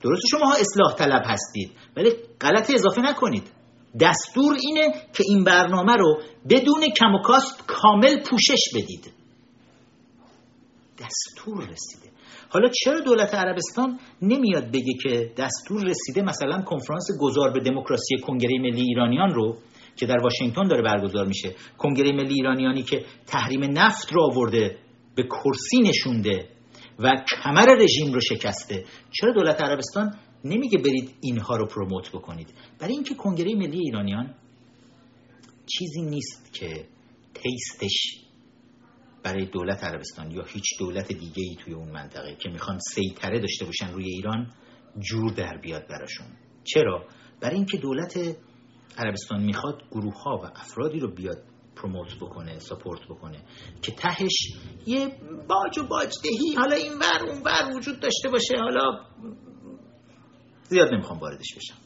[0.02, 2.10] درست شما ها اصلاح طلب هستید ولی
[2.42, 3.52] غلط اضافه نکنید.
[4.00, 9.14] دستور اینه که این برنامه رو بدون کم و کاست کامل پوشش بدید.
[11.00, 12.01] دستور رسیده
[12.53, 18.60] حالا چرا دولت عربستان نمیاد بگه که دستور رسیده مثلا کنفرانس گذار به دموکراسی کنگره
[18.60, 19.57] ملی ایرانیان رو
[19.95, 24.78] که در واشنگتن داره برگزار میشه کنگره ملی ایرانیانی که تحریم نفت رو آورده
[25.15, 26.49] به کرسی نشونده
[26.99, 28.84] و کمر رژیم رو شکسته.
[29.11, 30.15] چرا دولت عربستان
[30.45, 34.36] نمیگه برید اینها رو پروموت بکنید؟ برای اینکه کنگره ملی ایرانیان
[35.65, 36.86] چیزی نیست که
[37.34, 38.20] تیستش
[39.23, 43.65] برای دولت عربستان یا هیچ دولت دیگه ای توی اون منطقه که می‌خوان سیطره داشته
[43.65, 44.52] باشن روی ایران
[44.99, 46.27] جور در بیاد براشون.
[46.64, 47.06] چرا؟
[47.41, 48.38] برای اینکه دولت
[48.98, 51.43] عربستان می‌خواد گروه ها و افرادی رو بیاد
[51.76, 53.43] پروموت بکنه ساپورت بکنه
[53.81, 54.53] که تهش
[54.85, 55.07] یه
[55.49, 59.06] باج و باجدهی حالا این ور اون ور وجود داشته باشه حالا
[60.64, 61.77] زیاد نمی‌خوام واردش بشم.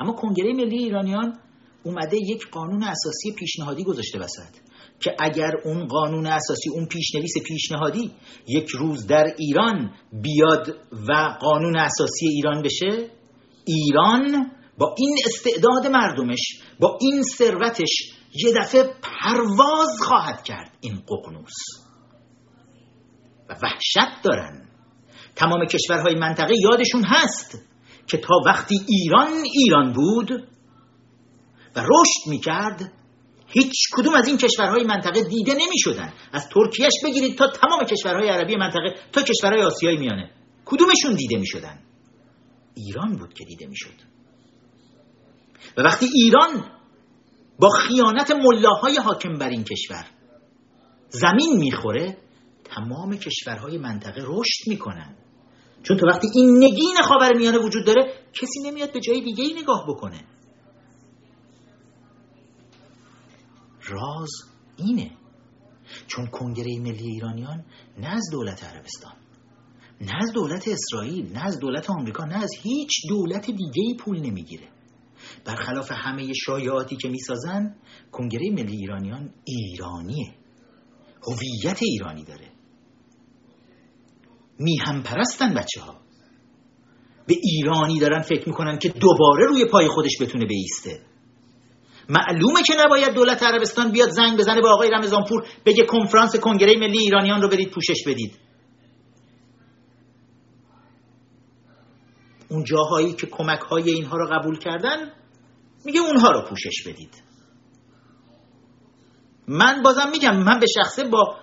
[0.00, 1.38] اما کنگره ملی ایرانیان
[1.82, 4.67] اومده یک قانون اساسی پیشنهادی گذاشته وسط.
[5.00, 8.10] که اگر اون قانون اساسی اون پیشنویس پیشنهادی
[8.48, 10.76] یک روز در ایران بیاد
[11.08, 13.10] و قانون اساسی ایران بشه
[13.64, 17.90] ایران با این استعداد مردمش با این ثروتش
[18.34, 21.54] یه دفعه پرواز خواهد کرد این ققنوس.
[23.48, 24.68] و وحشت دارن.
[25.36, 27.58] تمام کشورهای منطقه یادشون هست
[28.06, 30.30] که تا وقتی ایران ایران بود
[31.76, 32.92] و رشد می‌کرد
[33.48, 38.28] هیچ کدوم از این کشورهای منطقه دیده نمی شدن از ترکیهش بگیرید تا تمام کشورهای
[38.28, 40.30] عربی منطقه تا کشورهای آسیایی میانه.
[40.64, 41.78] کدومشون دیده می شدن
[42.74, 43.94] ایران بود که دیده می شد
[45.76, 46.64] و وقتی ایران
[47.58, 50.06] با خیانت ملاهای حاکم بر این کشور
[51.08, 52.16] زمین می‌خوره
[52.64, 55.16] تمام کشورهای منطقه رشد می‌کنن.
[55.82, 59.62] چون تو وقتی این نگین خاور میانه وجود داره کسی نمیاد به جای دیگه ای
[59.62, 60.24] نگاه بکنه.
[63.88, 64.30] راز
[64.76, 65.10] اینه.
[66.06, 67.64] چون کنگره ملی ایرانیان
[67.98, 69.12] نه از دولت عربستان
[70.00, 74.20] نه از دولت اسرائیل نه از دولت آمریکا نه از هیچ دولت دیگه ای پول
[74.20, 74.68] نمی‌گیره.
[75.44, 77.76] برخلاف همه شایعاتی که می‌سازن
[78.12, 80.34] کنگره ملی ایرانیان ایرانیه.
[81.22, 82.52] هویت ایرانی داره.
[84.58, 86.00] میهم پرستن بچه ها
[87.26, 91.07] به ایرانی دارن فکر می‌کنن که دوباره روی پای خودش بتونه بیسته.
[92.08, 96.98] معلومه که نباید دولت عربستان بیاد زنگ بزنه به آقای رمضانپور بگه کنفرانس کنگره ملی
[96.98, 98.38] ایرانیان رو برید پوشش بدید.
[102.50, 105.12] اون جاهایی که کمک های اینها رو قبول کردن
[105.84, 107.22] میگه اونها رو پوشش بدید.
[109.48, 111.36] من بازم میگم من به شخصه با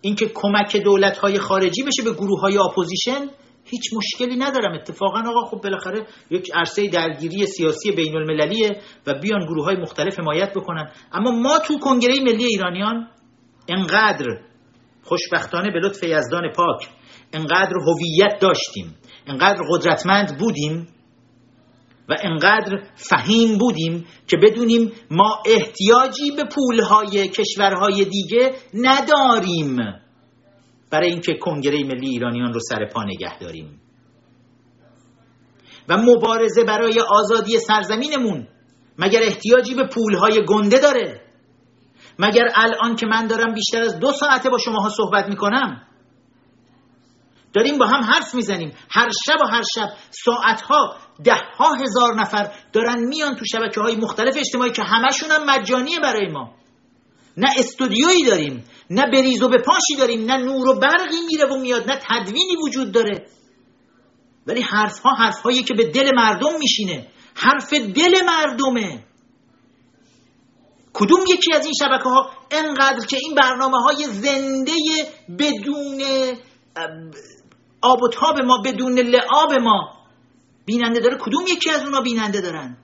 [0.00, 3.28] اینکه کمک دولت های خارجی بشه به گروه های اپوزیشن
[3.66, 4.74] هیچ مشکلی ندارم.
[4.74, 10.20] اتفاقا آقا خب بالاخره یک عرصه درگیری سیاسی بین المللیه و بیان گروه های مختلف
[10.20, 10.90] حمایت بکنن.
[11.12, 13.08] اما ما تو کنگره ملی ایرانیان
[13.68, 14.26] انقدر
[15.02, 16.88] خوشبختانه به لطف یزدان پاک
[17.32, 20.88] انقدر هویت داشتیم انقدر قدرتمند بودیم
[22.08, 29.76] و انقدر فهیم بودیم که بدونیم ما احتیاجی به پولهای کشورهای دیگه نداریم.
[30.90, 33.80] برای اینکه کنگره ملی ایرانیان رو سر پا نگه داریم.
[35.88, 38.48] و مبارزه برای آزادی سرزمینمون
[38.98, 41.20] مگر احتیاجی به پولهای گنده داره؟
[42.18, 45.82] مگر الان که من دارم بیشتر از دو ساعته با شماها صحبت می‌کنم؟
[47.54, 48.72] داریم با هم حرف می‌زنیم.
[48.90, 53.96] هر شب و هر شب ساعتها ده ها هزار نفر دارن میان تو شبکه های
[53.96, 56.54] مختلف اجتماعی که همشون هم مجانیه برای ما.
[57.36, 58.64] نه استودیویی داریم.
[58.90, 62.92] نه بریز و بپاشی داریم نه نور و برقی میره و میاد نه تدوینی وجود
[62.92, 63.26] داره.
[64.46, 67.06] ولی حرف ها حرف هایی که به دل مردم میشینه.
[67.34, 69.04] حرف دل مردمه.
[70.92, 74.72] کدوم یکی از این شبکه ها انقدر که این برنامه های زنده
[75.38, 76.02] بدون
[77.80, 79.96] آب و تاب ما بدون لعاب ما
[80.66, 82.76] بیننده داره؟ کدوم یکی از اونا بیننده دارن؟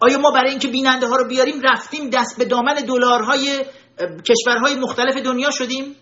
[0.00, 3.64] آیا ما برای اینکه بیننده ها رو بیاریم رفتیم دست به دامن دلارهای
[3.98, 5.96] کشورهای مختلف دنیا شدیم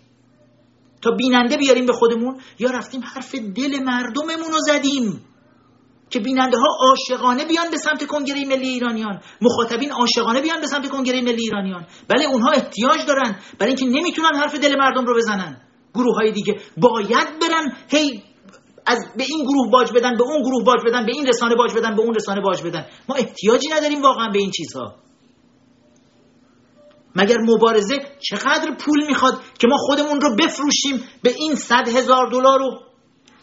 [1.03, 5.25] تا بیننده بیاریم به خودمون یا رفتیم حرف دل مردممون رو زدیم
[6.11, 10.89] که بیننده ها عاشقانه بیان به سمت کنگره ملی ایرانیان مخاطبین عاشقانه بیان به سمت
[10.89, 11.87] کنگره ملی ایرانیان.
[12.09, 15.61] بله اونها احتیاج دارن برای اینکه نمی‌تونن حرف دل مردم رو بزنن.
[15.95, 18.23] گروه های دیگه باید برن هی
[18.87, 21.75] از به این گروه باج بدن به اون گروه باج بدن به این رسانه باج
[21.75, 22.87] بدن به اون رسانه باج بدن.
[23.09, 24.95] ما احتیاجی نداریم واقعا به این چیزها.
[27.17, 32.63] مگر مبارزه چقدر پول می‌خواد که ما خودمون رو بفروشیم به این صد هزار دلار
[32.63, 32.81] و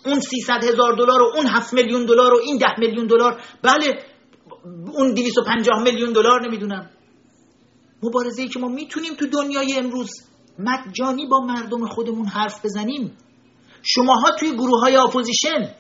[0.05, 4.03] اون سیصد هزار دلار و اون هفت میلیون دلار و این ده میلیون دلار؟ بله
[4.93, 6.89] اون دویست و پنجاه میلیون دلار نمی‌دونم.
[8.03, 10.11] مبارزه ای که ما می‌تونیم تو دنیای امروز
[10.59, 13.17] مجانی با مردم خودمون حرف بزنیم.
[13.83, 15.75] شماها توی گروه های اپوزیشن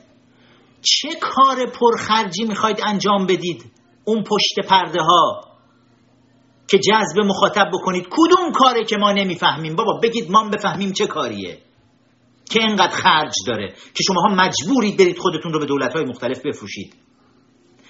[0.81, 3.71] چه کار پرخرجی می‌خواید انجام بدید؟
[4.05, 5.46] اون پشت پرده ها
[6.67, 11.61] که جذب مخاطب بکنید کدوم کاره که ما نمی‌فهمیم؟ بابا بگید ما بفهمیم چه کاریه.
[12.49, 16.95] که اینقدر خرج داره که شماها مجبورید برید خودتون رو به دولت های مختلف بفروشید.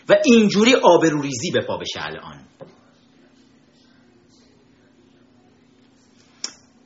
[0.09, 2.45] و اینجوری آبروریزی به پا بشه الان.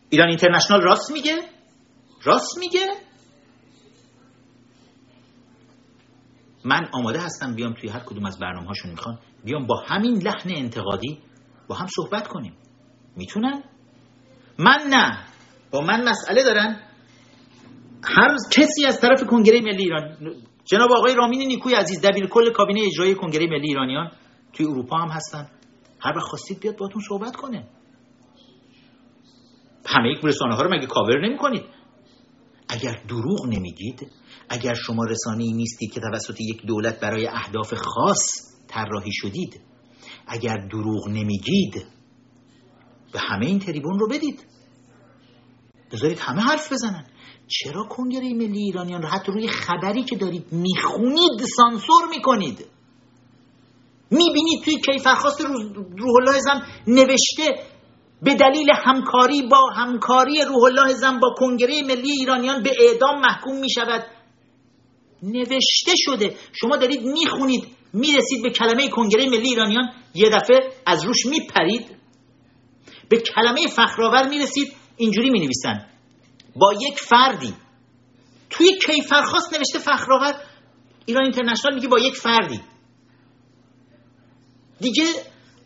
[0.09, 1.41] ایران اینترنشنال راست میگه؟
[2.23, 2.87] راست میگه؟
[6.65, 10.55] من آماده هستم بیام توی هر کدوم از برنامه هاشون می‌خوان بیام با همین لحن
[10.55, 11.19] انتقادی
[11.71, 12.53] با هم صحبت کنیم.
[13.15, 13.63] می‌تونن؟
[14.59, 15.17] من نه.
[15.71, 16.81] با من مسئله دارن.
[18.03, 20.17] هر کسی از طرف کنگره ملی ایران
[20.65, 24.11] جناب آقای رامین نیکوی عزیز دبیر کل کابینه اجرایی کنگره ملی ایرانیان
[24.53, 25.47] توی اروپا هم هستن.
[25.99, 27.67] هر وقت خواستید بیاد باتون صحبت کنه
[29.85, 31.63] همه یک رسانه ها رو مگه کاور نمی کنید
[32.69, 34.11] اگر دروغ نمیگید
[34.49, 38.19] اگر شما رسانه ای نیستید که توسط یک دولت برای اهداف خاص
[38.67, 39.70] طراحی شدید
[40.31, 41.85] اگر دروغ نمیگید
[43.13, 44.45] به همه این تریبون رو بدید.
[45.91, 47.05] بذارید همه حرف بزنن.
[47.47, 52.65] چرا کنگره ملی ایرانیان رو حتی روی خبری که دارید می‌خونید سانسور می‌کنید؟
[54.11, 57.65] می‌بینید توی کیفرخواست روح الله زم نوشته
[58.21, 63.59] به دلیل همکاری با همکاری روح الله زم با کنگره ملی ایرانیان به اعدام محکوم
[63.59, 64.03] می‌شود.
[65.23, 66.35] نوشته شده.
[66.53, 67.63] شما دارید می‌خونید.
[67.93, 71.97] می‌رسید به کلمه کنگره ملی ایرانیان یه دفعه از روش میپرید.
[73.09, 75.87] به کلمه فخرآور می‌رسید اینجوری می‌نویسن.
[76.55, 77.53] با یک فردی.
[78.49, 80.33] توی کیفرخواست نوشته فخرآور.
[81.05, 82.61] ایران اینترنشنال میگه با یک فردی.
[84.79, 85.03] دیگه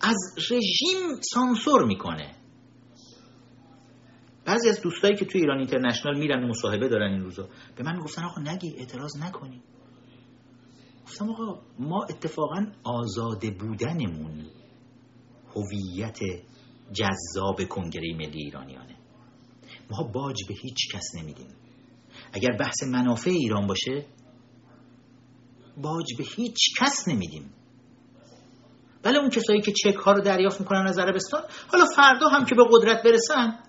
[0.01, 0.15] از
[0.51, 2.35] رژیم سانسور می‌کنه.
[4.45, 8.23] بعضی از دوستایی که توی ایران اینترنشنال میرن مصاحبه دارن این روزا به من گفتن
[8.23, 9.61] آقا نگی اعتراض نکنی.
[11.05, 14.45] گفتم آقا ما اتفاقا آزاده بودنمون
[15.55, 16.19] هویت
[16.91, 18.95] جذاب کنگره ملی ایرانیانه.
[19.91, 21.47] ما باج به هیچ کس نمیدیم.
[22.33, 24.05] اگر بحث منافع ایران باشه
[25.77, 27.53] باج به هیچ کس نمیدیم.
[29.03, 31.41] بله اون کسایی که چک ها رو دریافت می‌کنن از عربستان
[31.71, 33.59] حالا فردا هم که به قدرت برسن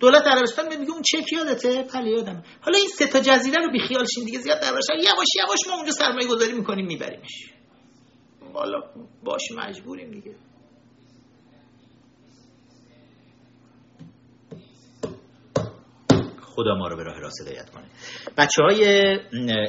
[0.00, 4.06] دولت عربستان میگه اون چک یادته؟ بله یادم حالا این سه تا جزیره رو بیخیال
[4.14, 7.52] شین دیگه زیاد دربارش یواش یواش ما اونجا سرمایه گذاری می‌کنیم میبریمش.
[8.52, 8.80] والا
[9.24, 10.34] باش مجبوریم دیگه.
[16.42, 17.84] خدا ما رو به راه راست هدایت کنه.
[18.38, 18.84] بچه های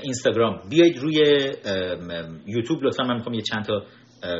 [0.04, 1.16] اینستاگرام بیایید روی
[2.46, 3.86] یوتیوب لطفا من می‌خوام یه چند تا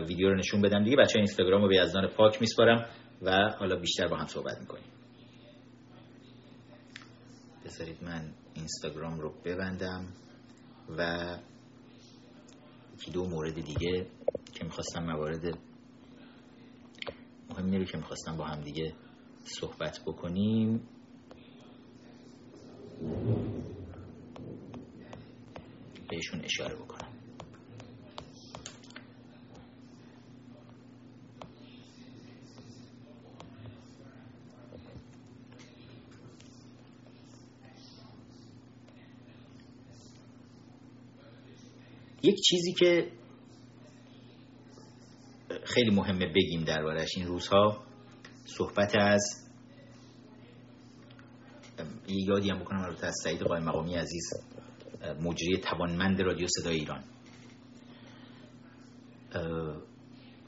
[0.08, 0.84] ویدیو رو نشون بدم.
[0.84, 2.90] دیگه بچه های اینستاگرام رو به یزدان پاک میسپارم
[3.22, 4.95] و حالا بیشتر با هم صحبت می‌کنیم.
[7.76, 10.08] بذارید من اینستاگرام رو ببندم
[10.98, 11.28] و
[12.94, 14.08] یکی دو مورد دیگه
[14.54, 15.58] که می‌خواستم موارد
[17.50, 18.96] مهمی رو که می‌خواستم با هم دیگه
[19.46, 20.82] صحبت بکنیم.
[26.10, 27.05] بهشون اشاره بکنم.
[42.26, 43.12] یک چیزی که
[45.64, 47.84] خیلی مهمه بگیم دربارش این روزها
[48.46, 49.46] صحبت از
[52.08, 54.30] یه یادی هم بکنم البته از سعید قائم مقامی عزیز
[55.22, 57.04] مجری توانمند رادیو صدای ایران.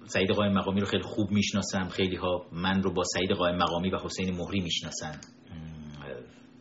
[0.07, 3.89] سعید قائم مقامی رو خیلی خوب می‌شناسم خیلی ها من رو با سعید قائم مقامی
[3.89, 5.19] و حسین مهری می‌شناسن.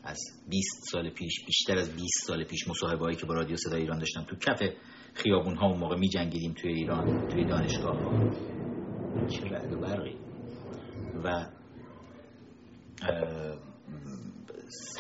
[0.02, 0.18] از
[0.48, 3.98] 20 سال پیش بیشتر از 20 سال پیش مصاحبه هایی که با رادیو صدای ایران
[3.98, 4.62] داشتم تو کف
[5.16, 8.30] خیابون ها اون موقع می جنگیدیم توی ایران توی دانشگاه ها
[9.26, 10.16] چه رعد و برقی.
[11.24, 11.47] و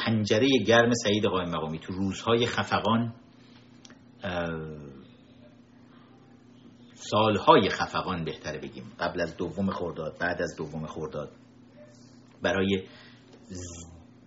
[0.06, 1.78] هنجره گرم سعید قائم مقامی.
[1.78, 3.14] تو روزهای خفقان
[6.94, 8.84] سالهای خفقان بهتره بگیم.
[9.00, 11.32] قبل از دوم خورداد بعد از دوم خورداد
[12.42, 12.82] برای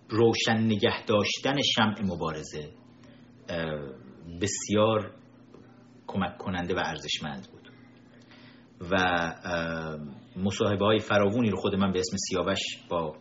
[0.09, 2.69] روشن نگه داشتن شمع مبارزه
[4.41, 5.18] بسیار
[6.09, 7.71] کمک کننده و ارزشمند بود.
[8.91, 8.97] و
[10.35, 12.59] مصاحبه های فراوونی رو خود من به اسم سیاوش
[12.89, 13.15] با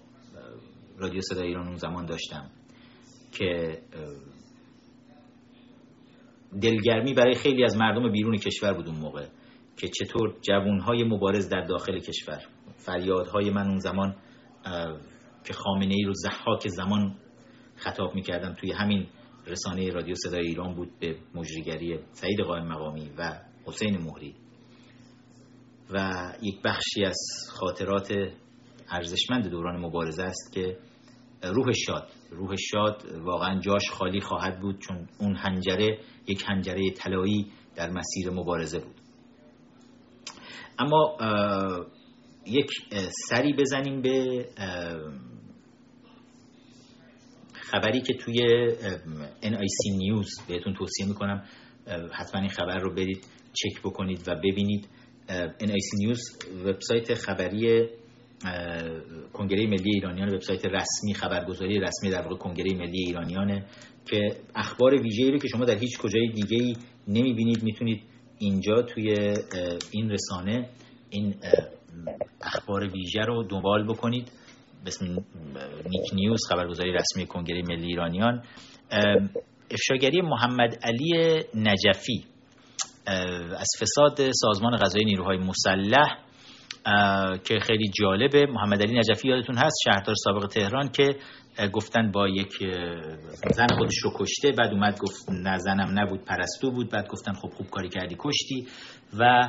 [0.98, 2.50] رادیو صدای ایران اون زمان داشتم
[3.32, 3.78] که
[6.62, 9.26] دلگرمی برای خیلی از مردم بیرون کشور بود اون موقع
[9.76, 12.42] که چطور جوانهای مبارز در داخل کشور
[12.76, 14.16] فریادهای من اون زمان
[15.44, 17.16] که خامنه ای رو زحاک زمان
[17.76, 19.06] خطاب می‌کردم توی همین
[19.48, 24.34] رسانه رادیو صدای ایران بود به مجریگری سعید قائم مقامی و حسین مهری.
[25.90, 26.12] و
[26.42, 27.18] یک بخشی از
[27.50, 28.12] خاطرات
[28.88, 30.78] ارزشمند دوران مبارزه است که
[31.42, 37.52] روح شاد روح شاد واقعا جاش خالی خواهد بود چون اون هنجره یک هنجره طلایی
[37.76, 38.94] در مسیر مبارزه بود.
[40.78, 41.16] اما
[42.46, 42.70] یک
[43.28, 44.46] سری بزنیم به
[47.70, 48.40] خبری که توی
[49.42, 51.44] NIC نیوز بهتون توصیه می‌کنم
[52.12, 54.88] حتما این خبر رو برید چک بکنید و ببینید.
[55.60, 57.88] NIC نیوز وبسایت خبری
[59.32, 63.66] کنگره ملی ایرانیان وبسایت رسمی خبرگزاری رسمی در واقع کنگره ملی ایرانیانه
[64.10, 66.76] که اخبار ویژه‌ای رو که شما در هیچ کجای دیگه ای
[67.08, 68.02] نمی‌بینید می‌تونید
[68.38, 69.14] اینجا توی
[69.90, 70.68] این رسانه
[71.10, 71.34] این
[72.40, 74.30] اخبار ویژه رو دنبال بکنید.
[74.84, 75.06] به اسم
[75.86, 78.42] نیک نیوز خبرگزاری رسمی کنگره ملی ایرانیان.
[79.70, 82.24] افشاگری محمد علی نجفی
[83.58, 86.18] از فساد سازمان غذایی نیروهای مسلح
[87.44, 88.46] که خیلی جالبه.
[88.46, 91.16] محمد علی نجفی یادتون هست شهردار سابق تهران که
[91.72, 92.52] گفتن با یک
[93.50, 94.52] زن خودش رو کشته.
[94.52, 96.90] بعد اومد گفت نه زنم نبود پرستو بود.
[96.90, 98.66] بعد گفتن خب خوب کاری کردی کشتی.
[99.18, 99.48] و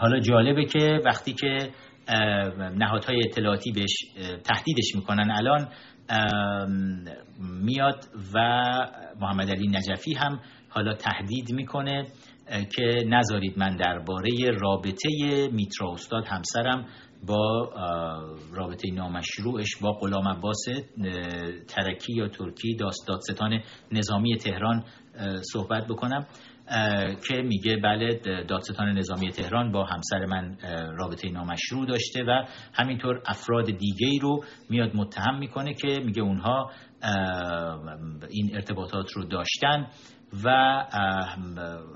[0.00, 1.70] حالا جالبه که وقتی که
[2.76, 3.96] نهادهای اطلاعاتی بهش
[4.44, 5.30] تهدیدش می‌کنن.
[5.30, 5.68] الان
[7.38, 8.04] میاد
[8.34, 8.38] و
[9.20, 12.06] محمد علی نجفی هم حالا تهدید می‌کنه
[12.76, 14.30] که نذارید من درباره
[14.60, 15.08] رابطه
[15.52, 16.86] میترا استاد همسرم
[17.26, 17.70] با
[18.52, 20.64] رابطه نامشروعش با غلام عباس
[21.68, 23.60] ترکی یا ترکی داست دادستان
[23.92, 24.84] نظامی تهران
[25.52, 26.26] صحبت بکنم.
[27.28, 30.56] که میگه بله دادستان نظامی تهران با همسر من
[30.96, 32.44] رابطه نامشروع داشته و
[32.74, 36.70] همینطور افراد دیگه ای رو میاد متهم می‌کنه که میگه اونها
[38.30, 39.86] این ارتباطات رو داشتن
[40.44, 40.48] و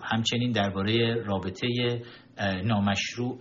[0.02, 1.68] همچنین درباره رابطه
[2.64, 3.38] نامشروع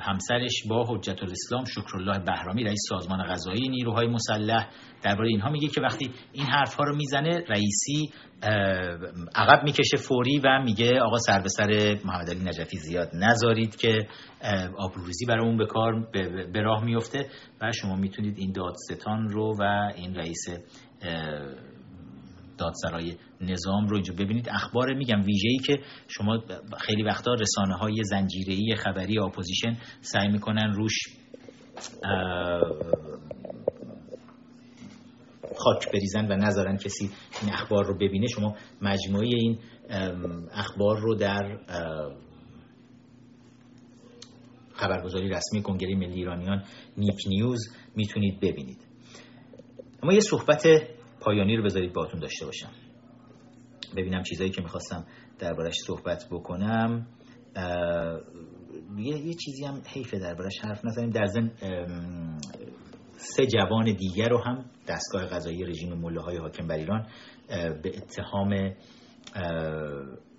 [0.00, 4.68] همسرش با حجت الاسلام شکرالله بهرامی رئیس سازمان غذایی نیروهای مسلح.
[5.02, 8.12] درباره اینها میگه که وقتی این حرف ها رو می‌زنه رئیسی
[9.34, 14.08] عقب می‌کشه فوری و میگه آقا سر به سر محمد علی نجفی زیاد نذارید که
[14.78, 16.06] آبروریزی برای اون به کار
[16.52, 17.28] به راه میفته.
[17.60, 20.46] و شما می‌تونید این دادستان رو و این رئیس
[22.60, 24.14] دادسرای نظام رو اینجا.
[24.14, 25.78] ببینید اخبار میگم ویژه‌ای که
[26.08, 26.38] شما
[26.78, 30.94] خیلی وقتا رسانه های زنجیره‌ای خبری اپوزیشن سعی می‌کنن روش
[35.56, 37.10] خاک بریزن و نذارن کسی
[37.42, 38.26] این اخبار رو ببینه.
[38.26, 39.58] شما مجموعه این
[40.52, 41.58] اخبار رو در
[44.72, 46.64] خبرگزاری رسمی کنگره ملی ایرانیان
[46.96, 47.60] نیک نیوز
[47.96, 48.78] می‌تونید ببینید.
[50.02, 50.66] اما یه صحبت
[51.20, 52.70] پایانی رو بذارید باتون داشته باشم.
[53.96, 55.06] ببینم چیزایی که می‌خواستم
[55.38, 57.06] دربارش صحبت بکنم.
[58.98, 61.10] یه, یه چیزی هم حیفه دربارش حرف نزنیم.
[61.10, 61.50] در ضمن
[63.16, 67.06] سه جوان دیگر رو هم دستگاه قضایی رژیم مله های حاکم بر ایران
[67.82, 68.74] به اتهام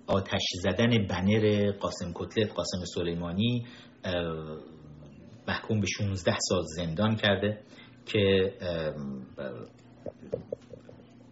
[0.06, 3.66] آتش زدن بنر قاسم کتلت قاسم سلیمانی
[5.48, 7.60] محکوم به 16 سال زندان کرده
[8.06, 8.52] که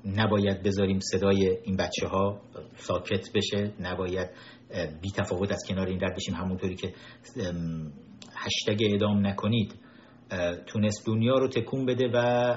[0.05, 2.41] نباید بذاریم صدای این بچه ها
[2.77, 4.31] ساکت بشه نباید
[5.03, 6.35] بی تفاوت از کنار این رد بشیم.
[6.35, 6.93] همونطوری که
[8.37, 9.75] هشتگ اعدام نکنید
[10.67, 12.57] تونست دنیا رو تکون بده و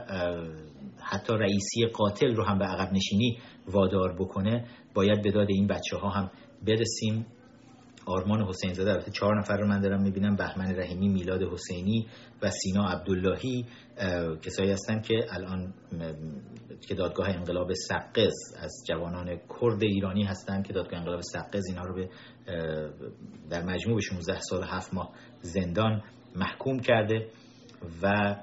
[1.02, 3.38] حتی رئیسی قاتل رو هم به عقب نشینی
[3.68, 4.65] وادار بکنه.
[4.94, 6.32] باید به داد این بچه ها هم
[6.68, 7.26] برسیم.
[8.06, 12.07] آرمان حسین زاده البته چهار نفر رو من دارم می‌بینم بهمن رحیمی میلاد حسینی
[12.41, 13.65] و سینا عبداللهی
[14.41, 15.74] کسایی هستن که الان
[16.87, 21.95] که دادگاه انقلاب سقز از جوانان کرد ایرانی هستن که دادگاه انقلاب سقز اینها رو
[21.95, 22.09] به
[23.49, 26.01] در مجموع به 16 سال 7 ماه زندان
[26.35, 27.29] محکوم کرده
[28.03, 28.35] و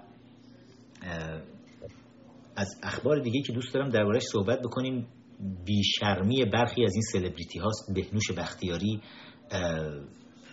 [2.57, 5.07] از اخبار دیگه که دوست دارم دربارش صحبت بکنیم
[5.65, 7.95] بیشرمی برخی از این سلبریتی هاست.
[7.95, 9.01] بهنوش بختیاری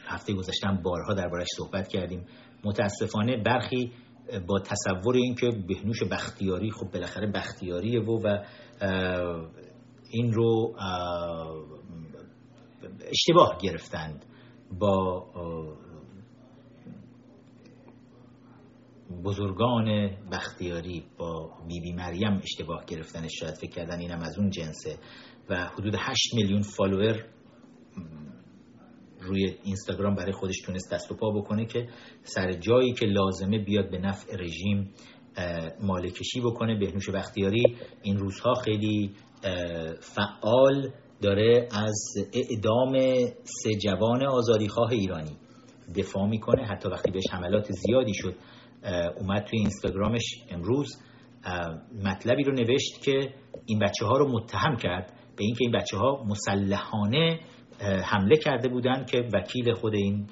[0.08, 2.26] هفته گذاشتم بارها دربارش صحبت کردیم.
[2.64, 3.92] متاسفانه برخی
[4.48, 8.44] با تصور اینکه بهنوش بختیاری خب بالاخره بختیاریه و و
[10.10, 10.76] این رو
[13.12, 14.26] اشتباه گرفتند
[14.80, 15.26] با
[19.24, 24.98] بزرگان بختیاری با بیبی بی مریم اشتباه گرفتن شاید فکر کردن اینم از اون جنسه.
[25.50, 27.26] و حدود 8 میلیون فالوور
[29.28, 31.88] روی اینستاگرام برای خودش تونست دست و پا بکنه که
[32.24, 34.94] سر جایی که لازمه بیاد به نفع رژیم
[35.82, 36.80] مالکشی بکنه.
[36.80, 37.64] بهنوش بختیاری
[38.04, 39.12] این روزها خیلی
[40.02, 40.92] فعال
[41.22, 42.94] داره از اعدام
[43.44, 45.38] سه جوان آزادیخواه ایرانی.
[45.96, 46.66] دفاع می‌کنه.
[46.66, 48.36] حتی وقتی بهش حملات زیادی شد
[49.18, 50.88] اومد توی اینستاگرامش امروز
[52.04, 53.34] مطلبی رو نوشت که
[53.66, 57.40] این بچه ها رو متهم کرد به اینکه این بچه ها مسلحانه
[57.80, 60.28] حمله کرده بودند که وکیل خود این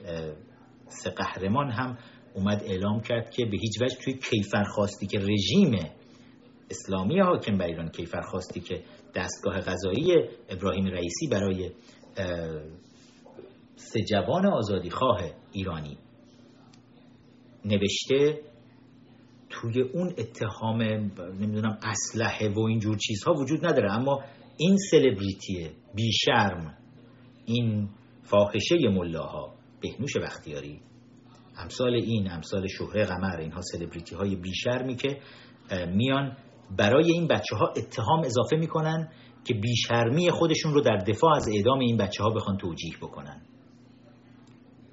[0.88, 1.98] سه قهرمان هم
[2.34, 5.90] اومد اعلام کرد که به هیچ وجه توی کیفرخواستی که رژیم
[6.70, 8.84] اسلامی حاکم بر ایران کیفرخواستی که
[9.16, 10.16] دستگاه قضایی
[10.50, 11.72] ابراهیم رئیسی برای
[13.76, 15.98] سه جوان آزادیخواه ایرانی
[17.66, 18.40] نوشته
[19.50, 24.24] توی اون اتهام نمی‌دونم اسلحه و اینجور چیزها وجود نداره اما
[24.58, 26.78] این سلبریتی بیشرم.
[27.46, 27.90] این
[28.24, 30.82] فاحشه ملاها بهنوش بختیاری.
[31.58, 35.20] امثال این امثال شهره قمر اینها سلبریتی های بیشرمی که
[35.88, 36.38] میان
[36.78, 39.10] برای این بچه ها اتهام اضافه می‌کنن
[39.46, 43.42] که بیشرمی خودشون رو در دفاع از اعدام این بچه ها بخوان توجیه بکنن.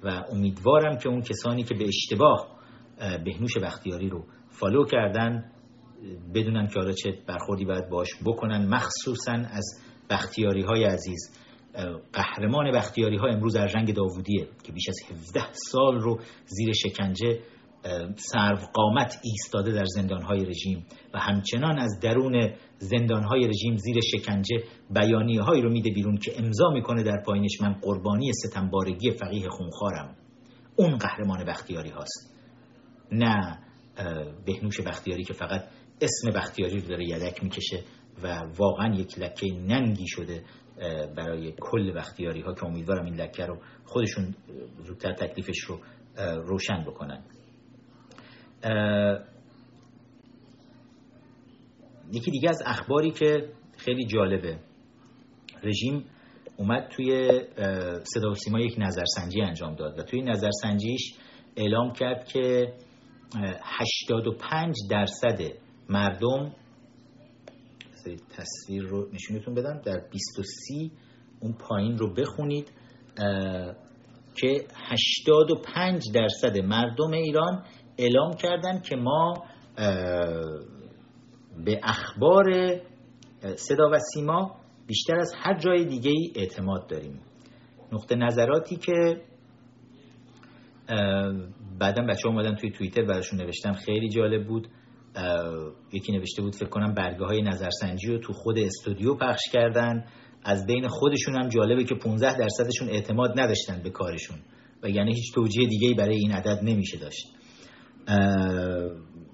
[0.03, 2.47] و امیدوارم که اون کسانی که به اشتباه
[3.25, 5.51] بهنوش بختیاری رو فالو کردن
[6.35, 8.67] بدونن که حالا چه برخوردی باید باش بکنن.
[8.67, 11.39] مخصوصا از بختیاری های عزیز.
[12.13, 17.39] قهرمان بختیاری ها امروز در جنگ داوودیه که بیش از 17 سال رو زیر شکنجه
[18.15, 25.41] سرو قامت ایستاده در زندانهای رژیم و همچنان از درون زندانهای رژیم زیر شکنجه بیانیه
[25.41, 27.61] هایی رو میده بیرون که امضا می‌کنه در پایینش.
[27.61, 30.15] من قربانی ستمبارگی فقیه خونخوارم.
[30.75, 32.35] اون قهرمان بختیاری هاست.
[33.11, 33.59] نه
[34.45, 35.63] بهنوش بختیاری که فقط
[36.01, 37.83] اسم بختیاری رو داره یدک می‌کشه
[38.23, 40.43] و واقعا یک لکه ننگی شده
[41.15, 44.35] برای کل بختیاری ها که امیدوارم این لکه رو خودشون
[44.83, 45.79] زودتر تکلیفش رو
[46.45, 47.23] روشن بکنن.
[52.11, 54.59] یکی دیگه از اخباری که خیلی جالبه.
[55.63, 56.05] رژیم
[56.57, 57.41] اومد توی
[58.03, 61.13] صدا و سیما یک نظرسنجی انجام داد و توی نظرسنجیش
[61.55, 62.73] اعلام کرد که
[63.61, 65.41] 85 درصد
[65.89, 66.55] مردم
[68.09, 69.81] تصویر رو نشونتون بدم.
[69.85, 70.91] در 23
[71.39, 72.71] اون پایین رو بخونید
[74.35, 77.63] که 85 درصد مردم ایران
[77.97, 79.43] اعلام کردن که ما
[81.65, 82.43] به اخبار
[83.55, 84.55] صدا و سیما
[84.87, 87.21] بیشتر از هر جای دیگه ای اعتماد داریم.
[87.91, 89.21] نقطه نظراتی که
[91.79, 94.67] بعدا بچه اومدن توی توییتر براشون نوشتم خیلی جالب بود.
[95.91, 100.05] یکی نوشته بود فکر کنم برگه های نظرسنجی رو تو خود استودیو پخش کردن.
[100.45, 104.37] از بین خودشون هم جالبه که 15 درصدشون اعتماد نداشتن به کارشون
[104.83, 107.27] و یعنی هیچ توجیه دیگه برای این عدد نمیشه داشت.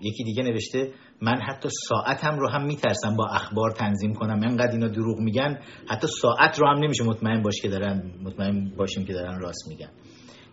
[0.02, 0.92] یکی دیگه نوشته
[1.22, 4.44] من حتی ساعتم رو هم میترسم با اخبار تنظیم کنم.
[4.44, 9.06] انقدر اینا دروغ میگن حتی ساعت رو هم نمیشه مطمئن باش که دارن مطمئن باشیم
[9.06, 9.90] که دارن راست میگن.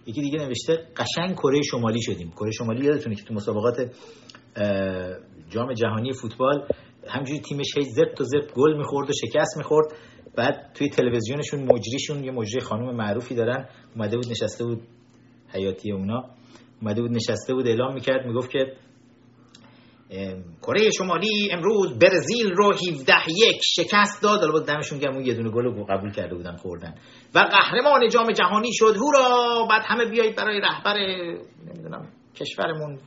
[0.07, 2.31] یکی دیگه نوشته قشنگ کره شمالی شدیم.
[2.31, 3.91] کره شمالی یادتونه که تو مسابقات
[5.51, 6.67] جام جهانی فوتبال
[7.09, 9.87] همجوری تیمش هی زبط و زبط گل می‌خورد و شکست می‌خورد.
[10.37, 13.69] بعد توی تلویزیونشون مجریشون یه مجری خانم معروفی دارن.
[13.95, 14.81] اومده بود نشسته بود
[15.55, 16.25] حیاتی اونا.
[16.83, 18.73] اومده بود نشسته بود اعلام می‌کرد می‌گفت که
[20.63, 24.41] کره شمالی امروز برزیل رو 17 یک شکست داد.
[24.41, 26.95] حالا دمشون گرم اون یه دونه گل قبول کرده بودن خوردن.
[27.35, 28.97] و قهرمان جام جهانی شد.
[28.97, 29.67] هورا!
[29.71, 30.95] بعد همه بیایید برای رهبر
[31.67, 32.09] نمی‌دونم
[32.41, 32.99] کشورمون.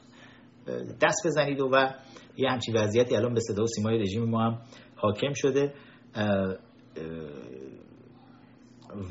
[1.01, 1.89] دست بزنید و, و
[2.37, 4.61] یه همچین وضعیتی الان به صدا و سیمای رژیم ما هم
[4.95, 5.73] حاکم شده.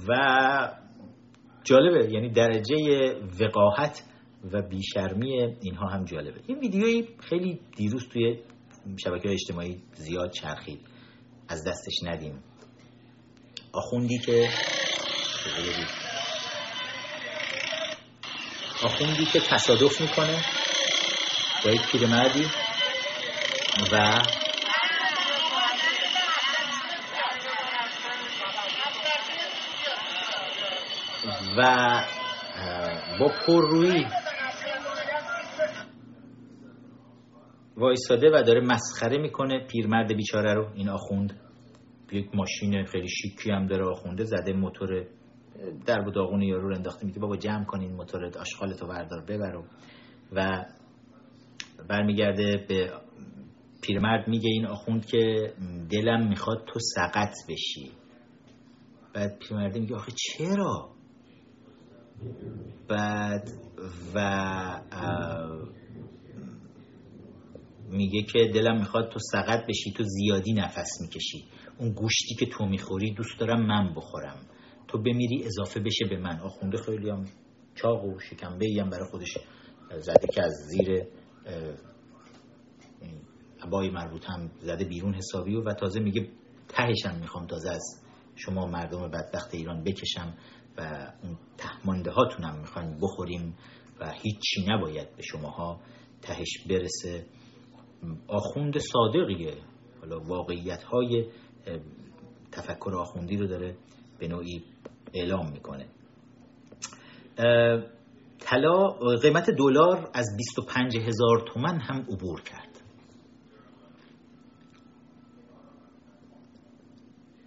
[0.08, 0.14] و
[1.64, 2.76] جالبه یعنی درجه
[3.40, 4.02] وقاحت
[4.52, 6.40] و بیشرمی اینها هم جالبه.
[6.46, 8.42] این ویدیویی خیلی دیروز توی
[9.04, 10.80] شبکه اجتماعی زیاد چرخید.
[11.48, 12.42] از دستش ندیم.
[13.72, 14.48] آخوندی که
[18.84, 20.36] آخوندی که تصادف می‌کنه.
[21.64, 22.44] با یک پیرمردی
[23.92, 24.20] و
[31.58, 32.00] و
[33.20, 34.06] با پررویی
[37.76, 39.66] وایساده و داره مسخره می‌کنه.
[39.66, 41.40] پیرمرد بیچاره رو این آخوند.
[42.12, 45.06] یک ماشین خیلی شیکی هم داره آخونده زده موتور
[45.86, 47.06] در و داغون یارو رو انداخته.
[47.06, 49.62] میگه بابا جمع کنین موتور آشغالتو بردار ببر
[50.32, 50.64] و
[51.88, 52.92] برمیگرده به
[53.82, 55.52] پیرمرد میگه این آخوند که
[55.90, 57.92] دلم می‌خواد تو سقط بشی.
[59.14, 60.90] بعد پیرمرد میگه آخه چرا؟
[62.88, 63.48] بعد
[64.14, 64.20] و
[67.90, 71.44] میگه که دلم می‌خواد تو سقط بشی تو زیادی نفس می‌کشی.
[71.78, 74.36] اون گوشتی که تو می‌خوری دوست دارم من بخورم.
[74.88, 76.40] تو بمیری اضافه بشه به من.
[76.40, 77.24] آخونده خیلی هم
[77.74, 79.38] چاق و شکمبه هم برای خودش
[79.98, 81.04] زده که از زیر
[83.62, 86.28] عبای مربوط هم زده بیرون حسابی و, تازه میگه
[86.68, 88.02] تهشم می‌خوام تازه از
[88.36, 90.34] شما مردم بدبخت ایران بکشم
[90.78, 93.54] و اون تهمانده هاتونم می‌خوایم بخوریم
[94.00, 95.80] و هیچی نباید به شماها
[96.22, 97.26] تهش برسه.
[98.28, 99.54] آخوند صادقیه.
[100.00, 101.26] حالا واقعیت های
[102.52, 103.76] تفکر آخوندی رو داره
[104.18, 104.64] به نوعی
[105.14, 105.86] اعلام می‌کنه.
[108.40, 108.88] طلا
[109.22, 112.68] قیمت دلار از 25 هزار تومن هم عبور کرد.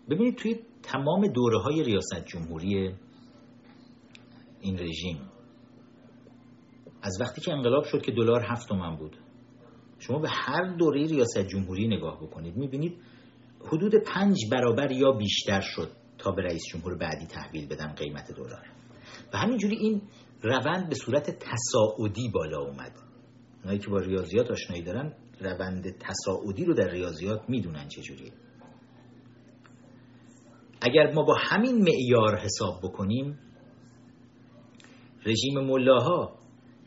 [0.10, 2.96] ببینید توی تمام دوره های ریاست جمهوری
[4.62, 5.32] این رژیم
[7.02, 9.18] از وقتی که انقلاب شد که دلار هفت تومن بود
[10.00, 12.98] شما به هر دوره ریاست جمهوری نگاه بکنید می‌بینید
[13.66, 18.66] حدود پنج برابر یا بیشتر شد تا به رئیس جمهور بعدی تحویل بدن قیمت دلار.
[19.34, 20.02] و همینجوری این
[20.44, 22.92] روند به صورت تصاعدی بالا اومد.
[23.62, 28.32] اونایی که با ریاضیات آشنایی دارن روند تصاعدی رو در ریاضیات می‌دونن چجوریه.
[30.82, 33.40] اگر ما با همین معیار حساب بکنیم
[35.26, 36.36] رژیم ملاها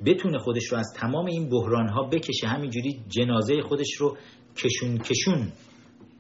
[0.07, 4.17] بتونه خودش رو از تمام این بحران ها بکشه همینجوری جنازه خودش رو
[4.57, 5.53] کشون کشون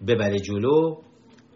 [0.06, 1.02] ببره جلو.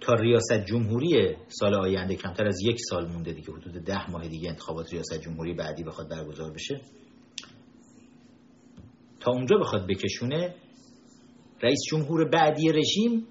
[0.01, 4.49] تا ریاست جمهوری سال آینده کمتر از یک سال مونده دیگه حدود ده ماه دیگه
[4.49, 6.81] انتخابات ریاست جمهوری بعدی بخواد برگزار بشه.
[9.21, 10.55] تا اونجا بخواد بکشونه
[11.63, 13.27] رئیس جمهور بعدی رژیم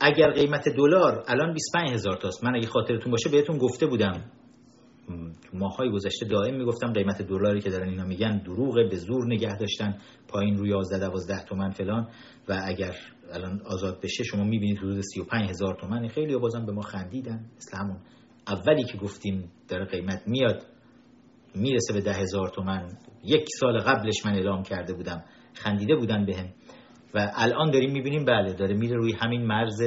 [0.00, 2.44] اگر قیمت دلار الان 25 هزار تاست.
[2.44, 4.30] من اگه خاطرتون باشه بهتون گفته بودم
[5.06, 9.56] تو ماهای گذشته دائم می‌گفتم قیمت دلاری که دارن اینا میگن دروغه به زور نگه
[9.56, 12.08] داشتن پایین روی 11 12 تومن فلان.
[12.48, 12.94] و اگر
[13.32, 17.50] الان آزاد بشه شما می‌بینید حدود 35 هزار تومن خیلی بازم به ما خندیدن.
[17.56, 17.96] مثل همون
[18.48, 20.62] اولی که گفتیم داره قیمت میاد
[21.54, 22.88] می‌رسه به ده هزار تومن.
[23.24, 25.24] یک سال قبلش من اعلام کرده بودم.
[25.54, 26.52] خندیده بودن بهم.
[27.14, 29.82] و الان داریم می‌بینیم بله داره میره روی همین مرز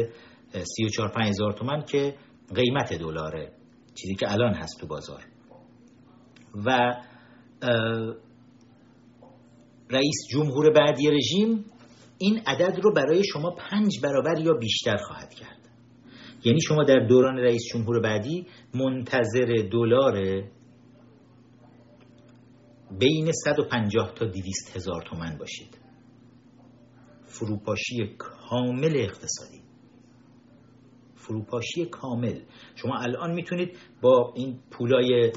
[0.77, 2.15] 34 5 هزار تومن که
[2.55, 3.51] قیمت دلاره.
[4.01, 5.26] چیزی که الان هست تو بازار.
[6.65, 6.95] و
[9.89, 11.65] رئیس جمهور بعدی رژیم
[12.17, 15.59] این عدد رو برای شما پنج برابر یا بیشتر خواهد کرد.
[16.45, 20.43] یعنی شما در دوران رئیس جمهور بعدی منتظر دلار
[22.99, 25.77] بین 150 تا 200 هزار تومن باشید.
[27.26, 29.59] فروپاشی کامل اقتصادی.
[31.30, 32.39] فروپاشی کامل.
[32.76, 35.31] شما الان می‌تونید با این پولای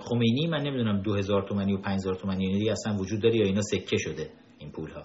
[0.00, 3.96] خمینی من نمی‌دونم 2000 تومانی و 5000 تومانی یعنی اصلا وجود داره یا اینا سکه
[3.96, 5.04] شده این پول ها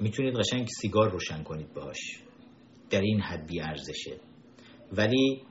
[0.00, 1.98] می‌تونید قشنگ سیگار روشن کنید باهاش.
[2.90, 4.20] در این حد بی ارزشه.
[4.92, 5.42] ولی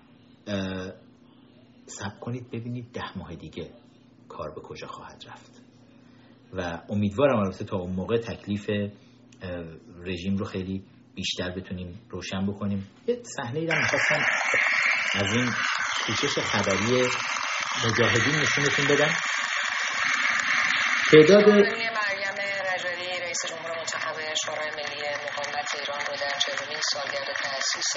[1.86, 3.70] سب کنید ببینید ده ماه دیگه
[4.28, 5.62] کار به کجا خواهد رفت.
[6.54, 8.70] و امیدوارم البته تا اون موقع تکلیف
[10.04, 10.84] رژیم رو خیلی
[11.16, 12.92] بیشتر بتونیم روشن بکنیم.
[13.08, 14.26] یه صحنه ای رو می‌خواستم
[15.16, 15.52] از این
[16.06, 17.08] کوشش خبری
[17.86, 19.14] مجاهدین نشونتون بدم.
[21.12, 21.50] تعداد
[23.22, 24.16] رئیس جمهور منتخب
[24.46, 27.96] شورای ملی مقاومت ایران رو در چهلمین سالگرد تأسیس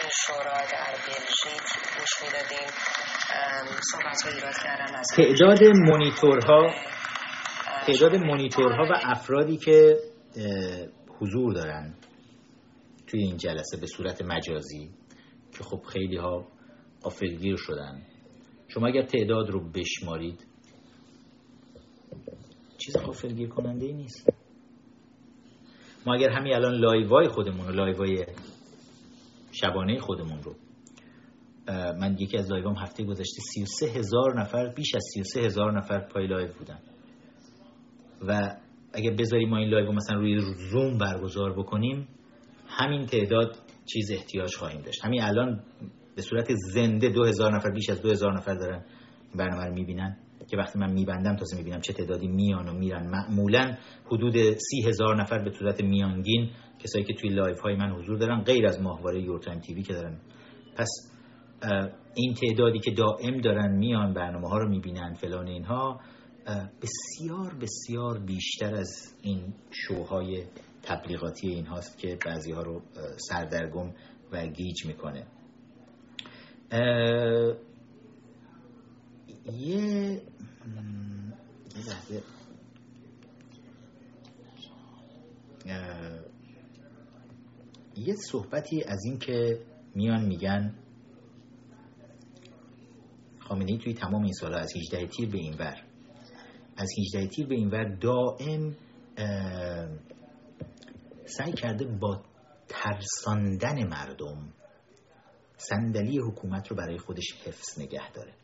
[0.00, 1.66] این شورا در بلژیک
[1.98, 2.70] گوش می‌دادیم.
[3.92, 6.74] صحبت ایراد کردن از تعداد مونیتورها
[7.86, 9.96] تعداد مونیتورها و افرادی که
[11.20, 11.94] حضور دارن.
[13.10, 14.90] توی این جلسه به صورت مجازی
[15.52, 16.46] که خب خیلی ها
[17.02, 18.02] قافلگیر شدن.
[18.68, 20.46] شما اگر تعداد رو بشمارید
[22.78, 24.30] چیز غافلگیر کننده ای نیست.
[26.06, 28.26] ما اگر همین الان لایوای خودمون و لایوای
[29.52, 30.54] شبانه خودمون رو
[32.00, 36.26] من یکی از لایوام هفته گذشته 33 هزار نفر بیش از 33 هزار نفر پای
[36.26, 36.78] لایو بودن.
[38.28, 38.56] و
[38.92, 42.08] اگر بذاریم ما این لایو مثلا روی زوم برگزار بکنیم
[42.70, 43.56] همین تعداد
[43.92, 45.04] چیز احتیاج خواهیم داشت.
[45.04, 45.62] همین الان
[46.16, 48.84] به صورت زنده دو هزار نفر بیش از دو هزار نفر دارن
[49.34, 50.16] برنامه رو می‌بینن
[50.50, 53.06] که وقتی من میبندم تازه می‌بینم چه تعدادی میان و میرن.
[53.06, 53.76] معمولا
[54.06, 58.42] حدود سی هزار نفر به صورت میانگین کسایی که توی لایو های من حضور دارن
[58.42, 60.18] غیر از ماهواره یورتایم تیوی که دارن.
[60.76, 60.88] پس
[62.14, 66.00] این تعدادی که دائم دارن میان برنامه ها رو می‌بینن فلان اینها
[66.82, 70.44] بسیار بسیار بیشتر از این شوهای
[70.82, 72.82] تبلیغاتی این هاست که بعضی ها رو
[73.16, 73.92] سردرگم
[74.32, 75.26] و گیج می‌کنه.
[79.58, 80.22] یه
[87.96, 89.60] یه صحبتی از این که
[89.94, 90.74] میان میگن
[93.38, 95.84] خامنه ای توی تمام این سالها از 18 تیر به این ور.
[96.76, 98.76] از 18 تیر به این ور دائم
[101.30, 102.24] سعی کرده با
[102.68, 104.52] ترساندن مردم
[105.56, 108.34] صندلی حکومت رو برای خودش حفظ نگه داره.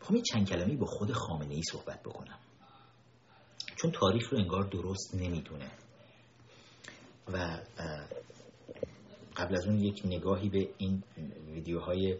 [0.00, 2.38] می‌خوام چند کلمی با خود خامنه ای صحبت بکنم.
[3.76, 5.70] چون تاریخ رو انگار درست نمی‌دونه.
[7.28, 7.58] و
[9.36, 11.02] قبل از اون یک نگاهی به این
[11.46, 12.18] ویدیوهای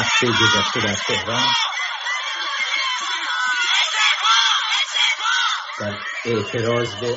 [0.00, 1.46] هفته گذشته در تهران
[5.80, 5.94] در
[6.24, 7.16] اعتراض به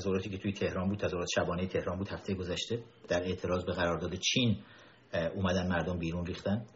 [0.00, 4.14] تظاهراتی که توی تهران بود تظاهرات شبانه تهران بود هفته گذشته در اعتراض به قرارداد
[4.14, 4.56] چین
[5.34, 6.66] اومدن مردم بیرون ریختن.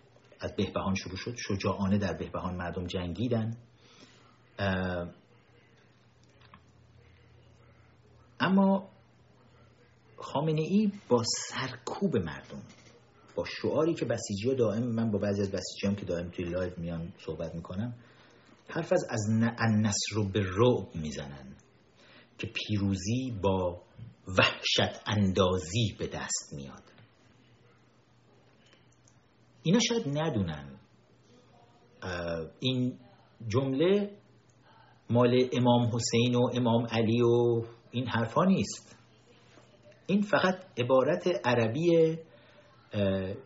[0.40, 1.34] از بهبهان شروع شد.
[1.36, 3.56] شجاعانه در بهبهان مردم جنگیدن.
[8.40, 8.88] اما
[10.16, 12.62] خامنه ای با سرکوب مردم
[13.34, 17.12] با شعاری که بسیجی دائم من با بعضی از بسیجی که دائم توی live میان
[17.26, 17.94] صحبت می‌کنم
[18.68, 21.56] حرف از النصر بالرعب می‌زنن.
[22.38, 23.82] که پیروزی با
[24.38, 26.82] وحشت اندازی به دست میاد.
[29.62, 30.80] اینا شاید ندونن.
[32.60, 32.98] این
[33.48, 34.18] جمله
[35.10, 38.98] مال امام حسین و امام علی و این حرفا نیست.
[40.06, 42.18] این فقط عبارت عربی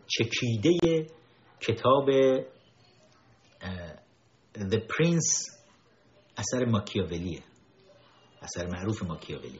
[0.07, 1.07] چکیده
[1.59, 2.09] کتاب
[4.55, 5.59] The Prince
[6.37, 7.43] اثر ماکیاولیه.
[8.41, 9.59] اثر معروف ماکیاولی.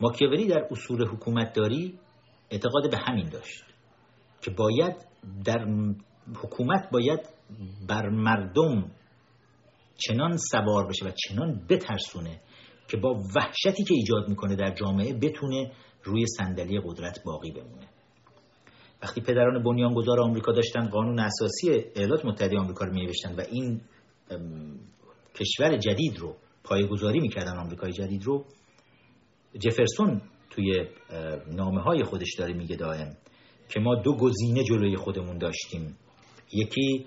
[0.00, 1.98] ماکیاولی در اصول حکومتداری
[2.50, 3.64] اعتقاد به همین داشت
[4.42, 4.96] که باید
[5.44, 5.66] در
[6.42, 7.20] حکومت باید
[7.88, 8.90] بر مردم
[9.96, 12.40] چنان سوار بشه و چنان بترسونه
[12.88, 15.72] که با وحشتی که ایجاد می‌کنه در جامعه بتونه
[16.04, 17.88] روی صندلی قدرت باقی بمونه.
[19.02, 23.06] وقتی پدران بنیانگذار آمریکا داشتن قانون اساسی ایالات متحده آمریکا رو می
[23.38, 23.80] و این
[25.34, 28.44] کشور جدید رو پایگذاری می‌کردن آمریکای جدید رو.
[29.58, 30.88] جفرسون توی
[31.46, 33.16] نامه های خودش داره میگه دائم
[33.68, 35.98] که ما دو گزینه جلوی خودمون داشتیم.
[36.52, 37.06] یکی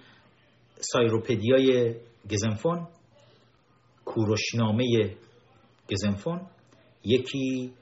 [0.79, 1.95] سایروپدیای
[2.31, 2.87] گزنفون
[4.05, 5.15] کوروشنامه
[5.91, 6.41] گزنفون.
[7.03, 7.73] یکی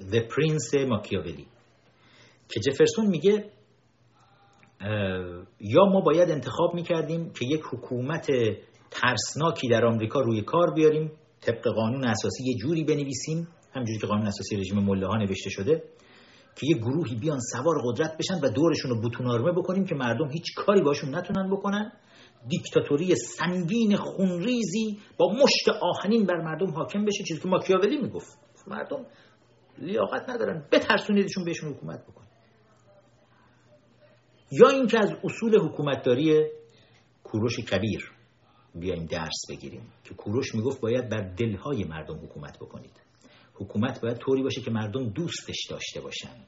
[0.00, 1.46] The Prince ماکیاولی.
[2.48, 3.50] که جفرسون میگه
[5.60, 8.26] یا ما باید انتخاب می‌کردیم که یک حکومت
[8.90, 14.26] ترسناکی در آمریکا روی کار بیاریم طبق قانون اساسی یه جوری بنویسیم همجوری که قانون
[14.26, 15.82] اساسی رژیم مله ها نوشته شده
[16.56, 20.30] که یه گروهی بیان سوار قدرت بشن و دورشون رو بتون آرمه بکنیم که مردم
[20.30, 21.92] هیچ کاری باشون نتونن بکنن.
[22.48, 28.38] دیکتاتوری سنگین خونریزی با مشت آهنین بر مردم حاکم بشه چیزی که ماکیاولی می‌گفت.
[28.66, 29.06] مردم
[29.78, 30.66] لیاقت ندارن.
[30.72, 32.24] بترسونیدشون بهشون حکومت بکن.
[34.50, 36.46] یا اینکه از اصول حکومتداری
[37.24, 38.12] کوروش کبیر
[38.74, 43.00] بیایم درس بگیریم که کوروش می‌گفت باید بر دلهای مردم حکومت بکنید.
[43.54, 46.44] حکومت باید طوری باشه که مردم دوستش داشته باشن.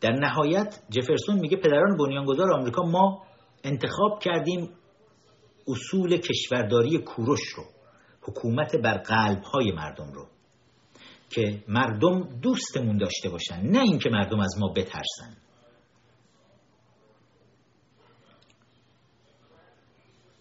[0.00, 3.26] در نهایت جفرسون میگه پدران بنیانگذار آمریکا ما
[3.64, 4.70] انتخاب کردیم
[5.68, 7.64] اصول کشورداری کوروش رو
[8.22, 10.26] حکومت بر قلب های مردم رو.
[11.32, 15.36] که مردم دوستمون داشته باشن نه اینکه مردم از ما بترسن.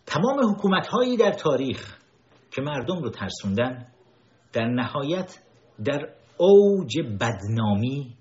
[0.06, 1.98] تمام حکومت هایی در تاریخ
[2.52, 3.88] که مردم رو ترسوندن
[4.54, 5.40] در نهایت
[5.86, 8.18] در اوج بدنامی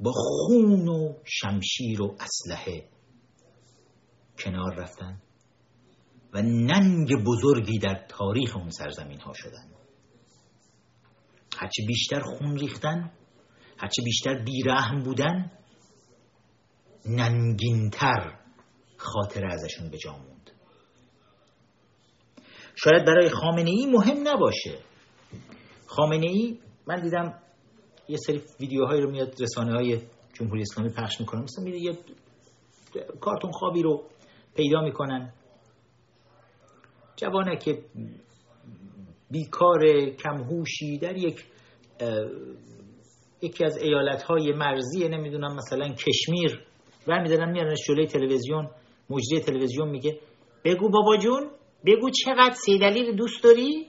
[0.00, 2.88] با خون و شمشیر و اسلحه
[4.38, 5.22] کنار رفتن
[6.32, 9.75] و ننگ بزرگی در تاریخ اون سرزمین ها شدن.
[11.58, 13.12] هرچه بیشتر خون ریختن
[13.78, 15.50] هرچه بیشتر بیرحم بودن
[17.06, 18.38] ننگینتر
[18.96, 20.50] خاطر ازشون به جا موند.
[22.76, 24.78] شاید برای خامنه ای مهم نباشه.
[25.86, 27.38] خامنه ای من دیدم
[28.08, 30.00] یه سری ویدیوهایی رو میاد رسانه های
[30.32, 31.42] جمهوری اسلامی پخش می‌کنن.
[31.42, 31.98] مثلا میره یه
[33.20, 34.04] کارتون خوابی رو
[34.54, 35.32] پیدا می‌کنن.
[37.16, 37.78] جوانک
[39.30, 41.44] بیکار کمهوشی در یک
[43.42, 46.60] یکی از ایالت های مرزی نمی‌دونم مثلا کشمیر.
[47.06, 48.70] برمیدارن میارنش جلوی تلویزیون
[49.10, 50.20] مجری تلویزیون میگه
[50.64, 51.50] بگو بابا جون
[51.86, 53.86] بگو چقدر سیدلی دوست داری؟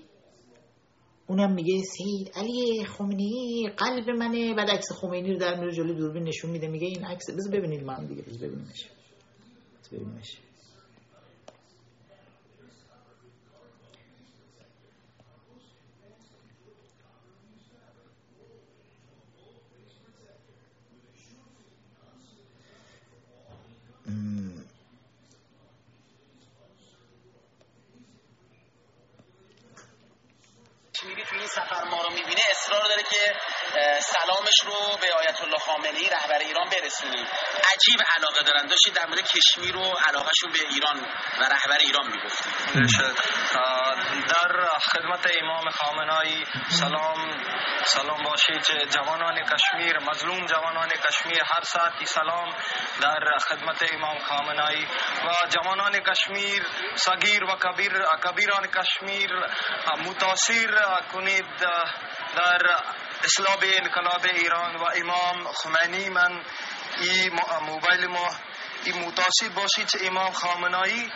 [1.28, 4.54] اونم میگه سید علی خمینی قلب منه.
[4.54, 7.90] بعد عکس خمینی رو در میره جلوی دوربین نشون میده میگه این عکس بذار ببینید
[7.90, 8.86] هم دیگه بذار ببینیمش.
[9.92, 10.38] ببینیمش.
[24.08, 24.57] 嗯。
[34.00, 37.26] سلامش رو به آیت الله خامنه‌ای رهبر ایران برسونیم.
[37.74, 38.68] عجیب علاقه دارن.
[38.68, 41.00] داشتید در مورد کشمیر و علاقهشون به ایران
[41.40, 42.54] و رهبر ایران می‌گفتید
[44.30, 47.44] در خدمت امام خامنه‌ای سلام
[47.86, 48.90] سلام باشید.
[48.90, 52.56] جوانان کشمیر مظلوم جوانان کشمیر هر ساعتی سلام
[53.02, 53.20] در
[53.50, 54.86] خدمت امام خامنه‌ای.
[55.26, 56.64] و جوانان کشمیر
[56.96, 59.32] صغیر و کبیر کبیران کشمیر
[60.06, 61.37] متاثر کنید.
[62.36, 62.62] در
[63.24, 66.42] اصلاح انقلاب ایران و امام خمینی من
[67.02, 67.32] این
[67.68, 68.28] موبایل ما
[68.86, 71.10] این متاثر باشید که امام خامنایی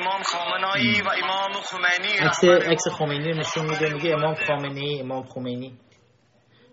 [0.00, 5.78] امام خامنایی و امام خمینی عکس عکس خمینی نشون میده میگه امام خامنی امام خمینی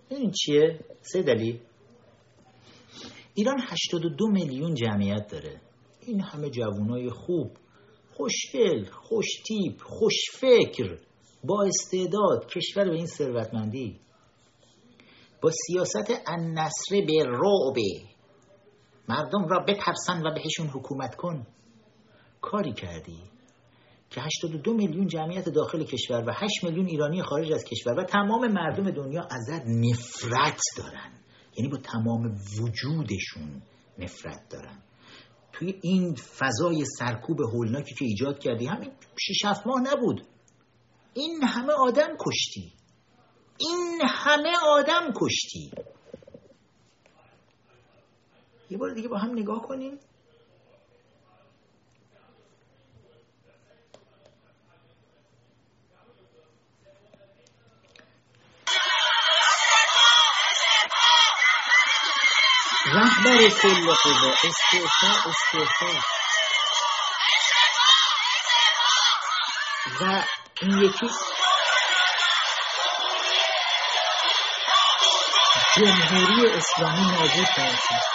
[0.10, 1.60] این چیه؟ سه دلیل.
[3.34, 5.62] ایران 82 میلیون جمعیت داره.
[6.02, 7.52] این همه جوانای خوب.
[8.14, 10.98] خوشگل خوشتیپ خوشفکر.
[11.48, 14.00] با استعداد کشور به این ثروتمندی
[15.42, 17.76] با سیاست النصر به رعب
[19.10, 21.48] مردم را بترسن و بهشون حکومت کن.
[22.42, 23.20] کاری کردی
[24.10, 28.48] که 82 میلیون جمعیت داخل کشور و 8 میلیون ایرانی خارج از کشور و تمام
[28.48, 31.12] مردم دنیا ازت نفرت دارن.
[31.58, 33.62] یعنی با تمام وجودشون
[34.00, 34.80] نفرت دارن.
[35.52, 40.28] توی این فضای سرکوب هولناکی که ایجاد کردی همین 6 ماه نبود.
[41.16, 42.74] این همه آدم کشتی.
[43.58, 45.72] این همه آدم کشتی.
[48.70, 50.00] یه بار دیگه با هم نگاه کنیم.
[62.86, 66.02] رهبر کل قوا استعفا استعفا.
[70.02, 70.24] و
[70.62, 71.08] این یکی.
[75.76, 78.06] جمهوری اسلامی نابود شد.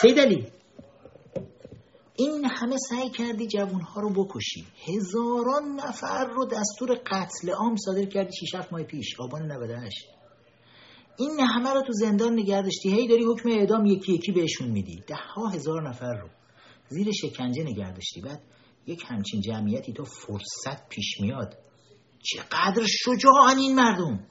[0.00, 0.46] سید علی
[2.16, 4.66] این همه سعی کردی جوانها رو بکشی.
[4.88, 9.20] هزاران نفر رو دستور قتل عام صادر کردی 6 7 ماه پیش.
[9.20, 10.08] آبان 98
[11.16, 12.90] این همه رو تو زندان نگه داشتی.
[12.90, 15.04] هی داری حکم اعدام یکی یکی بهشون میدی.
[15.06, 16.28] ده ها هزار نفر رو.
[16.92, 18.42] زیر شکنجه نگه داشتی بعد
[18.86, 21.58] یک همچین جمعیتی تو فرصت پیش میاد.
[22.22, 24.26] چقدر شجاعن این مردم.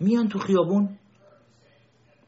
[0.00, 0.98] میان تو خیابون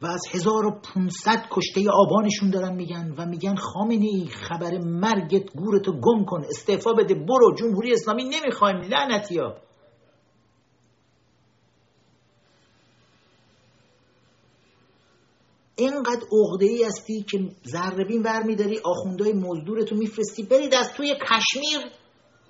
[0.03, 6.25] و از 1500 کشته آبانشون دارن میگن و میگن خامنه ای خبر مرگت گورتو گم
[6.25, 9.57] کن استعفا بده برو جمهوری اسلامی نمی‌خوایم لعنتی ها
[15.79, 17.39] اینقدر عقده ای هستی که
[17.69, 21.93] ذربین ور میداری آخوندهای مزدورتو میفرستی برید از توی کشمیر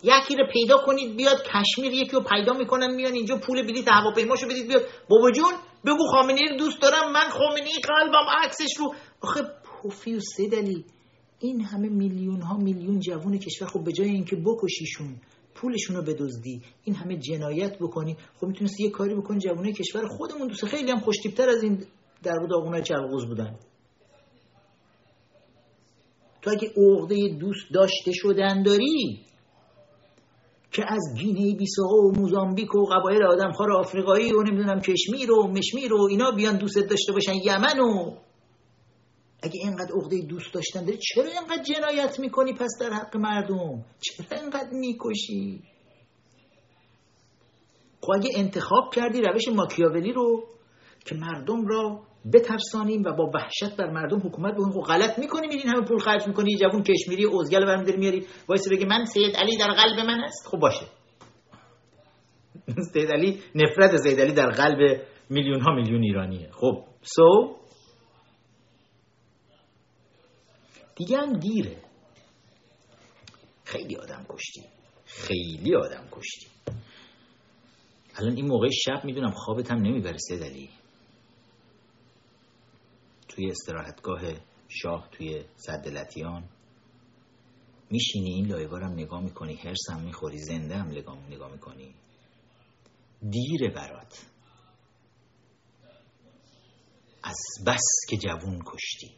[0.03, 4.47] یکی رو پیدا کنید بیاد کشمیر یکی رو پیدا می‌کنن میان اینجا پول بلیط هواپیماشو
[4.47, 4.83] بدید بیاد.
[5.09, 5.53] بابا جون
[5.87, 8.95] بگو خامنه رو دوست دارم من خامنه قلبم عکسش رو.
[9.21, 10.85] آخه پوفی و سدلی
[11.41, 15.17] این همه میلیون ها میلیون جوون کشور خب به جای اینکه بکشیشون
[15.55, 18.17] پولشون رو بدزدی این همه جنایت بکنی.
[18.41, 21.85] خب می‌تونستی یه کاری بکنی جوانای کشور خودمون دوست خیلی هم خوشتیبتر از این
[22.23, 23.59] در داغونای چرغوز بودن.
[26.43, 29.25] تو اگه عقده دوست داشته شدن داری
[30.73, 35.95] که از گینه بیساو و موزامبیک و قبایل آدمخوار آفریقایی و نمی‌دونم کشمیر و مشمیر
[35.95, 38.17] و اینا بیان دوست داشته باشن یمن و
[39.43, 44.41] اگه اینقدر عقده دوست داشتن داری چرا اینقدر جنایت می‌کنی پس در حق مردم؟ چرا
[44.41, 45.63] اینقدر می‌کشی؟
[48.01, 50.45] خب اگه انتخاب کردی روش ماکیاولی رو
[51.05, 54.73] که مردم را بترسانیم و با وحشت بر مردم حکومت بکنیم.
[54.73, 58.69] خب غلط می‌کنی میرین همه پول خرج می‌کنی یه جوون کشمیری اوزگل برمیداری میاری وایس
[58.69, 60.47] بگی من سید علی در قلب من است.
[60.47, 60.87] خب باشه.
[62.93, 66.51] سید علی نفرت سید علی در قلب میلیون ها میلیون ایرانیه.
[66.53, 67.57] خب سو
[70.97, 71.77] دیگه هم دیره.
[73.65, 74.63] خیلی آدم کشتی.
[75.05, 76.47] خیلی آدم کشتی.
[78.17, 80.71] الان این موقع شب می‌دونم خوابت هم نمی‌بره سید علی.
[83.39, 84.21] توی استراحتگاه
[84.69, 86.49] شاه توی صد لطیان.
[87.91, 90.89] میشینی این لایوارم نگاه می‌کنی هرس هم می‌خوری زنده هم
[91.31, 91.95] نگاه می‌کنی.
[93.31, 94.27] دیره برات.
[97.23, 97.37] از
[97.67, 99.15] بس که جوون کشتی.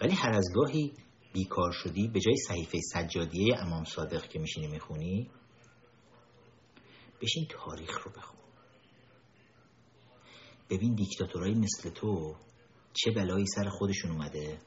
[0.00, 0.92] ولی هر از گاهی
[1.32, 5.30] بیکار شدی به جای صحیفه سجادیه امام صادق که میشینی می‌خونی
[7.22, 8.41] بشین تاریخ رو بخون.
[10.70, 12.36] ببین دیکتاتورایی مثل تو
[12.92, 14.58] چه بلایی سر خودشون اومده.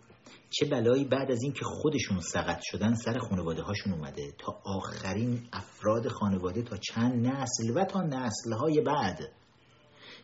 [0.49, 4.31] چه بلایی بعد از اینکه خودشون سقط شدن سر خانواده هاشون اومده.
[4.39, 9.19] تا آخرین افراد خانواده تا چند نسل و تا نسل های بعد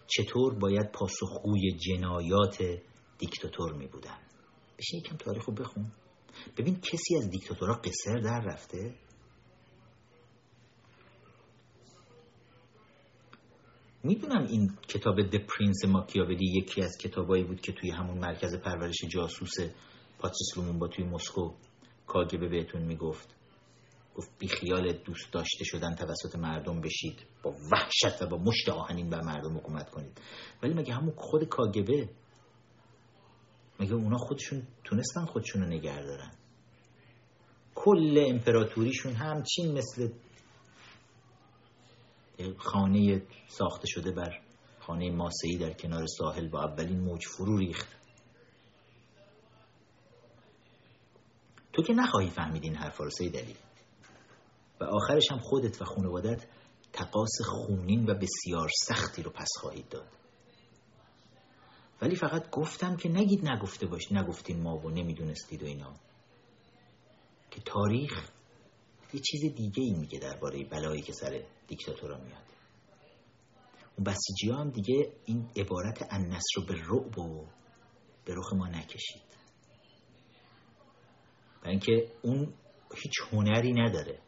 [0.07, 2.63] چطور باید پاسخگوی جنایات
[3.17, 4.17] دیکتاتور می بودن
[4.79, 5.91] بشه یکم تاریخ بخون.
[6.57, 8.95] ببین کسی از دیکتاتورها قسر در رفته؟
[14.03, 18.97] می‌دونم این کتاب The Prince ماکیاولی یکی از کتابایی بود که توی همون مرکز پرورش
[19.09, 19.53] جاسوس
[20.19, 21.53] پاتریس لومومبا توی مسکو
[22.07, 23.35] کا گ ب بهتون می‌گفت.
[24.15, 27.19] گفت بی خیال دوست داشته شدن توسط مردم بشید.
[27.43, 30.21] با وحشت و با مشت آهنین بر مردم حکومت کنید.
[30.63, 32.09] ولی مگه همون خود کاگبه
[33.79, 36.31] مگه اونا خودشون تونستن خودشون رو نگه دارن؟
[37.75, 40.09] کل امپراتوریشون همچین مثل
[42.57, 44.41] خانه ساخته شده بر
[44.79, 47.87] خانه ماسهی در کنار ساحل با اولین موج فرو ریخت.
[51.73, 53.55] تو که نخواهی فهمید این حرفا رو دلیل
[54.79, 56.45] و آخرش هم خودت و خانوادت
[56.93, 60.07] تقاس خونین و بسیار سختی رو پس خواهید داد.
[62.01, 65.93] ولی فقط گفتم که نگید نگفته باش نگفتین ما و نمی‌دونستید و اینا.
[67.51, 68.29] که تاریخ
[69.13, 72.43] یه چیز دیگه ای میگه درباره بلایی که سر دیکتاتورا میاد.
[73.95, 77.47] اون بسیجی هم دیگه این عبارت النصر رو به رعب و
[78.25, 79.21] به رخ ما نکشید.
[81.61, 82.53] برای اینکه اون
[82.95, 84.19] هیچ هنری نداره.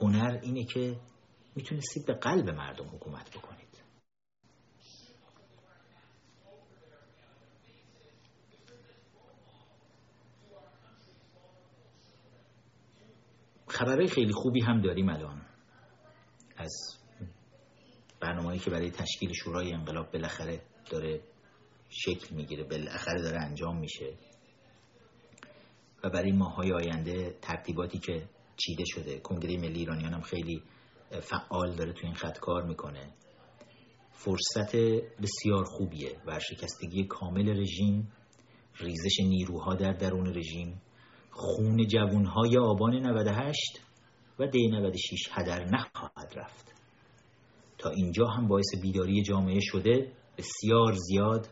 [0.00, 1.00] هنر اینه که
[1.56, 3.63] می‌تونستید به قلب مردم حکومت بکنید
[13.74, 15.42] خبرهای خیلی خوبی هم داریم الان.
[16.56, 16.72] از
[18.20, 21.20] برنامه‌ای که برای تشکیل شورای انقلاب بالاخره داره
[21.88, 24.14] شکل می‌گیره بالاخره داره انجام میشه.
[26.04, 30.62] و برای ماهای آینده ترتیباتی که چیده شده کنگره ملی ایرانیان هم خیلی
[31.10, 33.14] فعال داره تو این خط کار می‌کنه.
[34.12, 34.76] فرصت
[35.22, 36.20] بسیار خوبیه.
[36.26, 38.12] ورشکستگی کامل رژیم
[38.80, 40.82] ریزش نیروها در درون رژیم
[41.36, 43.80] خون جوانهای آبان 98
[44.38, 46.74] و دی 96 هدر نخواهد رفت.
[47.78, 51.48] تا اینجا هم باعث بیداری جامعه شده بسیار زیاد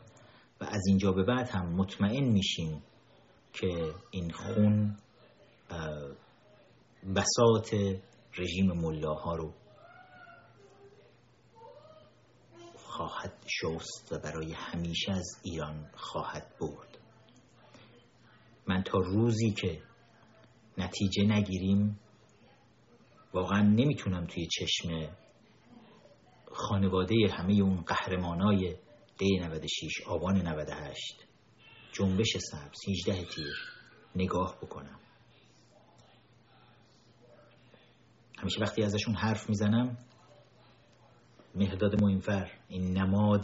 [0.61, 2.83] و از اینجا به بعد هم مطمئن میشیم
[3.53, 4.97] که این خون
[7.15, 7.75] بساط
[8.39, 9.53] رژیم ملاها رو
[12.77, 16.92] خواهد شست و برای همیشه از ایران خواهد برد.
[18.67, 19.83] من تا روزی که
[20.79, 21.99] نتیجه نگیریم
[23.33, 25.09] واقعا نمی‌تونم توی چشم
[26.53, 28.77] خانواده همه اون قهرمانای
[29.19, 31.27] دی 96 آبان 98
[31.93, 33.55] جنبش سبز 18 تیر
[34.17, 35.01] نگاه بکنم.
[38.39, 39.99] همیشه وقتی ازشون حرف می‌زنم
[41.55, 43.43] مهداد موینفر این نماد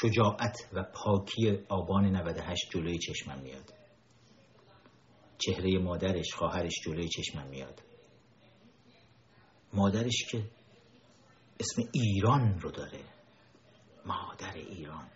[0.00, 3.74] شجاعت و پاکی آبان 98 جلوی چشمم میاد.
[5.38, 7.82] چهره مادرش خواهرش جلوی چشمم میاد.
[9.72, 10.44] مادرش که
[11.60, 13.00] اسم ایران رو داره.
[14.06, 15.08] مادر ایران.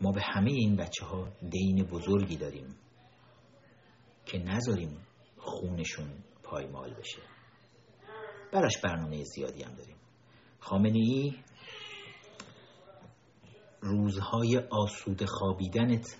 [0.00, 2.76] ما به همه این بچه ها دین بزرگی داریم
[4.26, 7.22] که نذاریم خونشون پایمال بشه.
[8.52, 9.99] براش برنامه زیادی هم داریم.
[10.60, 11.34] خامنه ای؟
[13.80, 16.16] روزهای آسود خوابیدنت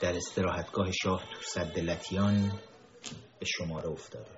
[0.00, 2.52] در استراحتگاه شاه تو صد لتیان
[3.40, 4.30] به شماره افتاده.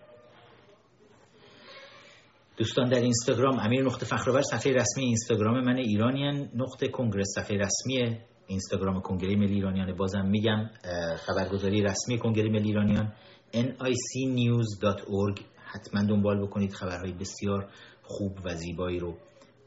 [2.57, 8.19] دوستان در اینستاگرام امیر نقطه فخرآور صفحه رسمی اینستاگرام من ایرانیان نقطه کنگره صفحه رسمی
[8.47, 9.97] اینستاگرام کنگره ملی ایرانیان.
[9.97, 10.71] بازم میگم
[11.17, 13.13] خبرگزاری رسمی کنگره ملی ایرانیان
[13.55, 15.41] nicnews.org
[15.73, 17.71] حتما دنبال بکنید خبرهای بسیار
[18.11, 19.17] خوب و زیبایی رو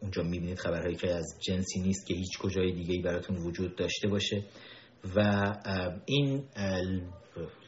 [0.01, 0.59] اونجا می‌بینید.
[0.59, 4.43] خبرهایی که از جنسی نیست که هیچ کجای دیگه براتون وجود داشته باشه.
[5.15, 5.41] و
[6.05, 6.43] این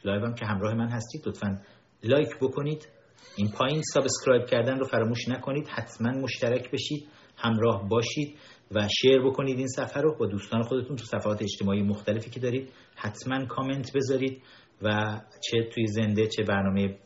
[0.04, 1.60] live هم که همراه من هستید لطفا
[2.02, 2.88] like بکنید.
[3.36, 5.68] این پایین subscribe کردن رو فراموش نکنید.
[5.68, 8.36] حتما مشترک بشید همراه باشید
[8.70, 10.16] و share بکنید این صفحه رو.
[10.18, 14.42] با دوستان خودتون تو صفحات اجتماعی مختلفی که دارید حتما کامنت بذارید
[14.82, 16.98] و چه توی زنده چه برنامه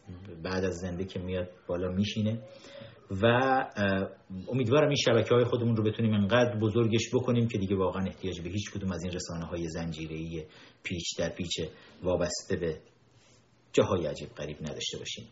[0.42, 2.42] بعد از زنده که میاد بالا میشینه.
[3.10, 3.26] و
[4.48, 8.48] امیدوارم این شبکه های خودمون رو بتونیم انقدر بزرگش بکنیم که دیگه واقعا احتیاج به
[8.48, 10.44] هیچ کدوم از این رسانه های زنجیری
[10.82, 11.60] پیچ در پیچ
[12.02, 12.80] وابسته به
[13.72, 15.28] جاهای عجیب قریب نداشته باشیم.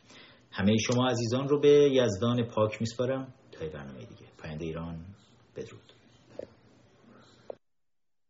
[0.50, 3.34] همه شما عزیزان رو به یزدان پاک میسپارم.
[3.52, 4.26] تا برنامه دیگه.
[4.38, 5.04] پاینده ایران
[5.56, 5.97] بدرود.